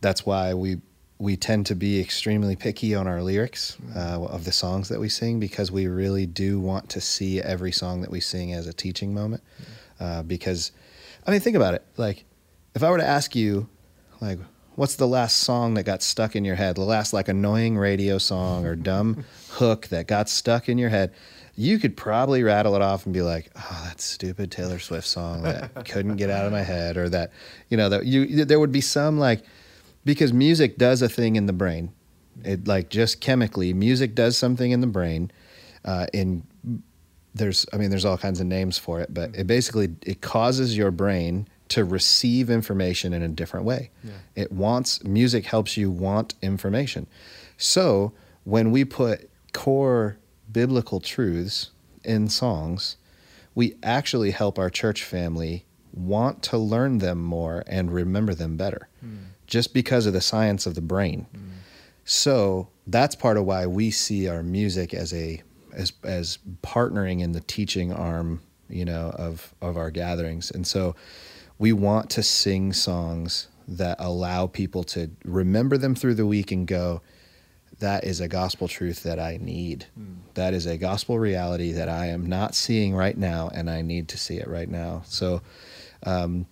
that's 0.00 0.24
why 0.24 0.54
we 0.54 0.80
we 1.20 1.36
tend 1.36 1.66
to 1.66 1.74
be 1.74 2.00
extremely 2.00 2.56
picky 2.56 2.94
on 2.94 3.06
our 3.06 3.22
lyrics 3.22 3.76
uh, 3.94 4.24
of 4.24 4.46
the 4.46 4.52
songs 4.52 4.88
that 4.88 4.98
we 4.98 5.08
sing 5.10 5.38
because 5.38 5.70
we 5.70 5.86
really 5.86 6.24
do 6.24 6.58
want 6.58 6.88
to 6.88 7.00
see 7.00 7.42
every 7.42 7.70
song 7.70 8.00
that 8.00 8.10
we 8.10 8.20
sing 8.20 8.54
as 8.54 8.66
a 8.66 8.72
teaching 8.72 9.12
moment. 9.12 9.42
Uh, 10.00 10.22
because, 10.22 10.72
I 11.26 11.30
mean, 11.30 11.40
think 11.40 11.56
about 11.56 11.74
it. 11.74 11.84
Like, 11.98 12.24
if 12.74 12.82
I 12.82 12.88
were 12.88 12.96
to 12.96 13.06
ask 13.06 13.36
you, 13.36 13.68
like, 14.22 14.38
what's 14.76 14.96
the 14.96 15.06
last 15.06 15.40
song 15.40 15.74
that 15.74 15.82
got 15.82 16.02
stuck 16.02 16.34
in 16.34 16.46
your 16.46 16.54
head? 16.54 16.76
The 16.76 16.84
last, 16.84 17.12
like, 17.12 17.28
annoying 17.28 17.76
radio 17.76 18.16
song 18.16 18.64
or 18.64 18.74
dumb 18.74 19.26
hook 19.50 19.88
that 19.88 20.06
got 20.06 20.30
stuck 20.30 20.70
in 20.70 20.78
your 20.78 20.88
head? 20.88 21.12
You 21.54 21.78
could 21.78 21.98
probably 21.98 22.42
rattle 22.42 22.74
it 22.76 22.80
off 22.80 23.04
and 23.04 23.12
be 23.12 23.20
like, 23.20 23.50
"Oh, 23.54 23.82
that 23.84 24.00
stupid 24.00 24.50
Taylor 24.50 24.78
Swift 24.78 25.06
song 25.06 25.42
that 25.42 25.84
couldn't 25.84 26.16
get 26.16 26.30
out 26.30 26.46
of 26.46 26.52
my 26.52 26.62
head," 26.62 26.96
or 26.96 27.10
that, 27.10 27.32
you 27.68 27.76
know, 27.76 27.90
that 27.90 28.06
you 28.06 28.46
there 28.46 28.58
would 28.58 28.72
be 28.72 28.80
some 28.80 29.18
like 29.18 29.42
because 30.04 30.32
music 30.32 30.78
does 30.78 31.02
a 31.02 31.08
thing 31.08 31.36
in 31.36 31.46
the 31.46 31.52
brain. 31.52 31.92
It 32.44 32.66
like 32.66 32.88
just 32.88 33.20
chemically, 33.20 33.72
music 33.72 34.14
does 34.14 34.36
something 34.36 34.70
in 34.70 34.80
the 34.80 34.86
brain. 34.86 35.30
Uh, 35.84 36.06
in 36.12 36.44
there's, 37.34 37.66
I 37.72 37.76
mean, 37.76 37.90
there's 37.90 38.04
all 38.04 38.18
kinds 38.18 38.40
of 38.40 38.46
names 38.46 38.76
for 38.76 39.00
it, 39.00 39.12
but 39.14 39.34
it 39.36 39.46
basically 39.46 39.94
it 40.02 40.20
causes 40.20 40.76
your 40.76 40.90
brain 40.90 41.48
to 41.68 41.84
receive 41.84 42.50
information 42.50 43.12
in 43.12 43.22
a 43.22 43.28
different 43.28 43.64
way. 43.64 43.90
Yeah. 44.02 44.12
It 44.34 44.52
wants 44.52 45.04
music 45.04 45.46
helps 45.46 45.76
you 45.76 45.90
want 45.90 46.34
information. 46.42 47.06
So 47.56 48.12
when 48.44 48.72
we 48.72 48.84
put 48.84 49.30
core 49.52 50.18
biblical 50.50 51.00
truths 51.00 51.70
in 52.02 52.28
songs, 52.28 52.96
we 53.54 53.76
actually 53.82 54.32
help 54.32 54.58
our 54.58 54.70
church 54.70 55.04
family 55.04 55.64
want 55.92 56.42
to 56.42 56.58
learn 56.58 56.98
them 56.98 57.22
more 57.22 57.62
and 57.66 57.92
remember 57.92 58.34
them 58.34 58.56
better. 58.56 58.88
Hmm 59.00 59.29
just 59.50 59.74
because 59.74 60.06
of 60.06 60.14
the 60.14 60.20
science 60.20 60.64
of 60.64 60.74
the 60.74 60.80
brain. 60.80 61.26
Mm. 61.36 61.40
So 62.04 62.68
that's 62.86 63.14
part 63.14 63.36
of 63.36 63.44
why 63.44 63.66
we 63.66 63.90
see 63.90 64.28
our 64.28 64.42
music 64.42 64.94
as 64.94 65.12
a 65.12 65.42
as 65.74 65.92
as 66.02 66.38
partnering 66.62 67.20
in 67.20 67.32
the 67.32 67.40
teaching 67.40 67.92
arm, 67.92 68.40
you 68.68 68.84
know, 68.84 69.10
of 69.10 69.54
of 69.60 69.76
our 69.76 69.90
gatherings. 69.90 70.50
And 70.50 70.66
so 70.66 70.96
we 71.58 71.72
want 71.72 72.08
to 72.10 72.22
sing 72.22 72.72
songs 72.72 73.48
that 73.68 73.96
allow 74.00 74.46
people 74.46 74.82
to 74.82 75.10
remember 75.24 75.76
them 75.76 75.94
through 75.94 76.14
the 76.14 76.26
week 76.26 76.50
and 76.50 76.66
go, 76.66 77.02
that 77.78 78.04
is 78.04 78.20
a 78.20 78.28
gospel 78.28 78.66
truth 78.66 79.02
that 79.04 79.20
I 79.20 79.38
need. 79.40 79.86
Mm. 79.98 80.16
That 80.34 80.54
is 80.54 80.66
a 80.66 80.76
gospel 80.76 81.18
reality 81.18 81.72
that 81.72 81.88
I 81.88 82.06
am 82.06 82.26
not 82.26 82.54
seeing 82.54 82.94
right 82.94 83.16
now, 83.16 83.50
and 83.54 83.70
I 83.70 83.82
need 83.82 84.08
to 84.08 84.18
see 84.18 84.38
it 84.38 84.48
right 84.48 84.68
now. 84.68 85.02
So, 85.06 85.42
um, 86.04 86.46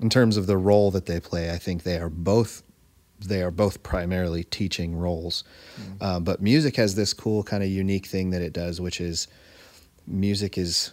in 0.00 0.08
terms 0.08 0.36
of 0.36 0.46
the 0.46 0.56
role 0.56 0.90
that 0.90 1.06
they 1.06 1.20
play, 1.20 1.50
I 1.50 1.58
think 1.58 1.82
they 1.82 1.98
are 1.98 2.08
both 2.08 2.62
they 3.22 3.42
are 3.42 3.50
both 3.50 3.82
primarily 3.82 4.44
teaching 4.44 4.96
roles. 4.96 5.44
Mm-hmm. 5.78 6.02
Uh, 6.02 6.20
but 6.20 6.40
music 6.40 6.76
has 6.76 6.94
this 6.94 7.12
cool 7.12 7.42
kind 7.42 7.62
of 7.62 7.68
unique 7.68 8.06
thing 8.06 8.30
that 8.30 8.40
it 8.40 8.54
does, 8.54 8.80
which 8.80 8.98
is 8.98 9.28
music 10.06 10.56
is 10.56 10.92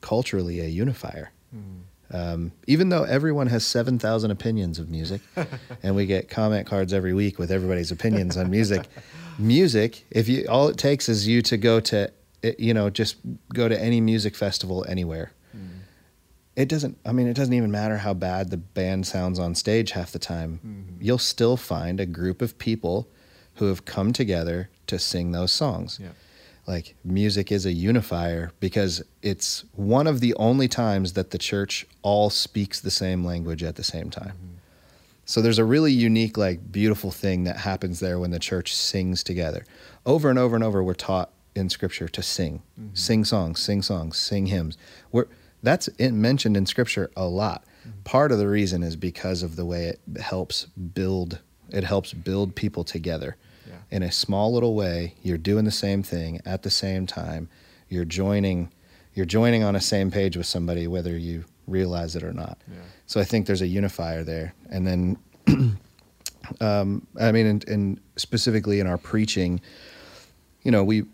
culturally 0.00 0.58
a 0.58 0.66
unifier. 0.66 1.30
Mm-hmm. 1.54 2.16
Um, 2.16 2.52
even 2.66 2.88
though 2.88 3.04
everyone 3.04 3.46
has 3.46 3.64
7,000 3.64 4.32
opinions 4.32 4.80
of 4.80 4.90
music, 4.90 5.20
and 5.84 5.94
we 5.94 6.06
get 6.06 6.28
comment 6.28 6.66
cards 6.66 6.92
every 6.92 7.14
week 7.14 7.38
with 7.38 7.52
everybody's 7.52 7.92
opinions 7.92 8.36
on 8.36 8.50
music, 8.50 8.88
music, 9.38 10.04
if 10.10 10.28
you, 10.28 10.46
all 10.48 10.66
it 10.66 10.76
takes 10.76 11.08
is 11.08 11.28
you 11.28 11.40
to 11.42 11.56
go 11.56 11.78
to, 11.78 12.10
you 12.58 12.74
know, 12.74 12.90
just 12.90 13.16
go 13.52 13.68
to 13.68 13.80
any 13.80 14.00
music 14.00 14.34
festival 14.34 14.84
anywhere 14.88 15.30
it 16.56 16.68
doesn't 16.68 16.98
i 17.04 17.12
mean 17.12 17.26
it 17.26 17.34
doesn't 17.34 17.54
even 17.54 17.70
matter 17.70 17.98
how 17.98 18.14
bad 18.14 18.50
the 18.50 18.56
band 18.56 19.06
sounds 19.06 19.38
on 19.38 19.54
stage 19.54 19.92
half 19.92 20.12
the 20.12 20.18
time 20.18 20.60
mm-hmm. 20.64 21.02
you'll 21.02 21.18
still 21.18 21.56
find 21.56 22.00
a 22.00 22.06
group 22.06 22.42
of 22.42 22.58
people 22.58 23.08
who 23.54 23.66
have 23.66 23.84
come 23.84 24.12
together 24.12 24.68
to 24.86 24.98
sing 24.98 25.32
those 25.32 25.52
songs 25.52 25.98
yeah. 26.00 26.10
like 26.66 26.94
music 27.04 27.50
is 27.50 27.66
a 27.66 27.72
unifier 27.72 28.52
because 28.60 29.02
it's 29.22 29.64
one 29.72 30.06
of 30.06 30.20
the 30.20 30.34
only 30.34 30.68
times 30.68 31.14
that 31.14 31.30
the 31.30 31.38
church 31.38 31.86
all 32.02 32.30
speaks 32.30 32.80
the 32.80 32.90
same 32.90 33.24
language 33.24 33.62
at 33.62 33.76
the 33.76 33.84
same 33.84 34.10
time 34.10 34.34
mm-hmm. 34.36 34.56
so 35.24 35.40
there's 35.40 35.58
a 35.58 35.64
really 35.64 35.92
unique 35.92 36.36
like 36.36 36.70
beautiful 36.70 37.10
thing 37.10 37.44
that 37.44 37.58
happens 37.58 38.00
there 38.00 38.18
when 38.18 38.30
the 38.30 38.38
church 38.38 38.74
sings 38.74 39.22
together 39.22 39.64
over 40.06 40.30
and 40.30 40.38
over 40.38 40.54
and 40.54 40.64
over 40.64 40.82
we're 40.82 40.94
taught 40.94 41.30
in 41.54 41.68
scripture 41.68 42.08
to 42.08 42.22
sing 42.22 42.62
mm-hmm. 42.78 42.94
sing 42.94 43.24
songs 43.24 43.60
sing 43.60 43.82
songs 43.82 44.16
sing 44.16 44.46
hymns 44.46 44.76
we're 45.12 45.26
that's 45.64 45.88
mentioned 45.98 46.56
in 46.56 46.66
scripture 46.66 47.10
a 47.16 47.26
lot. 47.26 47.64
Mm-hmm. 47.80 48.02
Part 48.04 48.32
of 48.32 48.38
the 48.38 48.48
reason 48.48 48.82
is 48.82 48.96
because 48.96 49.42
of 49.42 49.56
the 49.56 49.64
way 49.64 49.86
it 49.86 50.20
helps 50.20 50.66
build 50.66 51.40
it 51.70 51.82
helps 51.82 52.12
build 52.12 52.54
people 52.54 52.84
together. 52.84 53.36
Yeah. 53.66 53.76
In 53.90 54.02
a 54.02 54.12
small 54.12 54.52
little 54.52 54.74
way, 54.74 55.14
you're 55.22 55.38
doing 55.38 55.64
the 55.64 55.70
same 55.70 56.02
thing 56.02 56.40
at 56.44 56.62
the 56.62 56.70
same 56.70 57.06
time. 57.06 57.48
You're 57.88 58.04
joining 58.04 58.70
you're 59.14 59.26
joining 59.26 59.62
on 59.62 59.74
a 59.74 59.80
same 59.80 60.10
page 60.10 60.36
with 60.36 60.46
somebody 60.46 60.86
whether 60.86 61.16
you 61.16 61.44
realize 61.66 62.14
it 62.14 62.22
or 62.22 62.32
not. 62.32 62.58
Yeah. 62.68 62.80
So 63.06 63.20
I 63.20 63.24
think 63.24 63.46
there's 63.46 63.62
a 63.62 63.66
unifier 63.66 64.22
there. 64.22 64.54
And 64.70 64.86
then 64.86 65.18
um, 66.60 67.06
I 67.18 67.32
mean, 67.32 67.46
and, 67.46 67.68
and 67.68 68.00
specifically 68.16 68.80
in 68.80 68.86
our 68.86 68.98
preaching, 68.98 69.60
you 70.62 70.70
know, 70.70 70.84
we 70.84 71.04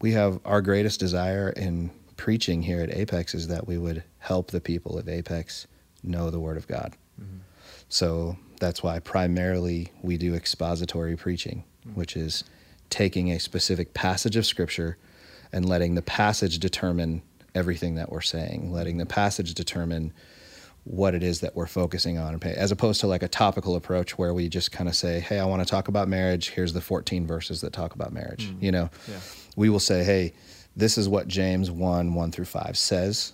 we 0.00 0.12
have 0.12 0.40
our 0.44 0.62
greatest 0.62 0.98
desire 0.98 1.50
in 1.50 1.90
preaching 2.20 2.62
here 2.62 2.82
at 2.82 2.94
Apex 2.94 3.34
is 3.34 3.48
that 3.48 3.66
we 3.66 3.78
would 3.78 4.04
help 4.18 4.50
the 4.50 4.60
people 4.60 4.98
of 4.98 5.08
Apex 5.08 5.66
know 6.02 6.28
the 6.28 6.38
Word 6.38 6.58
of 6.58 6.68
God. 6.68 6.94
Mm-hmm. 7.18 7.38
So 7.88 8.36
that's 8.60 8.82
why 8.82 8.98
primarily 8.98 9.90
we 10.02 10.18
do 10.18 10.34
expository 10.34 11.16
preaching, 11.16 11.64
mm-hmm. 11.80 11.98
which 11.98 12.18
is 12.18 12.44
taking 12.90 13.30
a 13.30 13.40
specific 13.40 13.94
passage 13.94 14.36
of 14.36 14.44
Scripture 14.44 14.98
and 15.50 15.66
letting 15.66 15.94
the 15.94 16.02
passage 16.02 16.58
determine 16.58 17.22
everything 17.54 17.94
that 17.94 18.12
we're 18.12 18.20
saying, 18.20 18.70
letting 18.70 18.98
the 18.98 19.06
passage 19.06 19.54
determine 19.54 20.12
what 20.84 21.14
it 21.14 21.22
is 21.22 21.40
that 21.40 21.56
we're 21.56 21.66
focusing 21.66 22.18
on, 22.18 22.38
as 22.42 22.70
opposed 22.70 23.00
to 23.00 23.06
like 23.06 23.22
a 23.22 23.28
topical 23.28 23.76
approach 23.76 24.18
where 24.18 24.34
we 24.34 24.46
just 24.50 24.72
kind 24.72 24.90
of 24.90 24.94
say, 24.94 25.20
"Hey, 25.20 25.38
I 25.38 25.46
want 25.46 25.62
to 25.62 25.68
talk 25.68 25.88
about 25.88 26.06
marriage. 26.06 26.50
Here's 26.50 26.74
the 26.74 26.80
14 26.82 27.26
verses 27.26 27.62
that 27.62 27.72
talk 27.72 27.94
about 27.94 28.12
marriage." 28.12 28.48
Mm-hmm. 28.48 28.64
You 28.64 28.72
know, 28.72 28.90
yeah. 29.08 29.20
we 29.56 29.70
will 29.70 29.80
say, 29.80 30.04
"Hey, 30.04 30.34
this 30.80 30.98
is 30.98 31.08
what 31.08 31.28
James 31.28 31.70
1 31.70 32.14
1 32.14 32.32
through 32.32 32.44
5 32.44 32.76
says. 32.76 33.32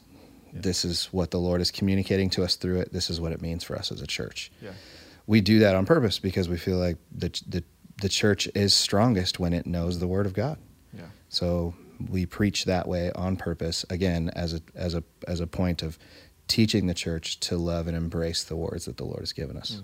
Yeah. 0.53 0.61
This 0.63 0.85
is 0.85 1.07
what 1.07 1.31
the 1.31 1.39
Lord 1.39 1.61
is 1.61 1.71
communicating 1.71 2.31
to 2.31 2.45
us 2.45 2.57
through 2.57 2.81
it. 2.81 2.93
This 2.93 3.11
is 3.11 3.21
what 3.21 3.33
it 3.33 3.41
means 3.41 3.65
for 3.65 3.77
us 3.77 3.91
as 3.91 4.03
a 4.03 4.07
church." 4.07 4.53
Yeah. 4.61 4.73
We 5.27 5.41
do 5.41 5.59
that 5.61 5.75
on 5.75 5.87
purpose 5.87 6.19
because 6.19 6.49
we 6.49 6.57
feel 6.57 6.77
like 6.77 6.99
the, 7.11 7.29
the 7.49 7.65
the 8.01 8.09
church 8.09 8.49
is 8.55 8.75
strongest 8.75 9.41
when 9.41 9.53
it 9.53 9.67
knows 9.67 9.99
the 9.99 10.07
Word 10.07 10.27
of 10.27 10.35
God. 10.35 10.59
Yeah. 10.93 11.07
So 11.29 11.75
we 12.11 12.27
preach 12.27 12.67
that 12.67 12.87
way 12.87 13.11
on 13.13 13.37
purpose 13.37 13.85
again 13.91 14.31
as 14.35 14.55
a 14.55 14.61
as 14.75 14.95
a 14.95 15.03
as 15.27 15.41
a 15.41 15.47
point 15.47 15.83
of 15.83 15.99
teaching 16.49 16.87
the 16.87 16.95
church 16.95 17.41
to 17.41 17.57
love 17.57 17.89
and 17.89 17.97
embrace 17.97 18.45
the 18.45 18.57
words 18.57 18.85
that 18.85 18.97
the 18.97 19.05
Lord 19.05 19.21
has 19.21 19.33
given 19.33 19.57
us. 19.57 19.83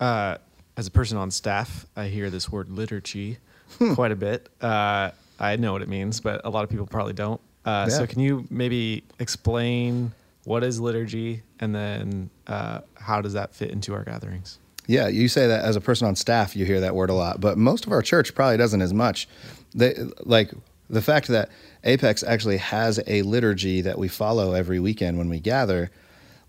Uh, 0.00 0.38
as 0.76 0.86
a 0.86 0.90
person 0.90 1.16
on 1.16 1.30
staff, 1.30 1.86
I 1.94 2.08
hear 2.08 2.28
this 2.30 2.50
word 2.50 2.68
liturgy 2.70 3.38
quite 3.94 4.10
a 4.10 4.16
bit. 4.16 4.48
Uh, 4.60 5.12
I 5.42 5.56
know 5.56 5.72
what 5.72 5.82
it 5.82 5.88
means, 5.88 6.20
but 6.20 6.40
a 6.44 6.50
lot 6.50 6.64
of 6.64 6.70
people 6.70 6.86
probably 6.86 7.12
don't. 7.12 7.40
Uh, 7.64 7.86
yeah. 7.88 7.96
So, 7.98 8.06
can 8.06 8.20
you 8.20 8.46
maybe 8.48 9.04
explain 9.18 10.12
what 10.44 10.64
is 10.64 10.80
liturgy, 10.80 11.42
and 11.60 11.74
then 11.74 12.30
uh, 12.46 12.80
how 12.94 13.20
does 13.20 13.34
that 13.34 13.54
fit 13.54 13.70
into 13.70 13.92
our 13.92 14.04
gatherings? 14.04 14.58
Yeah, 14.86 15.08
you 15.08 15.28
say 15.28 15.46
that 15.46 15.64
as 15.64 15.76
a 15.76 15.80
person 15.80 16.06
on 16.08 16.16
staff, 16.16 16.56
you 16.56 16.64
hear 16.64 16.80
that 16.80 16.94
word 16.94 17.10
a 17.10 17.14
lot, 17.14 17.40
but 17.40 17.58
most 17.58 17.86
of 17.86 17.92
our 17.92 18.02
church 18.02 18.34
probably 18.34 18.56
doesn't 18.56 18.82
as 18.82 18.92
much. 18.92 19.28
They 19.74 19.94
like 20.20 20.52
the 20.90 21.02
fact 21.02 21.28
that 21.28 21.50
Apex 21.84 22.22
actually 22.22 22.58
has 22.58 23.00
a 23.06 23.22
liturgy 23.22 23.80
that 23.82 23.98
we 23.98 24.08
follow 24.08 24.52
every 24.52 24.80
weekend 24.80 25.18
when 25.18 25.28
we 25.28 25.40
gather 25.40 25.90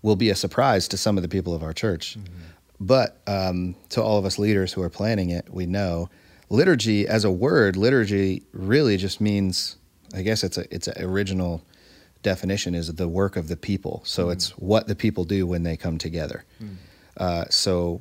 will 0.02 0.16
be 0.16 0.30
a 0.30 0.34
surprise 0.34 0.86
to 0.88 0.96
some 0.96 1.16
of 1.16 1.22
the 1.22 1.28
people 1.28 1.54
of 1.54 1.62
our 1.62 1.72
church. 1.72 2.18
Mm-hmm. 2.18 2.32
But 2.80 3.20
um, 3.26 3.76
to 3.90 4.02
all 4.02 4.18
of 4.18 4.24
us 4.24 4.38
leaders 4.38 4.72
who 4.72 4.82
are 4.82 4.90
planning 4.90 5.30
it, 5.30 5.48
we 5.50 5.64
know 5.64 6.10
liturgy 6.54 7.06
as 7.06 7.24
a 7.24 7.30
word, 7.30 7.76
liturgy 7.76 8.42
really 8.52 8.96
just 8.96 9.20
means, 9.20 9.76
I 10.14 10.22
guess 10.22 10.44
it's 10.44 10.58
a 10.58 10.74
it's 10.74 10.88
an 10.88 11.02
original 11.04 11.62
definition 12.22 12.74
is 12.74 12.92
the 12.94 13.08
work 13.08 13.36
of 13.36 13.48
the 13.48 13.56
people. 13.56 14.02
So 14.04 14.26
mm 14.26 14.32
it's 14.32 14.50
what 14.58 14.86
the 14.88 14.94
people 14.94 15.24
do 15.24 15.46
when 15.46 15.62
they 15.62 15.76
come 15.76 15.98
together. 15.98 16.44
mm 16.62 16.76
Uh, 17.16 17.44
so 17.48 18.00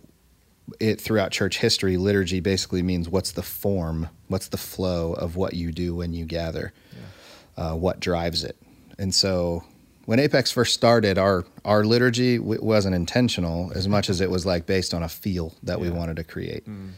it 0.80 1.00
throughout 1.02 1.32
church 1.32 1.60
history, 1.60 1.98
liturgy 1.98 2.40
basically 2.40 2.82
means 2.82 3.10
what's 3.10 3.34
the 3.34 3.44
form, 3.44 4.10
what's 4.28 4.48
the 4.48 4.58
flow 4.58 5.14
of 5.14 5.36
what 5.36 5.54
you 5.54 5.72
do 5.72 5.94
when 5.94 6.14
you 6.14 6.26
gather, 6.26 6.74
yeah. 6.94 7.64
uh, 7.64 7.76
what 7.76 8.00
drives 8.00 8.44
it. 8.44 8.56
And 8.98 9.14
so 9.14 9.64
when 10.06 10.20
Apex 10.20 10.52
first 10.52 10.74
started, 10.74 11.18
our 11.18 11.46
our 11.64 11.84
liturgy 11.84 12.38
w- 12.38 12.64
wasn't 12.64 12.96
intentional 12.96 13.72
as 13.76 13.88
much 13.88 14.10
as 14.10 14.22
it 14.22 14.30
was 14.30 14.46
like 14.46 14.66
based 14.66 14.94
on 14.94 15.04
a 15.04 15.10
feel 15.10 15.54
that 15.64 15.78
yeah. 15.78 15.84
we 15.84 15.90
wanted 15.90 16.16
to 16.18 16.24
create. 16.24 16.68
Mm. 16.68 16.92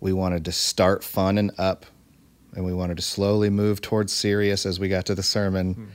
We 0.00 0.12
wanted 0.12 0.44
to 0.46 0.52
start 0.52 1.04
fun 1.04 1.38
and 1.38 1.50
up, 1.58 1.86
and 2.54 2.64
we 2.64 2.72
wanted 2.72 2.96
to 2.96 3.02
slowly 3.02 3.50
move 3.50 3.80
towards 3.80 4.12
serious 4.12 4.66
as 4.66 4.80
we 4.80 4.88
got 4.88 5.06
to 5.06 5.14
the 5.14 5.22
sermon. 5.22 5.74
Mm. 5.74 5.86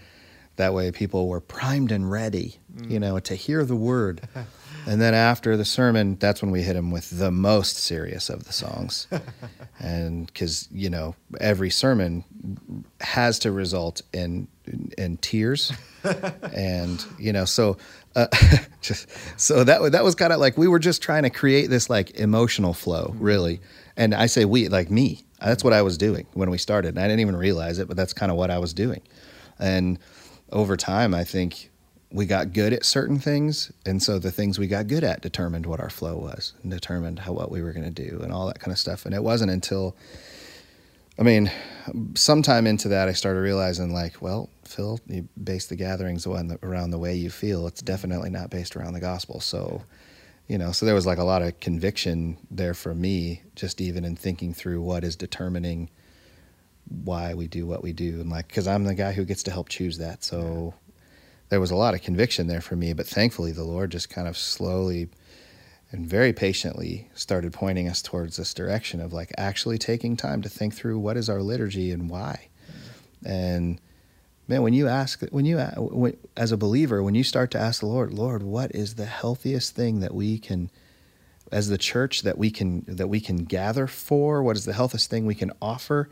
That 0.57 0.73
way, 0.73 0.91
people 0.91 1.27
were 1.27 1.41
primed 1.41 1.91
and 1.91 2.09
ready, 2.09 2.59
mm. 2.73 2.89
you 2.89 2.99
know, 2.99 3.19
to 3.19 3.35
hear 3.35 3.65
the 3.65 3.75
word. 3.75 4.27
And 4.87 5.01
then 5.01 5.13
after 5.13 5.57
the 5.57 5.65
sermon, 5.65 6.17
that's 6.19 6.41
when 6.41 6.51
we 6.51 6.61
hit 6.61 6.73
them 6.73 6.91
with 6.91 7.17
the 7.17 7.31
most 7.31 7.77
serious 7.77 8.29
of 8.29 8.43
the 8.45 8.53
songs. 8.53 9.07
and 9.79 10.27
because, 10.27 10.67
you 10.71 10.89
know, 10.89 11.15
every 11.39 11.71
sermon 11.71 12.23
has 13.01 13.39
to 13.39 13.51
result 13.51 14.01
in 14.13 14.47
in 14.97 15.17
tears. 15.17 15.71
and, 16.53 17.03
you 17.19 17.33
know, 17.33 17.45
so 17.45 17.77
uh, 18.15 18.27
just 18.81 19.07
so 19.39 19.63
that 19.63 19.91
that 19.91 20.03
was 20.03 20.13
kind 20.13 20.31
of 20.31 20.39
like 20.39 20.57
we 20.57 20.67
were 20.67 20.79
just 20.79 21.01
trying 21.01 21.23
to 21.23 21.29
create 21.29 21.69
this 21.69 21.89
like 21.89 22.11
emotional 22.11 22.73
flow, 22.73 23.07
mm-hmm. 23.07 23.23
really. 23.23 23.61
And 23.97 24.13
I 24.13 24.25
say 24.25 24.45
we, 24.45 24.67
like 24.67 24.89
me. 24.89 25.25
That's 25.39 25.63
what 25.63 25.73
I 25.73 25.81
was 25.81 25.97
doing 25.97 26.25
when 26.33 26.49
we 26.49 26.57
started. 26.57 26.89
And 26.89 26.99
I 26.99 27.03
didn't 27.03 27.19
even 27.19 27.35
realize 27.35 27.79
it, 27.79 27.87
but 27.87 27.97
that's 27.97 28.13
kind 28.13 28.31
of 28.31 28.37
what 28.37 28.51
I 28.51 28.59
was 28.59 28.73
doing. 28.73 29.01
And 29.59 29.99
over 30.51 30.75
time, 30.77 31.13
I 31.13 31.23
think 31.23 31.69
we 32.11 32.25
got 32.25 32.53
good 32.53 32.71
at 32.71 32.85
certain 32.85 33.19
things, 33.19 33.71
and 33.85 34.01
so 34.01 34.19
the 34.19 34.31
things 34.31 34.57
we 34.57 34.67
got 34.67 34.87
good 34.87 35.03
at 35.03 35.21
determined 35.21 35.65
what 35.65 35.81
our 35.81 35.89
flow 35.89 36.15
was, 36.15 36.53
and 36.61 36.71
determined 36.71 37.19
how 37.19 37.33
what 37.33 37.51
we 37.51 37.61
were 37.61 37.73
going 37.73 37.83
to 37.83 38.09
do, 38.09 38.21
and 38.21 38.31
all 38.31 38.47
that 38.47 38.59
kind 38.59 38.71
of 38.71 38.77
stuff. 38.77 39.05
And 39.05 39.13
it 39.13 39.21
wasn't 39.21 39.51
until, 39.51 39.97
I 41.19 41.23
mean, 41.23 41.51
sometime 42.13 42.67
into 42.67 42.87
that, 42.89 43.09
I 43.09 43.13
started 43.13 43.41
realizing, 43.41 43.91
like, 43.91 44.21
well, 44.21 44.49
Phil, 44.63 44.99
you 45.07 45.27
base 45.43 45.67
the 45.67 45.75
gatherings 45.75 46.25
around 46.25 46.91
the 46.91 46.99
way 46.99 47.15
you 47.15 47.29
feel. 47.29 47.67
It's 47.67 47.81
definitely 47.81 48.29
not 48.29 48.49
based 48.49 48.77
around 48.77 48.93
the 48.93 49.01
gospel. 49.01 49.41
So, 49.41 49.81
you 50.47 50.57
know, 50.57 50.71
so 50.71 50.85
there 50.85 50.95
was 50.95 51.05
like 51.05 51.17
a 51.17 51.23
lot 51.23 51.41
of 51.41 51.59
conviction 51.59 52.37
there 52.51 52.73
for 52.73 52.93
me, 52.93 53.41
just 53.55 53.81
even 53.81 54.05
in 54.05 54.15
thinking 54.15 54.53
through 54.53 54.81
what 54.81 55.03
is 55.03 55.15
determining 55.15 55.89
why 57.03 57.33
we 57.33 57.47
do 57.47 57.65
what 57.65 57.81
we 57.81 57.93
do, 57.93 58.21
and 58.21 58.29
like, 58.29 58.47
because 58.47 58.67
I'm 58.67 58.83
the 58.83 58.93
guy 58.93 59.11
who 59.13 59.25
gets 59.25 59.43
to 59.43 59.51
help 59.51 59.69
choose 59.69 59.97
that. 59.97 60.23
So 60.23 60.75
there 61.49 61.59
was 61.59 61.71
a 61.71 61.75
lot 61.75 61.93
of 61.95 62.01
conviction 62.03 62.47
there 62.47 62.61
for 62.61 62.75
me, 62.75 62.93
but 62.93 63.07
thankfully 63.07 63.51
the 63.51 63.63
Lord 63.63 63.91
just 63.91 64.09
kind 64.09 64.27
of 64.27 64.37
slowly 64.37 65.09
and 65.91 66.05
very 66.05 66.33
patiently 66.33 67.09
started 67.15 67.53
pointing 67.53 67.87
us 67.87 68.01
towards 68.01 68.37
this 68.37 68.53
direction 68.53 68.99
of 68.99 69.13
like 69.13 69.31
actually 69.37 69.77
taking 69.77 70.17
time 70.17 70.41
to 70.41 70.49
think 70.49 70.75
through 70.75 70.99
what 70.99 71.17
is 71.17 71.29
our 71.29 71.41
liturgy 71.41 71.91
and 71.91 72.09
why. 72.09 72.49
And 73.25 73.79
man, 74.47 74.61
when 74.61 74.73
you 74.73 74.87
ask, 74.87 75.21
when 75.31 75.45
you, 75.45 75.57
when, 75.57 76.17
as 76.35 76.51
a 76.51 76.57
believer, 76.57 77.01
when 77.01 77.15
you 77.15 77.23
start 77.23 77.51
to 77.51 77.59
ask 77.59 77.79
the 77.79 77.87
Lord, 77.87 78.13
Lord, 78.13 78.43
what 78.43 78.73
is 78.73 78.95
the 78.95 79.05
healthiest 79.05 79.75
thing 79.75 79.99
that 79.99 80.13
we 80.13 80.37
can, 80.37 80.69
as 81.51 81.69
the 81.69 81.77
church, 81.77 82.21
that 82.21 82.37
we 82.37 82.51
can 82.51 82.85
that 82.87 83.07
we 83.07 83.19
can 83.19 83.45
gather 83.45 83.87
for? 83.87 84.43
What 84.43 84.55
is 84.55 84.65
the 84.65 84.73
healthiest 84.73 85.09
thing 85.09 85.25
we 85.25 85.35
can 85.35 85.51
offer? 85.61 86.09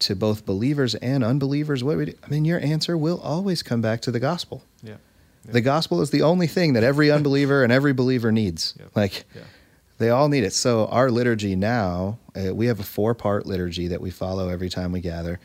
to 0.00 0.16
both 0.16 0.44
believers 0.44 0.94
and 0.96 1.24
unbelievers, 1.24 1.84
what 1.84 1.98
I 1.98 2.28
mean? 2.28 2.44
Your 2.44 2.60
answer 2.60 2.96
will 2.96 3.20
always 3.20 3.62
come 3.62 3.80
back 3.80 4.00
to 4.02 4.10
the 4.10 4.20
gospel. 4.20 4.64
Yeah. 4.82 4.96
yeah. 5.44 5.52
The 5.52 5.60
gospel 5.60 6.00
is 6.00 6.10
the 6.10 6.22
only 6.22 6.46
thing 6.46 6.74
that 6.74 6.82
every 6.82 7.10
unbeliever 7.10 7.62
and 7.62 7.72
every 7.72 7.92
believer 7.92 8.32
needs. 8.32 8.74
Yeah. 8.78 8.86
Like, 8.94 9.24
yeah. 9.34 9.42
they 9.98 10.10
all 10.10 10.28
need 10.28 10.44
it. 10.44 10.52
So 10.52 10.86
our 10.86 11.10
liturgy 11.10 11.56
now, 11.56 12.18
uh, 12.36 12.54
we 12.54 12.66
have 12.66 12.80
a 12.80 12.84
four-part 12.84 13.46
liturgy 13.46 13.88
that 13.88 14.00
we 14.00 14.10
follow 14.10 14.48
every 14.48 14.68
time 14.68 14.92
we 14.92 15.00
gather, 15.00 15.38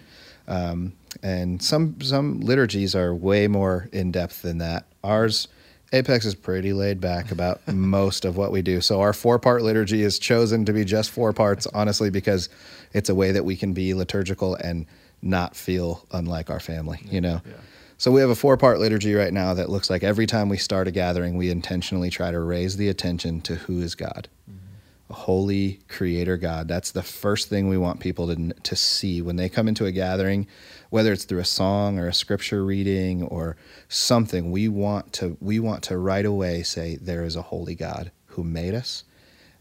um, 0.48 0.94
and 1.24 1.62
some 1.62 2.00
some 2.02 2.40
liturgies 2.42 2.96
are 2.96 3.14
way 3.14 3.48
more 3.48 3.90
in 3.92 4.12
depth 4.12 4.42
than 4.42 4.60
that. 4.60 4.86
Ours 5.04 5.48
Apex 5.92 6.26
is 6.26 6.36
pretty 6.36 6.74
laid 6.74 7.02
back 7.02 7.32
about 7.32 7.68
most 7.74 8.26
of 8.26 8.38
what 8.38 8.52
we 8.52 8.62
do. 8.62 8.82
So 8.82 9.02
our 9.02 9.14
four 9.14 9.40
part 9.40 9.62
liturgy 9.64 10.02
is 10.04 10.20
chosen 10.20 10.66
to 10.66 10.74
be 10.74 10.86
just 10.86 11.10
four 11.10 11.34
parts, 11.34 11.68
honestly, 11.68 12.10
because 12.10 12.50
it's 12.94 13.10
a 13.10 13.16
way 13.16 13.32
that 13.32 13.46
we 13.46 13.56
can 13.56 13.74
be 13.74 13.94
liturgical 13.94 14.56
and 14.56 14.86
not 15.22 15.56
feel 15.56 16.06
unlike 16.12 16.50
our 16.50 16.60
family, 16.60 17.00
you 17.10 17.22
know? 17.22 17.42
Yeah. 17.46 17.54
So 17.98 18.12
we 18.12 18.22
have 18.22 18.30
a 18.30 18.36
four 18.36 18.56
part 18.56 18.80
liturgy 18.80 19.14
right 19.14 19.34
now 19.34 19.54
that 19.56 19.70
looks 19.70 19.90
like 19.90 20.04
every 20.04 20.26
time 20.26 20.48
we 20.48 20.58
start 20.58 20.88
a 20.88 20.92
gathering, 20.92 21.36
we 21.36 21.50
intentionally 21.50 22.10
try 22.10 22.32
to 22.32 22.40
raise 22.40 22.78
the 22.78 22.88
attention 22.88 23.42
to 23.42 23.56
who 23.56 23.82
is 23.82 23.96
God. 23.96 24.30
Mm-hmm. 24.50 25.12
A 25.12 25.16
holy 25.16 25.80
creator 25.90 26.38
God. 26.38 26.68
That's 26.68 26.92
the 26.92 27.04
first 27.04 27.50
thing 27.50 27.68
we 27.68 27.78
want 27.78 28.00
people 28.00 28.34
to, 28.34 28.54
to 28.54 28.76
see 28.76 29.22
when 29.22 29.36
they 29.36 29.50
come 29.50 29.68
into 29.68 29.86
a 29.86 29.92
gathering 29.92 30.48
whether 30.90 31.12
it's 31.14 31.26
through 31.26 31.40
a 31.40 31.46
song 31.46 32.00
or 32.00 32.08
a 32.08 32.14
scripture 32.14 32.64
reading 32.64 33.24
or 33.24 33.56
something 33.88 34.52
we 34.52 34.68
want 34.68 35.14
to 35.14 35.38
we 35.40 35.60
want 35.60 35.84
to 35.84 35.98
right 35.98 36.26
away 36.26 36.64
say 36.64 36.98
there 36.98 37.24
is 37.24 37.36
a 37.36 37.42
holy 37.42 37.76
god 37.76 38.12
who 38.28 38.44
made 38.44 38.74
us. 38.74 39.04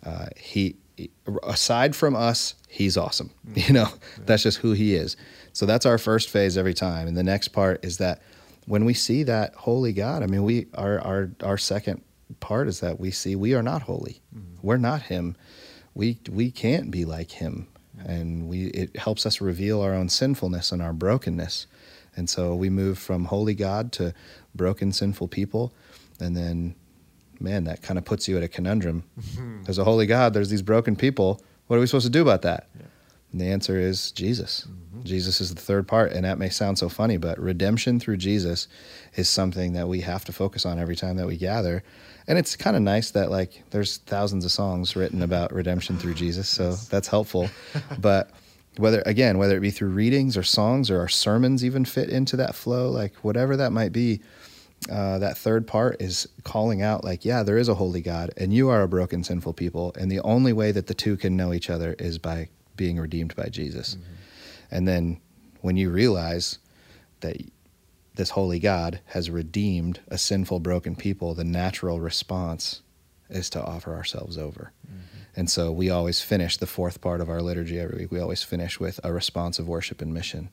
Uh, 0.05 0.27
he 0.37 0.77
aside 1.45 1.95
from 1.95 2.17
us 2.17 2.55
he's 2.69 2.97
awesome 2.97 3.31
you 3.55 3.73
know? 3.73 3.89
That's 4.27 4.43
just 4.43 4.59
who 4.59 4.73
he 4.73 4.95
is. 4.95 5.17
So 5.53 5.67
that's 5.67 5.87
our 5.87 5.99
first 5.99 6.29
phase 6.29 6.57
every 6.59 6.75
time. 6.75 7.09
And 7.09 7.17
the 7.17 7.23
next 7.23 7.49
part 7.49 7.85
is 7.85 7.99
that 7.99 8.21
when 8.67 8.85
we 8.85 8.95
see 8.95 9.23
that 9.23 9.55
holy 9.55 9.93
god 9.93 10.23
i 10.23 10.27
mean 10.27 10.43
we 10.43 10.67
our 10.75 11.01
our 11.01 11.31
our 11.43 11.59
second 11.59 12.03
part 12.41 12.69
is 12.69 12.81
that 12.81 13.01
we 13.01 13.11
see 13.11 13.37
we 13.37 13.55
are 13.55 13.63
not 13.63 13.83
holy. 13.83 14.21
Mm-hmm. 14.35 14.67
we're 14.67 14.77
not 14.77 15.03
him. 15.03 15.37
We 15.95 16.19
we 16.31 16.51
can't 16.51 16.91
be 16.91 17.05
like 17.05 17.33
him 17.33 17.69
and 18.07 18.49
we 18.49 18.67
it 18.69 18.97
helps 18.97 19.27
us 19.27 19.41
reveal 19.41 19.81
our 19.81 19.95
own 19.95 20.09
sinfulness 20.09 20.73
and 20.73 20.83
our 20.83 20.93
brokenness. 20.93 21.67
And 22.17 22.29
so 22.29 22.55
we 22.55 22.69
move 22.69 22.99
from 22.99 23.27
holy 23.27 23.55
God 23.55 23.93
to 23.93 24.13
broken, 24.55 24.93
sinful 24.93 25.29
people, 25.29 25.73
and 26.19 26.37
then, 26.37 26.75
man, 27.39 27.65
that 27.65 27.81
kind 27.83 27.97
of 27.97 28.05
puts 28.05 28.27
you 28.27 28.37
at 28.37 28.43
a 28.43 28.49
conundrum. 28.49 29.05
Mm-hmm. 29.21 29.63
There's 29.65 29.79
a 29.79 29.85
holy 29.85 30.07
God. 30.07 30.35
There's 30.35 30.51
these 30.51 30.63
broken 30.63 30.97
people. 30.97 31.41
What 31.69 31.77
are 31.77 31.81
we 31.81 31.87
supposed 31.87 32.07
to 32.07 32.11
do 32.13 32.23
about 32.23 32.43
that? 32.43 32.69
Yeah. 32.77 32.87
And 33.33 33.41
the 33.41 33.47
answer 33.47 33.79
is 33.79 34.11
Jesus. 34.13 34.67
Jesus 35.05 35.41
is 35.41 35.55
the 35.55 35.61
third 35.61 35.87
part. 35.87 36.13
And 36.13 36.25
that 36.25 36.39
may 36.39 36.49
sound 36.49 36.79
so 36.79 36.89
funny, 36.89 37.17
but 37.17 37.39
redemption 37.39 38.01
through 38.01 38.17
Jesus 38.17 38.69
is 39.15 39.29
something 39.29 39.75
that 39.75 39.89
we 39.89 40.01
have 40.01 40.25
to 40.27 40.33
focus 40.33 40.65
on 40.65 40.79
every 40.79 40.97
time 40.97 41.17
that 41.17 41.27
we 41.27 41.37
gather. 41.37 41.83
And 42.27 42.39
it's 42.39 42.57
kind 42.57 42.77
of 42.77 42.83
nice 42.83 43.11
that, 43.13 43.31
like, 43.31 43.63
there's 43.71 43.99
thousands 43.99 44.45
of 44.45 44.51
songs 44.51 44.97
written 44.97 45.23
about 45.23 45.53
redemption 45.53 45.99
through 45.99 46.15
Jesus. 46.15 46.49
So 46.49 46.73
that's 46.73 47.09
helpful. 47.09 47.51
but 47.99 48.31
whether, 48.77 49.03
again, 49.07 49.39
whether 49.39 49.57
it 49.57 49.61
be 49.61 49.71
through 49.71 49.91
readings 49.91 50.37
or 50.37 50.43
songs 50.43 50.91
or 50.91 51.01
our 51.01 51.09
sermons 51.09 51.65
even 51.65 51.85
fit 51.85 52.09
into 52.09 52.37
that 52.37 52.55
flow, 52.55 52.91
like, 52.91 53.15
whatever 53.17 53.57
that 53.57 53.73
might 53.73 53.93
be, 53.93 54.21
uh, 54.91 55.19
that 55.19 55.37
third 55.37 55.67
part 55.67 56.01
is 56.01 56.29
calling 56.45 56.83
out 56.83 57.03
like 57.03 57.25
yeah 57.25 57.43
there 57.43 57.59
is 57.59 57.69
a 57.69 57.75
holy 57.75 58.01
god 58.01 58.31
and 58.37 58.55
you 58.55 58.69
are 58.69 58.83
a 58.83 58.89
broken 58.89 59.25
sinful 59.25 59.53
people 59.53 59.93
and 59.99 60.09
the 60.09 60.21
only 60.21 60.53
way 60.53 60.71
that 60.71 60.87
the 60.87 60.95
two 60.95 61.17
can 61.17 61.37
know 61.37 61.53
each 61.53 61.69
other 61.69 61.97
is 61.99 62.17
by 62.17 62.49
being 62.79 62.99
redeemed 62.99 63.37
by 63.37 63.49
jesus 63.51 63.97
mm-hmm. 63.97 64.15
and 64.71 64.89
then 64.89 65.21
when 65.61 65.77
you 65.77 65.91
realize 65.91 66.59
that 67.21 67.37
this 68.15 68.31
holy 68.31 68.59
god 68.59 69.01
has 69.07 69.29
redeemed 69.29 70.01
a 70.09 70.17
sinful 70.17 70.61
broken 70.61 70.97
people 70.97 71.35
the 71.35 71.45
natural 71.45 72.01
response 72.01 72.81
is 73.29 73.51
to 73.51 73.63
offer 73.63 73.95
ourselves 73.95 74.39
over 74.39 74.73
mm-hmm. 74.87 75.19
and 75.37 75.51
so 75.51 75.71
we 75.71 75.91
always 75.91 76.23
finish 76.23 76.57
the 76.57 76.67
fourth 76.67 77.03
part 77.03 77.21
of 77.21 77.29
our 77.29 77.43
liturgy 77.43 77.79
every 77.79 77.99
week 77.99 78.11
we 78.11 78.21
always 78.21 78.43
finish 78.43 78.81
with 78.81 78.99
a 79.05 79.13
response 79.13 79.59
of 79.59 79.69
worship 79.69 80.01
and 80.01 80.15
mission 80.15 80.49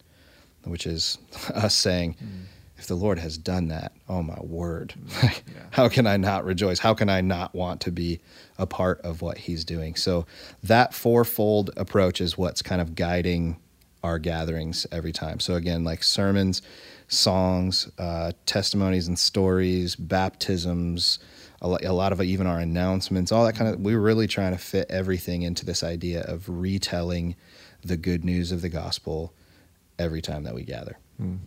which 0.66 0.86
is 0.86 1.18
us 1.54 1.74
saying 1.74 2.16
mm-hmm 2.16 2.44
if 2.78 2.88
the 2.88 2.96
Lord 2.96 3.20
has 3.20 3.38
done 3.38 3.70
that, 3.70 3.94
oh 4.10 4.22
my 4.22 4.40
word, 4.42 4.94
yeah. 5.24 5.32
how 5.72 5.88
can 5.88 6.06
I 6.06 6.18
not 6.18 6.44
rejoice? 6.44 6.80
How 6.80 6.94
can 6.94 7.10
I 7.10 7.22
not 7.22 7.54
want 7.56 7.82
to 7.82 7.92
be 7.92 8.20
a 8.58 8.66
part 8.66 9.00
of 9.02 9.22
what 9.22 9.38
He's 9.38 9.64
doing? 9.64 9.96
So, 9.96 10.26
that 10.64 10.94
fourfold 10.94 11.72
approach 11.78 12.20
is 12.20 12.38
what's 12.38 12.62
kind 12.62 12.82
of 12.82 12.96
guiding 12.96 13.58
our 14.04 14.20
gatherings 14.20 14.86
every 14.92 15.14
time. 15.14 15.40
So, 15.40 15.56
again, 15.56 15.84
like 15.84 16.04
sermons, 16.04 16.62
songs, 17.08 17.90
uh, 17.98 18.34
testimonies 18.46 19.08
and 19.08 19.18
stories, 19.18 19.96
baptisms, 19.96 21.20
a 21.62 21.68
lot 21.68 22.12
of 22.12 22.22
even 22.22 22.46
our 22.46 22.60
announcements, 22.60 23.32
all 23.32 23.46
that 23.46 23.56
kind 23.56 23.74
of, 23.74 23.80
we're 23.80 24.00
really 24.00 24.28
trying 24.28 24.52
to 24.52 24.58
fit 24.58 24.86
everything 24.90 25.42
into 25.42 25.66
this 25.66 25.84
idea 25.84 26.22
of 26.24 26.48
retelling 26.48 27.36
the 27.84 27.98
good 27.98 28.24
news 28.24 28.52
of 28.52 28.62
the 28.62 28.70
gospel 28.70 29.34
every 29.98 30.22
time 30.22 30.44
that 30.44 30.54
we 30.54 30.64
gather. 30.64 31.00
Mm 31.20 31.40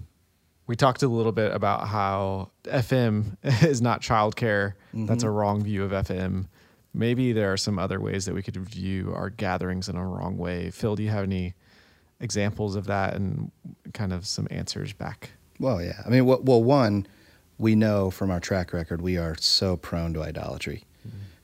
we 0.69 0.77
talked 0.77 1.03
a 1.03 1.09
little 1.09 1.33
bit 1.33 1.53
about 1.53 1.89
how 1.89 2.51
FM 2.65 3.37
is 3.65 3.83
not 3.83 4.01
childcare. 4.01 4.75
Mm-hmm. 4.95 5.07
That's 5.07 5.25
a 5.25 5.27
mm-hmm. 5.27 5.37
wrong 5.37 5.65
view 5.65 5.83
of 5.83 5.91
FM. 5.91 6.47
Maybe 6.95 7.33
there 7.33 7.53
are 7.53 7.57
some 7.57 7.79
other 7.79 8.01
ways 8.01 8.27
that 8.27 8.35
we 8.35 8.43
could 8.43 8.57
view 8.57 9.13
our 9.15 9.31
gatherings 9.31 9.89
in 9.89 9.97
a 9.97 10.07
wrong 10.07 10.37
way. 10.37 10.71
Phil, 10.71 10.95
do 10.95 11.03
you 11.03 11.09
have 11.09 11.25
any 11.25 11.55
examples 12.21 12.77
of 12.77 12.87
that 12.87 13.15
and 13.15 13.51
kind 13.95 14.13
of 14.13 14.27
some 14.27 14.47
answers 14.51 14.93
back? 14.93 15.31
Well, 15.59 15.83
yeah. 15.83 16.03
I 16.05 16.11
mean, 16.11 16.27
well, 16.27 16.41
well 16.43 16.63
one, 16.63 17.07
we 17.59 17.75
know 17.75 18.11
from 18.11 18.31
our 18.31 18.41
track 18.41 18.73
record 18.73 19.01
we 19.01 19.17
are 19.17 19.37
so 19.39 19.77
prone 19.77 20.13
to 20.15 20.23
idolatry. 20.23 20.85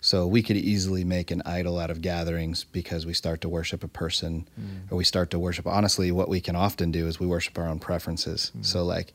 So 0.05 0.27
we 0.27 0.43
could 0.43 0.59
easily 0.59 1.03
make 1.03 1.31
an 1.31 1.41
idol 1.47 1.79
out 1.79 1.91
of 1.91 2.03
gatherings 2.03 2.65
because 2.65 3.07
we 3.07 3.15
start 3.15 3.41
to 3.41 3.49
worship 3.49 3.83
a 3.83 3.89
person 3.89 4.47
mm. 4.61 4.93
or 4.93 4.97
we 4.97 5.05
start 5.05 5.31
to 5.31 5.39
worship. 5.39 5.67
Honestly, 5.67 6.13
what 6.13 6.29
we 6.29 6.43
can 6.43 6.55
often 6.57 6.91
do 6.91 7.07
is 7.07 7.19
we 7.19 7.27
worship 7.27 7.59
our 7.59 7.67
own 7.67 7.79
preferences. 7.79 8.53
Mm. 8.55 8.67
So, 8.67 8.85
like 8.85 9.15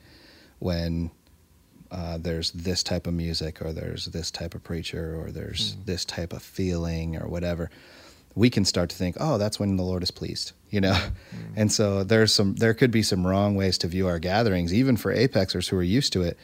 when 0.57 1.11
uh, 1.91 2.17
there's 2.17 2.49
this 2.53 2.81
type 2.81 3.05
of 3.05 3.13
music 3.13 3.61
or 3.61 3.71
there's 3.71 4.07
this 4.07 4.31
type 4.31 4.55
of 4.55 4.63
preacher 4.63 5.15
or 5.15 5.29
there's 5.29 5.75
mm. 5.75 5.85
this 5.85 6.05
type 6.05 6.33
of 6.33 6.41
feeling 6.41 7.15
or 7.17 7.27
whatever, 7.27 7.69
we 8.33 8.49
can 8.49 8.65
start 8.65 8.89
to 8.89 8.95
think, 8.95 9.15
oh, 9.19 9.37
that's 9.37 9.59
when 9.59 9.75
the 9.75 9.83
Lord 9.83 10.01
is 10.01 10.09
pleased, 10.09 10.53
you 10.71 10.81
know? 10.81 10.93
Mm. 10.93 11.11
And 11.55 11.71
so 11.71 12.03
there's 12.03 12.33
some, 12.33 12.55
there 12.55 12.73
could 12.73 12.89
be 12.89 13.03
some 13.03 13.27
wrong 13.27 13.53
ways 13.53 13.77
to 13.77 13.87
view 13.87 14.07
our 14.07 14.17
gatherings, 14.17 14.73
even 14.73 14.97
for 14.97 15.13
apexers 15.13 15.69
who 15.69 15.77
are 15.77 15.83
used 15.83 16.13
to 16.13 16.23
it. 16.23 16.35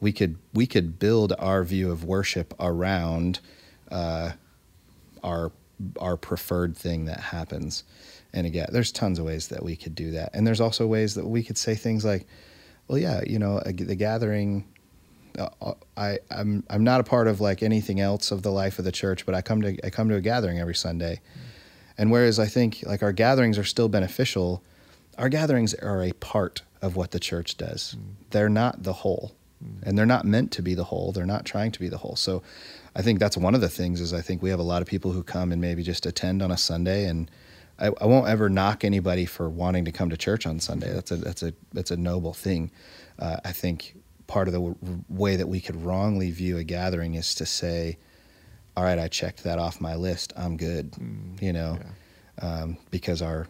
We 0.00 0.12
could, 0.12 0.36
we 0.52 0.66
could 0.66 0.98
build 0.98 1.32
our 1.38 1.64
view 1.64 1.90
of 1.90 2.04
worship 2.04 2.54
around 2.60 3.40
uh, 3.90 4.32
our 5.22 5.52
our 6.00 6.16
preferred 6.16 6.76
thing 6.76 7.04
that 7.06 7.20
happens. 7.20 7.84
And 8.32 8.46
again, 8.46 8.68
there's 8.72 8.92
tons 8.92 9.18
of 9.18 9.24
ways 9.24 9.48
that 9.48 9.62
we 9.62 9.76
could 9.76 9.94
do 9.94 10.12
that, 10.12 10.30
and 10.34 10.46
there's 10.46 10.60
also 10.60 10.86
ways 10.86 11.14
that 11.14 11.26
we 11.26 11.42
could 11.42 11.58
say 11.58 11.74
things 11.74 12.04
like, 12.04 12.26
"Well, 12.88 12.98
yeah, 12.98 13.22
you 13.26 13.38
know, 13.38 13.60
the 13.60 13.94
gathering." 13.94 14.66
Uh, 15.38 15.48
uh, 15.60 15.74
I 15.96 16.18
I'm 16.30 16.64
I'm 16.70 16.84
not 16.84 17.00
a 17.00 17.04
part 17.04 17.28
of 17.28 17.40
like 17.40 17.62
anything 17.62 18.00
else 18.00 18.30
of 18.30 18.42
the 18.42 18.50
life 18.50 18.78
of 18.78 18.84
the 18.84 18.92
church, 18.92 19.26
but 19.26 19.34
I 19.34 19.42
come 19.42 19.62
to 19.62 19.76
I 19.84 19.90
come 19.90 20.08
to 20.08 20.16
a 20.16 20.20
gathering 20.20 20.58
every 20.58 20.74
Sunday, 20.74 21.20
mm. 21.20 21.40
and 21.98 22.10
whereas 22.10 22.38
I 22.38 22.46
think 22.46 22.82
like 22.86 23.02
our 23.02 23.12
gatherings 23.12 23.58
are 23.58 23.64
still 23.64 23.88
beneficial, 23.88 24.62
our 25.18 25.28
gatherings 25.28 25.74
are 25.74 26.02
a 26.02 26.12
part 26.12 26.62
of 26.82 26.96
what 26.96 27.10
the 27.10 27.20
church 27.20 27.56
does. 27.56 27.96
Mm. 27.98 28.30
They're 28.30 28.48
not 28.48 28.82
the 28.82 28.94
whole. 28.94 29.35
And 29.82 29.96
they're 29.96 30.06
not 30.06 30.24
meant 30.24 30.52
to 30.52 30.62
be 30.62 30.74
the 30.74 30.84
whole. 30.84 31.12
They're 31.12 31.26
not 31.26 31.44
trying 31.44 31.72
to 31.72 31.80
be 31.80 31.88
the 31.88 31.98
whole. 31.98 32.16
So 32.16 32.42
I 32.94 33.02
think 33.02 33.18
that's 33.18 33.36
one 33.36 33.54
of 33.54 33.60
the 33.60 33.68
things 33.68 34.00
is 34.00 34.12
I 34.12 34.20
think 34.20 34.42
we 34.42 34.50
have 34.50 34.58
a 34.58 34.64
lot 34.64 34.82
of 34.82 34.88
people 34.88 35.12
who 35.12 35.22
come 35.22 35.52
and 35.52 35.60
maybe 35.60 35.82
just 35.82 36.06
attend 36.06 36.42
on 36.42 36.50
a 36.50 36.56
Sunday 36.56 37.06
and 37.06 37.30
I, 37.78 37.90
I 38.00 38.06
won't 38.06 38.28
ever 38.28 38.48
knock 38.48 38.84
anybody 38.84 39.26
for 39.26 39.48
wanting 39.48 39.84
to 39.84 39.92
come 39.92 40.10
to 40.10 40.16
church 40.16 40.46
on 40.46 40.60
Sunday. 40.60 40.92
That's 40.92 41.10
a 41.10 41.16
that's 41.16 41.42
a 41.42 41.52
that's 41.72 41.90
a 41.90 41.96
noble 41.96 42.32
thing. 42.32 42.70
Uh, 43.18 43.36
I 43.44 43.52
think 43.52 43.96
part 44.26 44.48
of 44.48 44.54
the 44.54 44.60
w- 44.60 45.04
way 45.08 45.36
that 45.36 45.46
we 45.46 45.60
could 45.60 45.76
wrongly 45.76 46.30
view 46.30 46.56
a 46.56 46.64
gathering 46.64 47.14
is 47.14 47.34
to 47.34 47.46
say, 47.46 47.98
"All 48.76 48.84
right, 48.84 48.98
I 48.98 49.08
checked 49.08 49.44
that 49.44 49.58
off 49.58 49.80
my 49.80 49.94
list. 49.94 50.32
I'm 50.36 50.56
good," 50.56 50.92
mm, 50.92 51.40
you 51.42 51.52
know, 51.52 51.78
yeah. 52.42 52.62
um, 52.62 52.78
because 52.90 53.20
our 53.20 53.46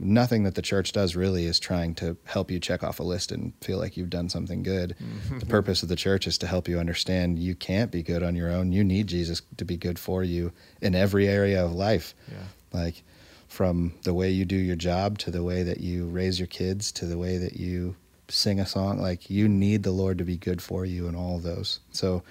nothing 0.00 0.44
that 0.44 0.54
the 0.54 0.62
church 0.62 0.92
does 0.92 1.14
really 1.14 1.44
is 1.44 1.60
trying 1.60 1.94
to 1.96 2.16
help 2.24 2.50
you 2.50 2.58
check 2.58 2.82
off 2.82 3.00
a 3.00 3.02
list 3.02 3.30
and 3.30 3.52
feel 3.60 3.78
like 3.78 3.96
you've 3.96 4.10
done 4.10 4.28
something 4.28 4.62
good. 4.62 4.96
Mm-hmm. 5.00 5.38
The 5.38 5.46
purpose 5.46 5.82
of 5.82 5.88
the 5.88 5.96
church 5.96 6.26
is 6.26 6.38
to 6.38 6.46
help 6.46 6.68
you 6.68 6.78
understand 6.78 7.38
you 7.38 7.54
can't 7.54 7.90
be 7.90 8.02
good 8.02 8.22
on 8.22 8.34
your 8.34 8.50
own. 8.50 8.72
You 8.72 8.82
need 8.82 9.06
Jesus 9.06 9.42
to 9.58 9.64
be 9.64 9.76
good 9.76 9.98
for 9.98 10.24
you 10.24 10.52
in 10.80 10.94
every 10.94 11.28
area 11.28 11.64
of 11.64 11.72
life. 11.72 12.14
Yeah. 12.28 12.36
Like 12.72 13.02
from 13.48 13.92
the 14.02 14.14
way 14.14 14.30
you 14.30 14.44
do 14.44 14.56
your 14.56 14.76
job 14.76 15.18
to 15.18 15.30
the 15.30 15.42
way 15.42 15.62
that 15.62 15.80
you 15.80 16.06
raise 16.06 16.38
your 16.38 16.46
kids 16.46 16.92
to 16.92 17.06
the 17.06 17.18
way 17.18 17.36
that 17.36 17.56
you 17.56 17.96
sing 18.28 18.60
a 18.60 18.66
song, 18.66 18.98
like 18.98 19.28
you 19.28 19.48
need 19.48 19.82
the 19.82 19.90
Lord 19.90 20.18
to 20.18 20.24
be 20.24 20.36
good 20.36 20.62
for 20.62 20.84
you 20.84 21.08
in 21.08 21.16
all 21.16 21.36
of 21.36 21.42
those. 21.42 21.80
So 21.90 22.22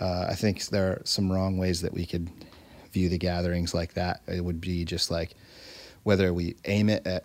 uh, 0.00 0.26
I 0.28 0.34
think 0.34 0.66
there 0.66 0.92
are 0.92 1.02
some 1.04 1.32
wrong 1.32 1.58
ways 1.58 1.82
that 1.82 1.94
we 1.94 2.06
could 2.06 2.30
view 2.92 3.08
the 3.08 3.18
gatherings 3.18 3.74
like 3.74 3.94
that. 3.94 4.20
It 4.26 4.44
would 4.44 4.60
be 4.60 4.84
just 4.84 5.10
like, 5.10 5.34
whether 6.02 6.32
we 6.32 6.56
aim 6.64 6.88
it 6.88 7.06
at 7.06 7.24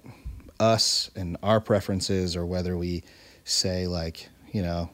us 0.59 1.11
and 1.15 1.37
our 1.43 1.59
preferences 1.59 2.35
or 2.35 2.45
whether 2.45 2.77
we 2.77 3.03
say 3.43 3.87
like 3.87 4.29
you 4.51 4.61
know 4.61 4.89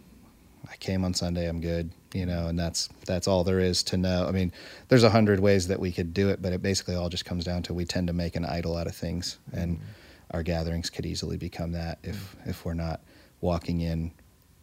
i 0.69 0.75
came 0.77 1.05
on 1.05 1.13
sunday 1.13 1.47
i'm 1.47 1.61
good 1.61 1.91
you 2.13 2.25
know 2.25 2.47
and 2.47 2.59
that's 2.59 2.89
that's 3.05 3.27
all 3.27 3.43
there 3.43 3.59
is 3.59 3.83
to 3.83 3.97
know 3.97 4.25
i 4.27 4.31
mean 4.31 4.51
there's 4.87 5.03
a 5.03 5.09
hundred 5.09 5.39
ways 5.39 5.67
that 5.67 5.79
we 5.79 5.91
could 5.91 6.13
do 6.13 6.29
it 6.29 6.41
but 6.41 6.51
it 6.51 6.61
basically 6.61 6.95
all 6.95 7.09
just 7.09 7.25
comes 7.25 7.45
down 7.45 7.61
to 7.61 7.73
we 7.73 7.85
tend 7.85 8.07
to 8.07 8.13
make 8.13 8.35
an 8.35 8.45
idol 8.45 8.75
out 8.75 8.87
of 8.87 8.95
things 8.95 9.37
and 9.53 9.77
mm-hmm. 9.77 9.85
our 10.31 10.43
gatherings 10.43 10.89
could 10.89 11.05
easily 11.05 11.37
become 11.37 11.71
that 11.71 11.99
if 12.03 12.15
mm-hmm. 12.15 12.49
if 12.49 12.65
we're 12.65 12.73
not 12.73 13.01
walking 13.39 13.81
in 13.81 14.11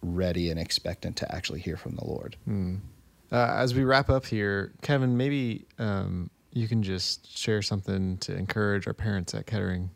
ready 0.03 0.51
and 0.51 0.61
expectant 0.61 1.17
to 1.17 1.35
actually 1.35 1.61
hear 1.61 1.77
from 1.77 1.95
the 1.95 2.05
lord 2.05 2.37
mm. 2.49 2.79
uh, 3.33 3.55
as 3.57 3.75
we 3.75 3.85
wrap 3.85 4.11
up 4.11 4.27
here 4.27 4.73
kevin 4.83 5.17
maybe 5.17 5.65
um, 5.79 6.29
you 6.53 6.69
can 6.69 6.83
just 6.83 7.37
share 7.37 7.63
something 7.63 8.19
to 8.19 8.35
encourage 8.35 8.87
our 8.87 8.95
parents 8.95 9.35
at 9.35 9.47
Kettering. 9.47 9.91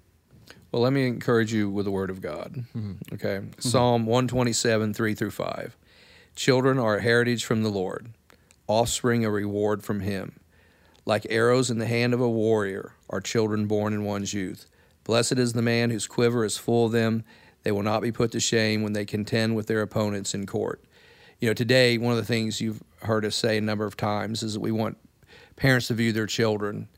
Well, 0.71 0.83
let 0.83 0.93
me 0.93 1.07
encourage 1.07 1.53
you 1.53 1.69
with 1.69 1.85
the 1.85 1.91
word 1.91 2.11
of 2.11 2.21
God. 2.21 2.65
Mm-hmm. 2.75 3.15
Okay. 3.15 3.37
Mm-hmm. 3.37 3.61
Psalm 3.61 4.07
127, 4.07 4.95
3 4.95 5.15
through 5.15 5.31
5. 5.31 5.77
Children 6.35 6.79
are 6.79 6.97
a 6.97 7.03
heritage 7.03 7.45
from 7.45 7.63
the 7.63 7.69
Lord, 7.69 8.09
offspring 8.67 9.25
a 9.25 9.31
reward 9.31 9.83
from 9.83 10.01
Him. 10.01 10.39
Like 11.05 11.27
arrows 11.29 11.71
in 11.71 11.79
the 11.79 11.87
hand 11.87 12.15
of 12.15 12.21
a 12.21 12.31
warrior 12.31 12.95
are 13.11 13.21
children 13.21 13.67
born 13.67 13.93
in 13.93 14.05
one's 14.05 14.33
youth. 14.33 14.67
Blessed 15.05 15.33
is 15.33 15.53
the 15.53 15.63
man 15.63 15.91
whose 15.91 16.07
quiver 16.07 16.45
is 16.45 16.57
full 16.57 16.87
of 16.87 16.93
them. 16.93 17.25
They 17.65 17.73
will 17.73 17.83
not 17.83 18.03
be 18.03 18.13
put 18.13 18.33
to 18.33 18.41
shame 18.41 18.83
when 18.83 18.93
they 18.93 19.05
contend 19.05 19.57
with 19.57 19.67
their 19.67 19.83
opponents 19.83 20.33
in 20.33 20.47
court. 20.47 20.83
You 21.41 21.49
know, 21.49 21.55
today, 21.55 21.99
one 21.99 22.13
of 22.13 22.19
the 22.19 22.25
things 22.25 22.61
you've 22.61 22.83
heard 23.03 23.25
us 23.25 23.35
say 23.35 23.59
a 23.59 23.61
number 23.61 23.85
of 23.85 23.97
times 23.97 24.43
is 24.43 24.55
that 24.55 24.61
we 24.61 24.71
want 24.71 24.97
parents 25.63 25.87
to 25.87 25.95
view 25.95 26.11
their 26.11 26.27
children 26.27 26.89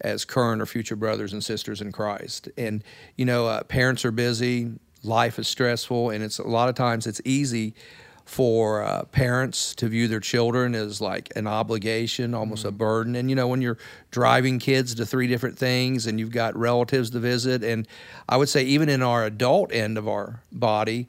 as 0.00 0.24
current 0.24 0.62
or 0.62 0.64
future 0.64 0.96
brothers 0.96 1.34
and 1.34 1.44
sisters 1.44 1.82
in 1.82 1.92
Christ. 1.92 2.48
And 2.56 2.82
you 3.16 3.26
know, 3.26 3.46
uh, 3.46 3.62
parents 3.64 4.06
are 4.06 4.10
busy, 4.10 4.70
life 5.02 5.38
is 5.38 5.46
stressful, 5.48 6.08
and 6.08 6.24
it's 6.24 6.38
a 6.38 6.48
lot 6.48 6.70
of 6.70 6.74
times 6.74 7.06
it's 7.06 7.20
easy 7.26 7.74
for 8.24 8.82
uh, 8.82 9.04
parents 9.04 9.74
to 9.74 9.88
view 9.88 10.08
their 10.08 10.20
children 10.20 10.74
as 10.74 10.98
like 10.98 11.30
an 11.36 11.46
obligation, 11.46 12.32
almost 12.32 12.60
mm-hmm. 12.60 12.68
a 12.70 12.72
burden. 12.72 13.16
And 13.16 13.28
you 13.28 13.36
know, 13.36 13.48
when 13.48 13.60
you're 13.60 13.76
driving 14.10 14.58
kids 14.60 14.94
to 14.94 15.04
three 15.04 15.26
different 15.26 15.58
things 15.58 16.06
and 16.06 16.18
you've 16.18 16.30
got 16.30 16.56
relatives 16.56 17.10
to 17.10 17.20
visit, 17.20 17.62
and 17.62 17.86
I 18.30 18.38
would 18.38 18.48
say 18.48 18.62
even 18.62 18.88
in 18.88 19.02
our 19.02 19.26
adult 19.26 19.74
end 19.74 19.98
of 19.98 20.08
our 20.08 20.40
body, 20.50 21.06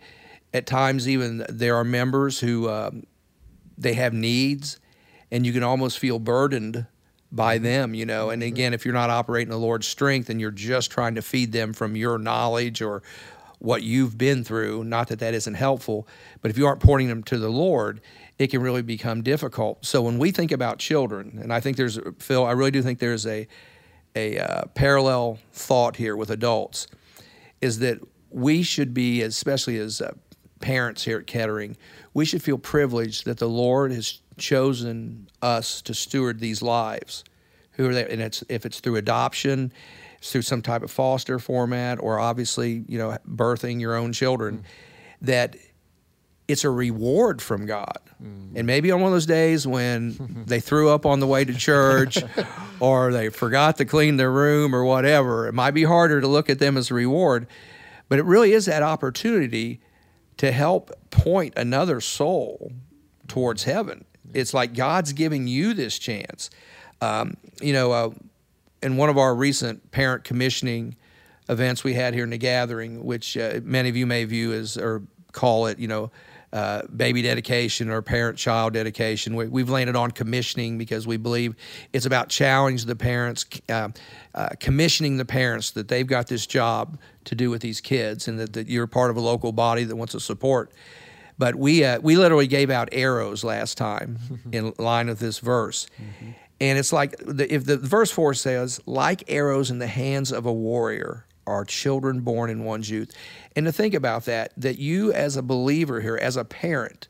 at 0.53 0.67
times 0.67 1.07
even 1.07 1.45
there 1.47 1.77
are 1.77 1.85
members 1.85 2.41
who 2.41 2.69
um, 2.69 3.03
they 3.77 3.93
have 3.93 4.11
needs 4.13 4.77
and 5.31 5.45
you 5.45 5.53
can 5.53 5.63
almost 5.63 5.99
feel 5.99 6.19
burdened 6.19 6.85
by 7.31 7.57
them, 7.57 7.93
you 7.93 8.05
know. 8.05 8.29
And 8.29 8.41
again, 8.41 8.73
if 8.73 8.85
you're 8.85 8.93
not 8.93 9.09
operating 9.09 9.49
the 9.49 9.57
Lord's 9.57 9.87
strength 9.87 10.29
and 10.29 10.39
you're 10.39 10.51
just 10.51 10.91
trying 10.91 11.15
to 11.15 11.21
feed 11.21 11.51
them 11.51 11.73
from 11.73 11.95
your 11.95 12.17
knowledge 12.17 12.81
or 12.81 13.03
what 13.59 13.83
you've 13.83 14.17
been 14.17 14.43
through, 14.43 14.83
not 14.83 15.07
that 15.07 15.19
that 15.19 15.33
isn't 15.33 15.55
helpful, 15.55 16.07
but 16.41 16.51
if 16.51 16.57
you 16.57 16.65
aren't 16.65 16.79
pointing 16.79 17.07
them 17.07 17.23
to 17.23 17.37
the 17.37 17.49
Lord, 17.49 18.01
it 18.37 18.47
can 18.47 18.61
really 18.61 18.83
become 18.83 19.23
difficult. 19.23 19.83
So 19.85 20.01
when 20.01 20.19
we 20.19 20.31
think 20.31 20.51
about 20.51 20.79
children, 20.79 21.39
and 21.41 21.51
I 21.51 21.59
think 21.59 21.75
there's 21.75 21.99
Phil, 22.19 22.45
I 22.45 22.51
really 22.51 22.71
do 22.71 22.81
think 22.81 22.99
there's 22.99 23.25
a 23.25 23.47
a 24.15 24.39
uh, 24.39 24.65
parallel 24.73 25.37
thought 25.51 25.95
here 25.95 26.15
with 26.15 26.31
adults, 26.31 26.87
is 27.61 27.79
that 27.79 27.99
we 28.31 28.63
should 28.63 28.93
be, 28.93 29.21
especially 29.21 29.77
as 29.77 30.01
uh, 30.01 30.11
parents 30.59 31.03
here 31.03 31.19
at 31.19 31.27
Kettering, 31.27 31.77
we 32.13 32.25
should 32.25 32.41
feel 32.41 32.57
privileged 32.57 33.25
that 33.25 33.37
the 33.37 33.49
Lord 33.49 33.91
has 33.91 34.21
chosen 34.37 35.29
us 35.41 35.81
to 35.83 35.93
steward 35.93 36.39
these 36.39 36.61
lives. 36.61 37.23
Who 37.73 37.89
are 37.89 37.93
there? 37.93 38.09
And 38.09 38.21
it's 38.21 38.43
if 38.49 38.65
it's 38.65 38.79
through 38.79 38.95
adoption, 38.95 39.71
it's 40.17 40.31
through 40.31 40.41
some 40.43 40.61
type 40.61 40.83
of 40.83 40.91
foster 40.91 41.39
format, 41.39 41.99
or 42.01 42.19
obviously, 42.19 42.83
you 42.87 42.97
know, 42.97 43.17
birthing 43.27 43.79
your 43.79 43.95
own 43.95 44.13
children, 44.13 44.59
mm. 44.59 44.63
that 45.21 45.55
it's 46.47 46.63
a 46.63 46.69
reward 46.69 47.41
from 47.41 47.65
God. 47.65 47.99
Mm. 48.23 48.53
And 48.55 48.67
maybe 48.67 48.91
on 48.91 49.01
one 49.01 49.09
of 49.09 49.15
those 49.15 49.25
days 49.25 49.67
when 49.67 50.43
they 50.47 50.59
threw 50.59 50.89
up 50.89 51.05
on 51.05 51.19
the 51.19 51.27
way 51.27 51.45
to 51.45 51.53
church 51.53 52.17
or 52.79 53.11
they 53.11 53.29
forgot 53.29 53.77
to 53.77 53.85
clean 53.85 54.17
their 54.17 54.31
room 54.31 54.73
or 54.73 54.83
whatever, 54.83 55.47
it 55.47 55.53
might 55.53 55.71
be 55.71 55.83
harder 55.83 56.21
to 56.21 56.27
look 56.27 56.49
at 56.49 56.59
them 56.59 56.77
as 56.77 56.89
a 56.89 56.93
reward. 56.93 57.47
But 58.09 58.19
it 58.19 58.25
really 58.25 58.53
is 58.53 58.65
that 58.65 58.83
opportunity 58.83 59.81
to 60.37 60.51
help 60.51 60.91
point 61.09 61.53
another 61.57 61.99
soul 61.99 62.71
towards 63.27 63.63
heaven. 63.65 64.05
It's 64.37 64.53
like 64.53 64.75
God's 64.75 65.13
giving 65.13 65.47
you 65.47 65.73
this 65.73 65.97
chance. 65.97 66.51
Um, 67.01 67.37
you 67.59 67.73
know, 67.73 67.91
uh, 67.91 68.09
in 68.83 68.95
one 68.95 69.09
of 69.09 69.17
our 69.17 69.33
recent 69.33 69.91
parent 69.91 70.23
commissioning 70.23 70.95
events 71.49 71.83
we 71.83 71.95
had 71.95 72.13
here 72.13 72.23
in 72.23 72.29
the 72.29 72.37
gathering, 72.37 73.03
which 73.03 73.35
uh, 73.35 73.59
many 73.63 73.89
of 73.89 73.95
you 73.95 74.05
may 74.05 74.25
view 74.25 74.53
as 74.53 74.77
or 74.77 75.01
call 75.31 75.65
it, 75.65 75.79
you 75.79 75.87
know, 75.87 76.11
uh, 76.53 76.83
baby 76.95 77.21
dedication 77.21 77.89
or 77.89 78.01
parent 78.01 78.37
child 78.37 78.73
dedication. 78.73 79.35
We, 79.35 79.61
have 79.61 79.69
landed 79.69 79.95
on 79.95 80.11
commissioning 80.11 80.77
because 80.77 81.05
we 81.05 81.17
believe 81.17 81.55
it's 81.91 82.05
about 82.05 82.29
challenging 82.29 82.87
the 82.87 82.95
parents, 82.95 83.45
uh, 83.69 83.89
uh, 84.33 84.49
commissioning 84.59 85.17
the 85.17 85.25
parents 85.25 85.71
that 85.71 85.87
they've 85.87 86.07
got 86.07 86.27
this 86.27 86.45
job 86.45 86.99
to 87.25 87.35
do 87.35 87.49
with 87.49 87.61
these 87.61 87.81
kids 87.81 88.27
and 88.27 88.39
that, 88.39 88.53
that 88.53 88.67
you're 88.67 88.87
part 88.87 89.09
of 89.09 89.17
a 89.17 89.19
local 89.19 89.51
body 89.51 89.83
that 89.83 89.95
wants 89.95 90.13
to 90.13 90.19
support. 90.19 90.71
But 91.37 91.55
we, 91.55 91.83
uh, 91.83 91.99
we 91.99 92.15
literally 92.15 92.47
gave 92.47 92.69
out 92.69 92.89
arrows 92.91 93.43
last 93.43 93.77
time 93.77 94.19
in 94.51 94.73
line 94.77 95.07
with 95.07 95.19
this 95.19 95.39
verse. 95.39 95.87
Mm-hmm. 96.01 96.31
And 96.59 96.79
it's 96.79 96.91
like 96.91 97.15
the, 97.19 97.53
if 97.53 97.65
the 97.65 97.77
verse 97.77 98.09
4 98.11 98.33
says, 98.33 98.81
like 98.85 99.23
arrows 99.27 99.69
in 99.69 99.79
the 99.79 99.87
hands 99.87 100.31
of 100.31 100.45
a 100.45 100.53
warrior 100.53 101.25
are 101.45 101.63
children 101.63 102.21
born 102.21 102.49
in 102.49 102.63
one's 102.63 102.89
youth. 102.89 103.11
And 103.55 103.65
to 103.65 103.71
think 103.71 103.93
about 103.93 104.25
that, 104.25 104.53
that 104.57 104.79
you 104.79 105.13
as 105.13 105.37
a 105.37 105.41
believer 105.41 106.01
here, 106.01 106.17
as 106.17 106.35
a 106.35 106.43
parent, 106.43 107.07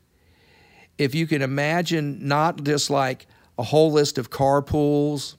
if 0.98 1.14
you 1.14 1.26
can 1.26 1.42
imagine 1.42 2.26
not 2.26 2.62
just 2.64 2.90
like 2.90 3.26
a 3.58 3.62
whole 3.62 3.90
list 3.90 4.18
of 4.18 4.30
carpools, 4.30 5.36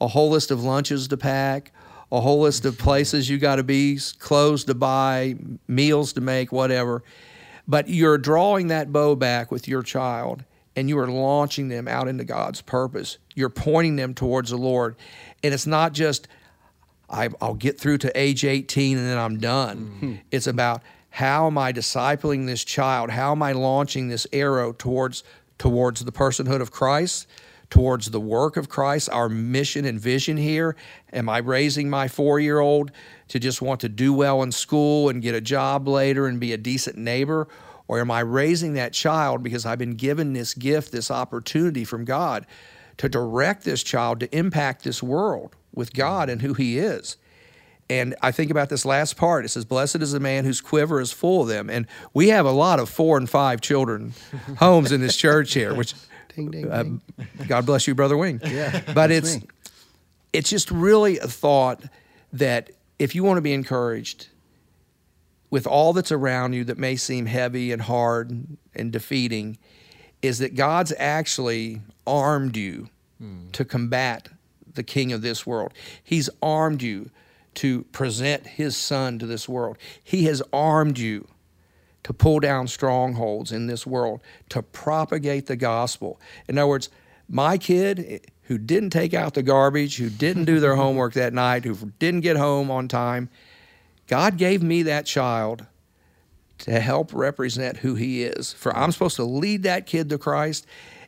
a 0.00 0.08
whole 0.08 0.30
list 0.30 0.50
of 0.50 0.62
lunches 0.62 1.08
to 1.08 1.16
pack, 1.16 1.72
a 2.10 2.20
whole 2.20 2.40
list 2.40 2.64
of 2.64 2.78
places 2.78 3.28
you 3.28 3.38
got 3.38 3.56
to 3.56 3.62
be, 3.62 3.98
clothes 4.18 4.64
to 4.64 4.74
buy, 4.74 5.36
meals 5.68 6.12
to 6.14 6.20
make, 6.20 6.52
whatever. 6.52 7.02
But 7.66 7.88
you're 7.88 8.18
drawing 8.18 8.68
that 8.68 8.92
bow 8.92 9.14
back 9.14 9.50
with 9.50 9.68
your 9.68 9.82
child 9.82 10.44
and 10.74 10.88
you 10.88 10.98
are 10.98 11.06
launching 11.06 11.68
them 11.68 11.86
out 11.86 12.08
into 12.08 12.24
God's 12.24 12.62
purpose. 12.62 13.18
You're 13.34 13.50
pointing 13.50 13.96
them 13.96 14.14
towards 14.14 14.50
the 14.50 14.56
Lord. 14.56 14.96
And 15.42 15.52
it's 15.52 15.66
not 15.66 15.92
just, 15.92 16.28
I, 17.08 17.28
will 17.40 17.54
get 17.54 17.78
through 17.78 17.98
to 17.98 18.18
age 18.18 18.44
18 18.44 18.98
and 18.98 19.06
then 19.06 19.18
I'm 19.18 19.38
done. 19.38 19.78
Mm-hmm. 19.78 20.14
It's 20.30 20.46
about 20.46 20.82
how 21.10 21.46
am 21.46 21.58
I 21.58 21.72
discipling 21.72 22.46
this 22.46 22.64
child? 22.64 23.10
How 23.10 23.32
am 23.32 23.42
I 23.42 23.52
launching 23.52 24.08
this 24.08 24.26
arrow 24.32 24.72
towards 24.72 25.22
towards 25.58 26.04
the 26.04 26.12
personhood 26.12 26.60
of 26.60 26.70
Christ? 26.70 27.28
Towards 27.72 28.10
the 28.10 28.20
work 28.20 28.58
of 28.58 28.68
Christ, 28.68 29.08
our 29.08 29.30
mission 29.30 29.86
and 29.86 29.98
vision 29.98 30.36
here? 30.36 30.76
Am 31.10 31.26
I 31.30 31.38
raising 31.38 31.88
my 31.88 32.06
four 32.06 32.38
year 32.38 32.60
old 32.60 32.92
to 33.28 33.38
just 33.38 33.62
want 33.62 33.80
to 33.80 33.88
do 33.88 34.12
well 34.12 34.42
in 34.42 34.52
school 34.52 35.08
and 35.08 35.22
get 35.22 35.34
a 35.34 35.40
job 35.40 35.88
later 35.88 36.26
and 36.26 36.38
be 36.38 36.52
a 36.52 36.58
decent 36.58 36.98
neighbor? 36.98 37.48
Or 37.88 37.98
am 37.98 38.10
I 38.10 38.20
raising 38.20 38.74
that 38.74 38.92
child 38.92 39.42
because 39.42 39.64
I've 39.64 39.78
been 39.78 39.94
given 39.94 40.34
this 40.34 40.52
gift, 40.52 40.92
this 40.92 41.10
opportunity 41.10 41.82
from 41.82 42.04
God 42.04 42.46
to 42.98 43.08
direct 43.08 43.64
this 43.64 43.82
child 43.82 44.20
to 44.20 44.36
impact 44.36 44.84
this 44.84 45.02
world 45.02 45.56
with 45.74 45.94
God 45.94 46.28
and 46.28 46.42
who 46.42 46.52
He 46.52 46.76
is? 46.76 47.16
And 47.88 48.14
I 48.20 48.32
think 48.32 48.50
about 48.50 48.68
this 48.68 48.84
last 48.84 49.16
part. 49.16 49.46
It 49.46 49.48
says, 49.48 49.64
Blessed 49.64 49.96
is 49.96 50.12
the 50.12 50.20
man 50.20 50.44
whose 50.44 50.60
quiver 50.60 51.00
is 51.00 51.10
full 51.10 51.40
of 51.40 51.48
them. 51.48 51.70
And 51.70 51.86
we 52.12 52.28
have 52.28 52.44
a 52.44 52.50
lot 52.50 52.80
of 52.80 52.90
four 52.90 53.16
and 53.16 53.30
five 53.30 53.62
children 53.62 54.12
homes 54.58 54.92
in 54.92 55.00
this 55.00 55.16
church 55.16 55.54
here, 55.54 55.74
which 55.74 55.94
Ding, 56.36 56.50
ding, 56.50 56.70
uh. 56.70 56.84
God 57.46 57.66
bless 57.66 57.86
you, 57.86 57.94
Brother 57.94 58.16
Wing. 58.16 58.40
Yeah, 58.44 58.80
but 58.94 59.10
it's 59.10 59.36
me. 59.36 59.48
it's 60.32 60.50
just 60.50 60.70
really 60.70 61.18
a 61.18 61.26
thought 61.26 61.82
that 62.32 62.70
if 62.98 63.14
you 63.14 63.24
want 63.24 63.38
to 63.38 63.42
be 63.42 63.52
encouraged 63.52 64.28
with 65.50 65.66
all 65.66 65.92
that's 65.92 66.12
around 66.12 66.54
you 66.54 66.64
that 66.64 66.78
may 66.78 66.96
seem 66.96 67.26
heavy 67.26 67.72
and 67.72 67.82
hard 67.82 68.46
and 68.74 68.90
defeating, 68.92 69.58
is 70.22 70.38
that 70.38 70.54
God's 70.54 70.92
actually 70.98 71.82
armed 72.06 72.56
you 72.56 72.88
hmm. 73.18 73.50
to 73.52 73.64
combat 73.64 74.28
the 74.74 74.82
king 74.82 75.12
of 75.12 75.20
this 75.20 75.46
world. 75.46 75.74
He's 76.02 76.30
armed 76.40 76.82
you 76.82 77.10
to 77.54 77.82
present 77.92 78.46
his 78.46 78.76
son 78.76 79.18
to 79.18 79.26
this 79.26 79.48
world. 79.48 79.76
He 80.02 80.24
has 80.24 80.42
armed 80.52 80.98
you 80.98 81.28
to 82.04 82.12
pull 82.12 82.40
down 82.40 82.66
strongholds 82.66 83.52
in 83.52 83.66
this 83.66 83.86
world, 83.86 84.20
to 84.48 84.62
propagate 84.62 85.46
the 85.46 85.56
gospel. 85.56 86.20
In 86.48 86.58
other 86.58 86.68
words, 86.68 86.90
my 87.28 87.58
kid 87.58 88.04
eh, 88.08 88.18
who 88.42 88.58
didn't 88.58 88.90
take 88.90 89.14
out 89.14 89.34
the 89.34 89.42
garbage, 89.42 89.96
who 89.96 90.10
didn't 90.10 90.44
do 90.44 90.60
their 90.60 90.76
homework 90.82 91.14
that 91.14 91.32
night, 91.32 91.64
who 91.64 91.74
didn't 91.98 92.20
get 92.20 92.36
home 92.36 92.70
on 92.70 92.88
time, 92.88 93.28
God 94.06 94.36
gave 94.36 94.62
me 94.62 94.82
that 94.82 95.06
child 95.06 95.66
to 96.58 96.78
help 96.78 97.12
represent 97.12 97.78
who 97.78 97.94
he 97.94 98.22
is. 98.22 98.52
For 98.52 98.76
I'm 98.76 98.92
supposed 98.92 99.16
to 99.16 99.24
lead 99.24 99.62
that 99.62 99.86
kid 99.86 100.10
to 100.10 100.18
Christ, 100.18 100.66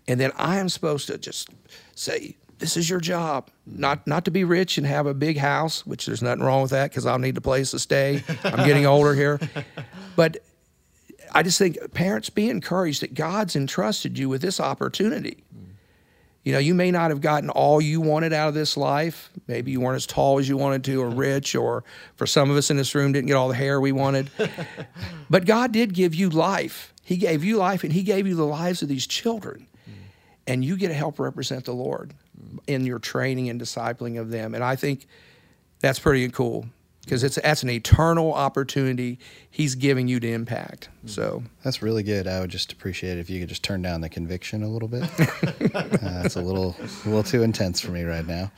and 0.08 0.18
then 0.18 0.32
I 0.36 0.58
am 0.58 0.68
supposed 0.68 1.06
to 1.08 1.18
just 1.18 1.48
say, 1.94 2.36
this 2.58 2.76
is 2.76 2.88
your 2.88 3.00
job 3.00 3.50
not 3.66 4.06
not 4.06 4.24
to 4.24 4.30
be 4.30 4.44
rich 4.44 4.78
and 4.78 4.86
have 4.86 5.06
a 5.06 5.12
big 5.12 5.36
house 5.36 5.84
which 5.84 6.06
there's 6.06 6.22
nothing 6.22 6.42
wrong 6.42 6.62
with 6.62 6.70
that 6.70 6.88
because 6.88 7.04
i'll 7.04 7.18
need 7.18 7.36
a 7.36 7.40
place 7.40 7.72
to 7.72 7.78
stay 7.78 8.22
i'm 8.44 8.64
getting 8.64 8.86
older 8.86 9.12
here 9.12 9.40
but 10.16 10.38
I 11.34 11.42
just 11.42 11.58
think 11.58 11.92
parents 11.92 12.30
be 12.30 12.48
encouraged 12.48 13.02
that 13.02 13.14
God's 13.14 13.56
entrusted 13.56 14.16
you 14.16 14.28
with 14.28 14.40
this 14.40 14.60
opportunity. 14.60 15.42
Mm. 15.54 15.64
You 16.44 16.52
know, 16.52 16.58
you 16.58 16.74
may 16.74 16.92
not 16.92 17.10
have 17.10 17.20
gotten 17.20 17.50
all 17.50 17.80
you 17.80 18.00
wanted 18.00 18.32
out 18.32 18.48
of 18.48 18.54
this 18.54 18.76
life. 18.76 19.30
Maybe 19.48 19.72
you 19.72 19.80
weren't 19.80 19.96
as 19.96 20.06
tall 20.06 20.38
as 20.38 20.48
you 20.48 20.56
wanted 20.56 20.84
to, 20.84 21.02
or 21.02 21.08
rich, 21.08 21.56
or 21.56 21.82
for 22.14 22.26
some 22.26 22.50
of 22.50 22.56
us 22.56 22.70
in 22.70 22.76
this 22.76 22.94
room, 22.94 23.12
didn't 23.12 23.26
get 23.26 23.34
all 23.34 23.48
the 23.48 23.54
hair 23.54 23.80
we 23.80 23.92
wanted. 23.92 24.30
but 25.30 25.44
God 25.44 25.72
did 25.72 25.92
give 25.92 26.14
you 26.14 26.30
life. 26.30 26.94
He 27.02 27.16
gave 27.16 27.42
you 27.42 27.56
life, 27.56 27.82
and 27.82 27.92
He 27.92 28.02
gave 28.02 28.26
you 28.26 28.36
the 28.36 28.46
lives 28.46 28.82
of 28.82 28.88
these 28.88 29.06
children. 29.06 29.66
Mm. 29.88 29.92
And 30.46 30.64
you 30.64 30.76
get 30.76 30.88
to 30.88 30.94
help 30.94 31.18
represent 31.18 31.64
the 31.64 31.72
Lord 31.72 32.14
in 32.66 32.86
your 32.86 33.00
training 33.00 33.48
and 33.48 33.60
discipling 33.60 34.20
of 34.20 34.30
them. 34.30 34.54
And 34.54 34.62
I 34.62 34.76
think 34.76 35.06
that's 35.80 35.98
pretty 35.98 36.28
cool 36.28 36.66
because 37.04 37.22
it's 37.22 37.36
that's 37.36 37.62
an 37.62 37.70
eternal 37.70 38.32
opportunity 38.32 39.18
he's 39.50 39.74
giving 39.74 40.08
you 40.08 40.20
to 40.20 40.30
impact. 40.30 40.88
So 41.06 41.42
that's 41.62 41.82
really 41.82 42.02
good. 42.02 42.26
I 42.26 42.40
would 42.40 42.50
just 42.50 42.72
appreciate 42.72 43.18
if 43.18 43.30
you 43.30 43.40
could 43.40 43.48
just 43.48 43.62
turn 43.62 43.82
down 43.82 44.00
the 44.00 44.08
conviction 44.08 44.62
a 44.62 44.68
little 44.68 44.88
bit. 44.88 45.02
uh, 45.74 46.22
it's 46.24 46.36
a 46.36 46.42
little 46.42 46.76
a 46.78 47.08
little 47.08 47.22
too 47.22 47.42
intense 47.42 47.80
for 47.80 47.90
me 47.90 48.02
right 48.02 48.26
now. 48.26 48.50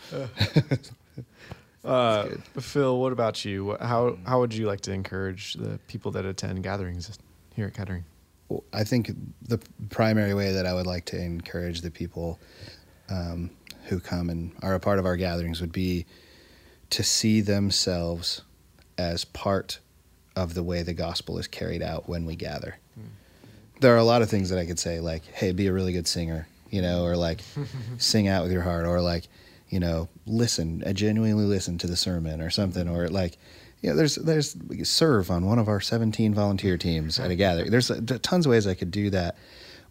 uh, 1.85 2.29
Phil, 2.59 2.99
what 2.99 3.13
about 3.13 3.45
you? 3.45 3.77
How 3.81 4.19
how 4.27 4.41
would 4.41 4.55
you 4.55 4.67
like 4.67 4.81
to 4.83 4.93
encourage 4.93 5.55
the 5.55 5.79
people 5.89 6.11
that 6.13 6.25
attend 6.25 6.63
gatherings 6.63 7.19
here 7.55 7.67
at 7.67 7.75
Kettering? 7.75 8.05
Well, 8.49 8.63
I 8.73 8.85
think 8.85 9.11
the 9.43 9.59
primary 9.91 10.35
way 10.35 10.53
that 10.53 10.67
I 10.67 10.75
would 10.75 10.87
like 10.87 11.05
to 11.07 11.21
encourage 11.21 11.81
the 11.81 11.91
people 11.91 12.39
um, 13.09 13.51
who 13.87 13.99
come 13.99 14.31
and 14.31 14.53
are 14.63 14.75
a 14.75 14.81
part 14.81 14.99
of 14.99 15.07
our 15.07 15.17
gatherings 15.17 15.61
would 15.61 15.73
be 15.73 16.07
to 16.91 17.03
see 17.03 17.41
themselves 17.41 18.43
as 18.99 19.25
part 19.25 19.79
of 20.35 20.55
the 20.55 20.63
way 20.63 20.83
the 20.83 20.95
gospel 20.95 21.39
is 21.39 21.47
carried 21.47 21.83
out 21.83 22.09
when 22.09 22.27
we 22.27 22.37
gather. 22.37 22.77
Mm. 22.99 23.09
There 23.81 23.95
are 23.95 23.99
a 23.99 24.05
lot 24.05 24.23
of 24.23 24.31
things 24.31 24.51
that 24.51 24.59
I 24.59 24.67
could 24.67 24.79
say, 24.79 25.01
like, 25.01 25.25
hey, 25.27 25.53
be 25.53 25.67
a 25.67 25.73
really 25.73 25.93
good 25.93 26.07
singer, 26.07 26.47
you 26.71 26.83
know, 26.83 27.05
or 27.05 27.17
like 27.17 27.41
sing 27.99 28.29
out 28.29 28.43
with 28.43 28.53
your 28.53 28.63
heart, 28.63 28.87
or 28.87 29.01
like, 29.01 29.29
you 29.69 29.81
know, 29.81 30.09
listen, 30.27 30.83
uh, 30.87 30.93
genuinely 30.93 31.45
listen 31.45 31.79
to 31.79 31.87
the 31.87 31.97
sermon 31.97 32.41
or 32.41 32.51
something, 32.51 32.89
or 32.89 33.09
like, 33.09 33.37
you 33.81 33.91
know, 33.91 33.97
there's 33.97 34.17
there's 34.17 34.57
serve 34.85 35.31
on 35.31 35.47
one 35.47 35.59
of 35.59 35.69
our 35.69 35.81
17 35.81 36.35
volunteer 36.35 36.79
teams 36.79 37.19
at 37.19 37.31
a 37.31 37.35
gathering. 37.37 37.71
There's 37.71 37.91
tons 38.23 38.47
of 38.47 38.51
ways 38.51 38.67
I 38.67 38.75
could 38.75 38.91
do 38.91 39.11
that, 39.11 39.37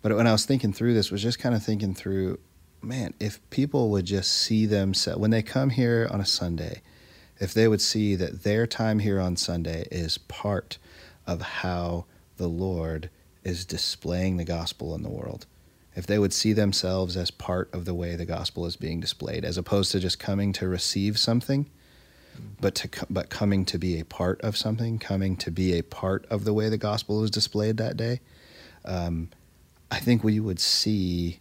but 0.02 0.16
when 0.16 0.28
I 0.28 0.32
was 0.32 0.46
thinking 0.46 0.74
through 0.74 0.94
this, 0.94 1.12
was 1.12 1.22
just 1.22 1.40
kind 1.40 1.56
of 1.56 1.64
thinking 1.64 1.94
through 1.94 2.40
man, 2.86 3.14
if 3.20 3.48
people 3.50 3.90
would 3.92 4.06
just 4.06 4.32
see 4.32 4.66
themselves 4.66 5.20
when 5.20 5.32
they 5.32 5.42
come 5.42 5.72
here 5.72 6.08
on 6.12 6.22
a 6.22 6.26
Sunday, 6.26 6.82
if 7.40 7.54
they 7.54 7.68
would 7.68 7.82
see 7.82 8.16
that 8.16 8.44
their 8.44 8.66
time 8.66 9.00
here 9.00 9.20
on 9.20 9.36
Sunday 9.36 9.88
is 9.92 10.18
part 10.18 10.78
of 11.28 11.42
how 11.42 12.06
the 12.38 12.48
Lord 12.48 13.10
is 13.44 13.66
displaying 13.66 14.38
the 14.38 14.46
gospel 14.46 14.96
in 14.96 15.04
the 15.04 15.10
world, 15.10 15.46
if 15.96 16.08
they 16.08 16.20
would 16.20 16.34
see 16.34 16.54
themselves 16.54 17.16
as 17.16 17.32
part 17.32 17.74
of 17.74 17.86
the 17.86 17.94
way 17.94 18.16
the 18.16 18.26
gospel 18.26 18.66
is 18.66 18.76
being 18.76 19.00
displayed, 19.00 19.46
as 19.46 19.58
opposed 19.58 19.92
to 19.92 20.00
just 20.00 20.20
coming 20.20 20.54
to 20.54 20.68
receive 20.68 21.18
something, 21.18 21.70
but 22.60 22.76
to 22.76 22.90
but 23.10 23.30
coming 23.30 23.64
to 23.66 23.78
be 23.78 24.00
a 24.00 24.06
part 24.06 24.42
of 24.42 24.58
something, 24.58 25.00
coming 25.00 25.38
to 25.38 25.52
be 25.52 25.78
a 25.78 25.84
part 25.84 26.26
of 26.30 26.44
the 26.44 26.54
way 26.54 26.68
the 26.68 26.78
gospel 26.78 27.24
is 27.24 27.32
displayed 27.32 27.78
that 27.78 27.96
day, 27.96 28.20
um, 28.84 29.30
I 29.90 30.00
think 30.00 30.24
we 30.24 30.40
would 30.40 30.60
see 30.60 31.40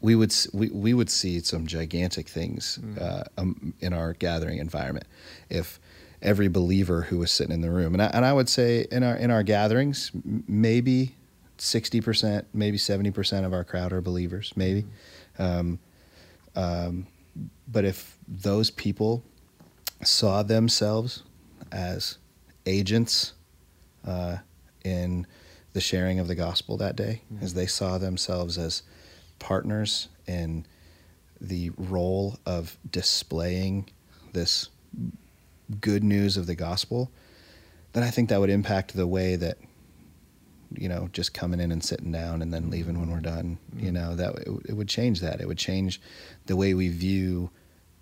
we 0.00 0.14
would 0.14 0.34
we, 0.52 0.68
we 0.70 0.94
would 0.94 1.10
see 1.10 1.40
some 1.40 1.66
gigantic 1.66 2.28
things 2.28 2.78
mm. 2.82 3.00
uh, 3.00 3.24
um, 3.38 3.74
in 3.80 3.92
our 3.92 4.14
gathering 4.14 4.58
environment 4.58 5.06
if 5.48 5.78
every 6.22 6.48
believer 6.48 7.02
who 7.02 7.18
was 7.18 7.30
sitting 7.30 7.52
in 7.52 7.60
the 7.60 7.70
room 7.70 7.94
and 7.94 8.02
I, 8.02 8.06
and 8.06 8.24
I 8.24 8.32
would 8.32 8.48
say 8.48 8.86
in 8.90 9.02
our 9.02 9.16
in 9.16 9.30
our 9.30 9.42
gatherings 9.42 10.10
maybe 10.24 11.14
60% 11.58 12.44
maybe 12.54 12.78
70% 12.78 13.44
of 13.44 13.52
our 13.52 13.64
crowd 13.64 13.92
are 13.92 14.00
believers 14.00 14.52
maybe 14.56 14.84
mm. 15.38 15.44
um, 15.44 15.78
um, 16.56 17.06
but 17.68 17.84
if 17.84 18.16
those 18.26 18.70
people 18.70 19.22
saw 20.02 20.42
themselves 20.42 21.22
as 21.70 22.18
agents 22.66 23.34
uh, 24.06 24.38
in 24.84 25.26
the 25.72 25.80
sharing 25.80 26.18
of 26.18 26.26
the 26.26 26.34
gospel 26.34 26.76
that 26.78 26.96
day 26.96 27.22
mm. 27.32 27.42
as 27.42 27.54
they 27.54 27.66
saw 27.66 27.98
themselves 27.98 28.58
as 28.58 28.82
partners 29.40 30.08
in 30.28 30.64
the 31.40 31.70
role 31.76 32.38
of 32.46 32.76
displaying 32.88 33.90
this 34.32 34.68
good 35.80 36.04
news 36.04 36.36
of 36.36 36.46
the 36.46 36.54
gospel, 36.54 37.10
then 37.92 38.04
I 38.04 38.10
think 38.10 38.28
that 38.28 38.38
would 38.38 38.50
impact 38.50 38.94
the 38.94 39.06
way 39.06 39.34
that 39.36 39.58
you 40.72 40.88
know 40.88 41.08
just 41.12 41.34
coming 41.34 41.58
in 41.58 41.72
and 41.72 41.82
sitting 41.82 42.12
down 42.12 42.42
and 42.42 42.54
then 42.54 42.70
leaving 42.70 43.00
when 43.00 43.10
we're 43.10 43.18
done. 43.18 43.58
Mm-hmm. 43.74 43.86
You 43.86 43.92
know 43.92 44.14
that 44.14 44.36
it, 44.36 44.48
it, 44.68 44.72
would 44.76 44.88
change 44.88 45.20
that. 45.20 45.40
It 45.40 45.48
would 45.48 45.58
change 45.58 46.00
the 46.46 46.54
way 46.54 46.74
we 46.74 46.88
view. 46.88 47.50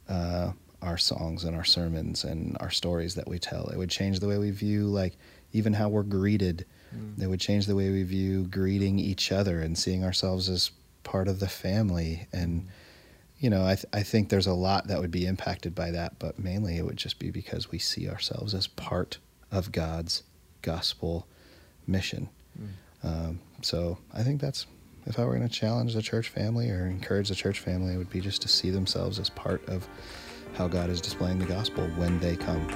Uh, 0.08 0.52
our 0.80 0.96
songs 0.96 1.44
and 1.44 1.56
our 1.56 1.64
sermons 1.64 2.22
and 2.22 2.56
our 2.60 2.70
stories 2.70 3.16
that 3.16 3.26
we 3.26 3.38
tell. 3.38 3.66
It 3.66 3.76
would 3.76 3.90
change 3.90 4.20
the 4.20 4.28
way 4.28 4.38
we 4.38 4.50
view 4.50 4.86
like 4.86 5.16
even 5.52 5.72
how 5.72 5.88
we're 5.88 6.02
greeted. 6.02 6.66
Mm. 6.94 7.20
It 7.22 7.26
would 7.26 7.40
change 7.40 7.66
the 7.66 7.74
way 7.74 7.90
we 7.90 8.02
view 8.04 8.44
greeting 8.44 8.98
each 8.98 9.32
other 9.32 9.60
and 9.60 9.76
seeing 9.76 10.04
ourselves 10.04 10.48
as 10.48 10.70
part 11.08 11.28
of 11.28 11.40
the 11.40 11.48
family. 11.48 12.28
And 12.32 12.68
you 13.38 13.50
know 13.50 13.64
I, 13.64 13.74
th- 13.76 13.86
I 13.92 14.02
think 14.02 14.28
there's 14.28 14.46
a 14.46 14.52
lot 14.52 14.88
that 14.88 15.00
would 15.00 15.10
be 15.10 15.26
impacted 15.26 15.74
by 15.74 15.90
that 15.92 16.18
but 16.18 16.38
mainly 16.38 16.76
it 16.76 16.84
would 16.84 16.96
just 16.96 17.18
be 17.18 17.30
because 17.30 17.70
we 17.70 17.78
see 17.78 18.08
ourselves 18.08 18.54
as 18.54 18.66
part 18.66 19.18
of 19.50 19.72
god's 19.72 20.22
gospel 20.62 21.26
mission. 21.86 22.28
Mm. 22.60 23.08
um, 23.08 23.40
so 23.62 23.98
i 24.12 24.22
think 24.22 24.40
that's 24.40 24.66
if 25.06 25.18
i 25.18 25.24
were 25.24 25.36
going 25.36 25.48
to 25.48 25.54
challenge 25.54 25.94
the 25.94 26.02
church 26.02 26.28
family 26.28 26.70
or 26.70 26.86
encourage 26.86 27.28
the 27.28 27.34
church 27.34 27.60
family 27.60 27.94
it 27.94 27.96
would 27.96 28.10
be 28.10 28.20
just 28.20 28.42
to 28.42 28.48
see 28.48 28.70
themselves 28.70 29.18
as 29.18 29.30
part 29.30 29.66
of 29.68 29.88
how 30.54 30.66
god 30.66 30.90
is 30.90 31.00
displaying 31.00 31.38
the 31.38 31.46
gospel 31.46 31.86
when 31.96 32.18
they 32.20 32.36
come 32.36 32.66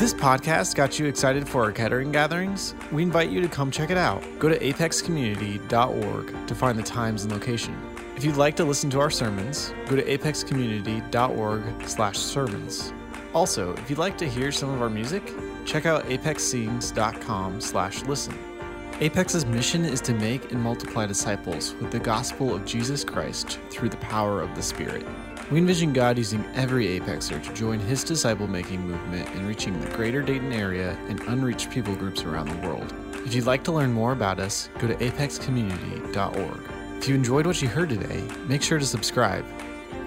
this 0.00 0.14
podcast 0.14 0.74
got 0.76 0.98
you 0.98 1.04
excited 1.04 1.46
for 1.46 1.62
our 1.62 1.70
Kettering 1.70 2.10
gatherings, 2.10 2.74
we 2.90 3.02
invite 3.02 3.28
you 3.28 3.42
to 3.42 3.48
come 3.48 3.70
check 3.70 3.90
it 3.90 3.98
out. 3.98 4.24
Go 4.38 4.48
to 4.48 4.58
apexcommunity.org 4.58 6.46
to 6.46 6.54
find 6.54 6.78
the 6.78 6.82
times 6.82 7.24
and 7.24 7.32
location. 7.34 7.76
If 8.16 8.24
you'd 8.24 8.36
like 8.36 8.56
to 8.56 8.64
listen 8.64 8.88
to 8.90 8.98
our 8.98 9.10
sermons, 9.10 9.74
go 9.88 9.96
to 9.96 10.02
apexcommunity.org/sermons. 10.02 12.92
Also, 13.34 13.74
if 13.74 13.90
you'd 13.90 13.98
like 13.98 14.16
to 14.16 14.26
hear 14.26 14.50
some 14.50 14.70
of 14.70 14.80
our 14.80 14.88
music, 14.88 15.34
check 15.66 15.84
out 15.84 16.06
apexsings.com/listen. 16.06 18.38
Apex's 19.00 19.44
mission 19.44 19.84
is 19.84 20.00
to 20.00 20.14
make 20.14 20.50
and 20.50 20.62
multiply 20.62 21.04
disciples 21.04 21.74
with 21.74 21.90
the 21.90 22.00
gospel 22.00 22.54
of 22.54 22.64
Jesus 22.64 23.04
Christ 23.04 23.58
through 23.68 23.90
the 23.90 23.98
power 23.98 24.40
of 24.40 24.54
the 24.54 24.62
Spirit. 24.62 25.06
We 25.50 25.58
envision 25.58 25.92
God 25.92 26.16
using 26.16 26.44
every 26.54 27.00
Apexer 27.00 27.42
to 27.42 27.54
join 27.54 27.80
his 27.80 28.04
disciple 28.04 28.46
making 28.46 28.86
movement 28.86 29.28
in 29.34 29.48
reaching 29.48 29.80
the 29.80 29.90
greater 29.96 30.22
Dayton 30.22 30.52
area 30.52 30.96
and 31.08 31.20
unreached 31.22 31.70
people 31.70 31.96
groups 31.96 32.22
around 32.22 32.48
the 32.48 32.68
world. 32.68 32.94
If 33.26 33.34
you'd 33.34 33.46
like 33.46 33.64
to 33.64 33.72
learn 33.72 33.92
more 33.92 34.12
about 34.12 34.38
us, 34.38 34.70
go 34.78 34.86
to 34.86 34.94
apexcommunity.org. 34.94 36.60
If 36.98 37.08
you 37.08 37.16
enjoyed 37.16 37.46
what 37.46 37.60
you 37.60 37.66
heard 37.66 37.88
today, 37.88 38.22
make 38.46 38.62
sure 38.62 38.78
to 38.78 38.86
subscribe. 38.86 39.44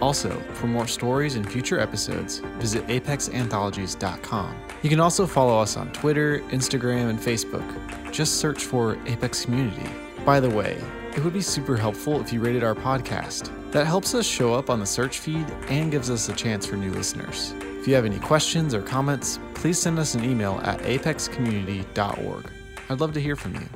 Also, 0.01 0.29
for 0.53 0.67
more 0.67 0.87
stories 0.87 1.35
and 1.35 1.49
future 1.49 1.79
episodes, 1.79 2.39
visit 2.59 2.87
apexanthologies.com. 2.87 4.55
You 4.81 4.89
can 4.89 4.99
also 5.01 5.27
follow 5.27 5.59
us 5.59 5.75
on 5.75 5.91
Twitter, 5.91 6.39
Instagram, 6.51 7.09
and 7.09 7.19
Facebook. 7.19 8.11
Just 8.11 8.37
search 8.37 8.63
for 8.63 8.97
Apex 9.07 9.43
Community. 9.43 9.89
By 10.25 10.39
the 10.39 10.49
way, 10.49 10.81
it 11.15 11.23
would 11.23 11.33
be 11.33 11.41
super 11.41 11.75
helpful 11.75 12.21
if 12.21 12.31
you 12.31 12.39
rated 12.39 12.63
our 12.63 12.75
podcast. 12.75 13.51
That 13.73 13.87
helps 13.87 14.13
us 14.13 14.25
show 14.25 14.53
up 14.53 14.69
on 14.69 14.79
the 14.79 14.85
search 14.85 15.17
feed 15.17 15.49
and 15.67 15.91
gives 15.91 16.11
us 16.11 16.29
a 16.29 16.33
chance 16.33 16.63
for 16.63 16.75
new 16.75 16.91
listeners. 16.91 17.55
If 17.79 17.87
you 17.87 17.95
have 17.95 18.05
any 18.05 18.19
questions 18.19 18.75
or 18.75 18.83
comments, 18.83 19.39
please 19.55 19.81
send 19.81 19.97
us 19.97 20.13
an 20.13 20.23
email 20.23 20.61
at 20.63 20.79
apexcommunity.org. 20.81 22.51
I'd 22.89 23.01
love 23.01 23.13
to 23.13 23.19
hear 23.19 23.35
from 23.35 23.55
you. 23.55 23.67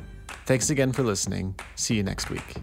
Thanks 0.45 0.69
again 0.69 0.91
for 0.91 1.01
listening. 1.01 1.55
See 1.75 1.95
you 1.95 2.03
next 2.03 2.29
week. 2.29 2.57